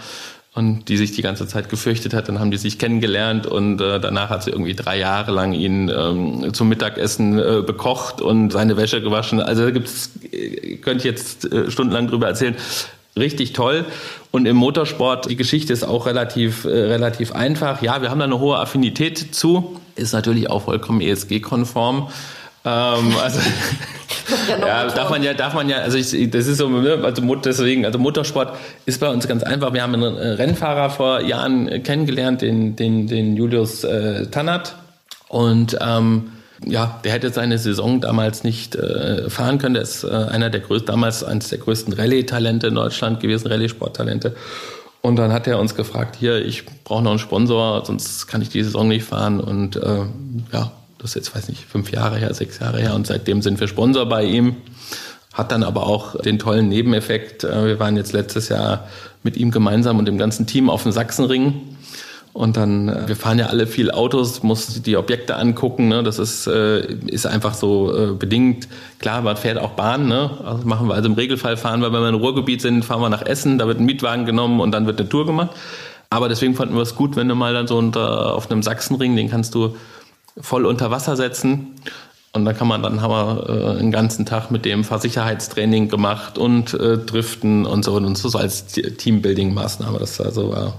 und 0.53 0.89
die 0.89 0.97
sich 0.97 1.13
die 1.13 1.21
ganze 1.21 1.47
Zeit 1.47 1.69
gefürchtet 1.69 2.13
hat. 2.13 2.27
Dann 2.27 2.39
haben 2.39 2.51
die 2.51 2.57
sich 2.57 2.77
kennengelernt 2.77 3.47
und 3.47 3.79
äh, 3.79 3.99
danach 3.99 4.29
hat 4.29 4.43
sie 4.43 4.51
irgendwie 4.51 4.73
drei 4.73 4.97
Jahre 4.97 5.31
lang 5.31 5.53
ihn 5.53 5.89
ähm, 5.89 6.53
zum 6.53 6.67
Mittagessen 6.67 7.39
äh, 7.39 7.61
bekocht 7.65 8.21
und 8.21 8.51
seine 8.51 8.75
Wäsche 8.75 9.01
gewaschen. 9.01 9.39
Also 9.39 9.63
da 9.63 9.71
gibt's, 9.71 10.11
äh, 10.31 10.75
könnte 10.77 10.99
ich 10.99 11.03
jetzt 11.05 11.51
äh, 11.51 11.71
stundenlang 11.71 12.07
drüber 12.07 12.27
erzählen. 12.27 12.55
Richtig 13.17 13.53
toll. 13.53 13.85
Und 14.31 14.45
im 14.45 14.55
Motorsport, 14.57 15.29
die 15.29 15.35
Geschichte 15.35 15.71
ist 15.71 15.83
auch 15.83 16.05
relativ, 16.05 16.65
äh, 16.65 16.69
relativ 16.69 17.33
einfach. 17.33 17.81
Ja, 17.81 18.01
wir 18.01 18.09
haben 18.09 18.19
da 18.19 18.25
eine 18.25 18.39
hohe 18.39 18.57
Affinität 18.57 19.33
zu. 19.33 19.79
Ist 19.95 20.13
natürlich 20.13 20.49
auch 20.49 20.63
vollkommen 20.63 21.01
ESG-konform. 21.01 22.09
Ähm, 22.65 23.13
also 23.21 23.39
ja, 24.49 24.87
darf 24.87 25.09
man 25.09 25.23
ja, 25.23 25.33
darf 25.33 25.53
man 25.53 25.69
ja, 25.69 25.77
also 25.77 25.97
ich, 25.97 26.29
das 26.29 26.47
ist 26.47 26.57
so, 26.57 26.69
ne, 26.69 26.99
also 27.03 27.35
deswegen, 27.35 27.85
also 27.85 27.99
Motorsport 27.99 28.57
ist 28.85 28.99
bei 28.99 29.09
uns 29.09 29.27
ganz 29.27 29.43
einfach. 29.43 29.73
Wir 29.73 29.83
haben 29.83 29.95
einen 29.95 30.03
Rennfahrer 30.03 30.89
vor 30.89 31.21
Jahren 31.21 31.83
kennengelernt, 31.83 32.41
den, 32.41 32.75
den, 32.75 33.07
den 33.07 33.35
Julius 33.35 33.83
äh, 33.83 34.27
Tannert. 34.27 34.75
Und 35.27 35.77
ähm, 35.81 36.31
ja, 36.65 36.99
der 37.03 37.13
hätte 37.13 37.31
seine 37.31 37.57
Saison 37.57 38.01
damals 38.01 38.43
nicht 38.43 38.75
äh, 38.75 39.29
fahren 39.29 39.57
können. 39.57 39.73
Der 39.75 39.83
ist 39.83 40.03
äh, 40.03 40.09
einer 40.09 40.49
der 40.49 40.61
größten, 40.61 40.87
damals 40.87 41.23
eines 41.23 41.49
der 41.49 41.57
größten 41.57 41.93
Rallye-Talente 41.93 42.67
in 42.67 42.75
Deutschland 42.75 43.19
gewesen, 43.19 43.47
Rallye-Sporttalente. 43.47 44.35
Und 45.01 45.15
dann 45.15 45.33
hat 45.33 45.47
er 45.47 45.59
uns 45.59 45.73
gefragt, 45.75 46.15
hier, 46.19 46.45
ich 46.45 46.65
brauche 46.83 47.01
noch 47.01 47.11
einen 47.11 47.19
Sponsor, 47.19 47.83
sonst 47.85 48.27
kann 48.27 48.41
ich 48.41 48.49
die 48.49 48.63
Saison 48.63 48.87
nicht 48.87 49.05
fahren. 49.05 49.39
Und 49.39 49.75
äh, 49.77 50.03
ja, 50.53 50.71
das 51.01 51.11
ist 51.11 51.15
jetzt, 51.15 51.35
weiß 51.35 51.49
nicht, 51.49 51.65
fünf 51.65 51.91
Jahre 51.91 52.17
her, 52.17 52.31
sechs 52.33 52.59
Jahre 52.59 52.79
her 52.79 52.93
und 52.93 53.07
seitdem 53.07 53.41
sind 53.41 53.59
wir 53.59 53.67
Sponsor 53.67 54.05
bei 54.05 54.23
ihm. 54.23 54.57
Hat 55.33 55.51
dann 55.51 55.63
aber 55.63 55.87
auch 55.87 56.21
den 56.21 56.37
tollen 56.37 56.69
Nebeneffekt. 56.69 57.43
Äh, 57.43 57.65
wir 57.65 57.79
waren 57.79 57.97
jetzt 57.97 58.13
letztes 58.13 58.49
Jahr 58.49 58.87
mit 59.23 59.35
ihm 59.37 59.49
gemeinsam 59.49 59.97
und 59.97 60.05
dem 60.05 60.17
ganzen 60.17 60.45
Team 60.45 60.69
auf 60.69 60.83
dem 60.83 60.91
Sachsenring. 60.91 61.75
Und 62.33 62.55
dann, 62.55 62.89
äh, 62.89 63.07
wir 63.07 63.15
fahren 63.15 63.39
ja 63.39 63.47
alle 63.47 63.65
viel 63.65 63.89
Autos, 63.89 64.43
muss 64.43 64.83
die 64.83 64.95
Objekte 64.95 65.37
angucken. 65.37 65.87
Ne? 65.87 66.03
Das 66.03 66.19
ist, 66.19 66.47
äh, 66.47 66.81
ist 67.07 67.25
einfach 67.25 67.55
so 67.55 68.15
bedingt. 68.19 68.67
Klar, 68.99 69.21
man 69.21 69.37
fährt 69.37 69.57
auch 69.57 69.71
Bahn. 69.71 70.07
Ne? 70.07 70.29
Also 70.45 70.67
machen 70.67 70.87
wir 70.87 70.95
also 70.95 71.07
im 71.07 71.15
Regelfall 71.15 71.57
fahren 71.57 71.81
wir, 71.81 71.91
wenn 71.93 72.01
wir 72.01 72.09
im 72.09 72.15
Ruhrgebiet 72.15 72.61
sind, 72.61 72.85
fahren 72.85 73.01
wir 73.01 73.09
nach 73.09 73.25
Essen. 73.25 73.57
Da 73.57 73.67
wird 73.67 73.79
ein 73.79 73.85
Mietwagen 73.85 74.25
genommen 74.25 74.59
und 74.59 74.71
dann 74.71 74.85
wird 74.85 74.99
eine 74.99 75.09
Tour 75.09 75.25
gemacht. 75.25 75.51
Aber 76.09 76.27
deswegen 76.27 76.55
fanden 76.55 76.75
wir 76.75 76.81
es 76.81 76.95
gut, 76.95 77.15
wenn 77.15 77.29
du 77.29 77.35
mal 77.35 77.53
dann 77.53 77.67
so 77.67 77.77
unter, 77.77 78.35
auf 78.35 78.51
einem 78.51 78.61
Sachsenring, 78.63 79.15
den 79.15 79.29
kannst 79.29 79.55
du 79.55 79.77
voll 80.41 80.65
unter 80.65 80.91
Wasser 80.91 81.15
setzen. 81.15 81.75
Und 82.33 82.45
dann 82.45 82.55
kann 82.57 82.67
man, 82.67 82.81
dann 82.81 83.01
haben 83.01 83.11
wir 83.11 83.49
äh, 83.49 83.79
einen 83.79 83.91
ganzen 83.91 84.25
Tag 84.25 84.51
mit 84.51 84.63
dem 84.63 84.85
Fahrsicherheitstraining 84.85 85.89
gemacht 85.89 86.37
und 86.37 86.73
äh, 86.73 86.97
Driften 86.97 87.65
und 87.65 87.83
so 87.83 87.93
und 87.93 88.17
so 88.17 88.37
als 88.37 88.67
Teambuilding-Maßnahme. 88.67 89.99
Das 89.99 90.21
also 90.21 90.49
war 90.49 90.73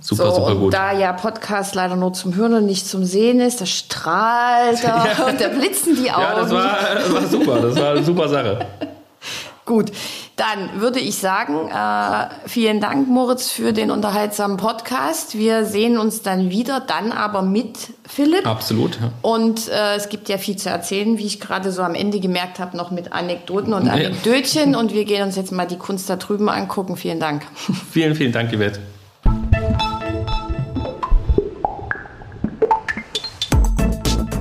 super, 0.00 0.30
so, 0.30 0.34
super 0.34 0.56
gut. 0.56 0.74
Da 0.74 0.92
ja 0.92 1.12
Podcast 1.12 1.76
leider 1.76 1.94
nur 1.94 2.12
zum 2.12 2.34
Hören 2.34 2.54
und 2.54 2.66
nicht 2.66 2.88
zum 2.88 3.04
Sehen 3.04 3.40
ist, 3.40 3.60
da 3.60 3.66
strahlt 3.66 4.82
er 4.82 5.06
ja. 5.16 5.26
und 5.26 5.40
da 5.40 5.48
blitzen 5.48 5.94
die 5.94 6.10
Augen. 6.10 6.22
Ja, 6.22 6.34
das 6.40 6.50
war, 6.50 6.78
das 6.94 7.12
war 7.12 7.26
super, 7.28 7.60
das 7.60 7.76
war 7.76 7.90
eine 7.92 8.04
super 8.04 8.28
Sache. 8.28 8.66
Gut. 9.64 9.92
Dann 10.36 10.80
würde 10.80 10.98
ich 10.98 11.18
sagen, 11.18 11.68
äh, 11.68 12.48
vielen 12.48 12.80
Dank, 12.80 13.08
Moritz, 13.08 13.50
für 13.50 13.72
den 13.72 13.92
unterhaltsamen 13.92 14.56
Podcast. 14.56 15.38
Wir 15.38 15.64
sehen 15.64 15.96
uns 15.96 16.22
dann 16.22 16.50
wieder, 16.50 16.80
dann 16.80 17.12
aber 17.12 17.42
mit 17.42 17.78
Philipp. 18.08 18.44
Absolut. 18.44 18.98
Ja. 19.00 19.12
Und 19.22 19.68
äh, 19.68 19.94
es 19.94 20.08
gibt 20.08 20.28
ja 20.28 20.36
viel 20.38 20.56
zu 20.56 20.70
erzählen, 20.70 21.18
wie 21.18 21.26
ich 21.26 21.38
gerade 21.40 21.70
so 21.70 21.82
am 21.82 21.94
Ende 21.94 22.18
gemerkt 22.18 22.58
habe, 22.58 22.76
noch 22.76 22.90
mit 22.90 23.12
Anekdoten 23.12 23.72
und 23.72 23.88
Anekdötchen. 23.88 24.74
Und 24.74 24.92
wir 24.92 25.04
gehen 25.04 25.22
uns 25.22 25.36
jetzt 25.36 25.52
mal 25.52 25.66
die 25.66 25.78
Kunst 25.78 26.10
da 26.10 26.16
drüben 26.16 26.48
angucken. 26.48 26.96
Vielen 26.96 27.20
Dank. 27.20 27.46
Vielen, 27.92 28.16
vielen 28.16 28.32
Dank, 28.32 28.52
Yvette. 28.52 28.80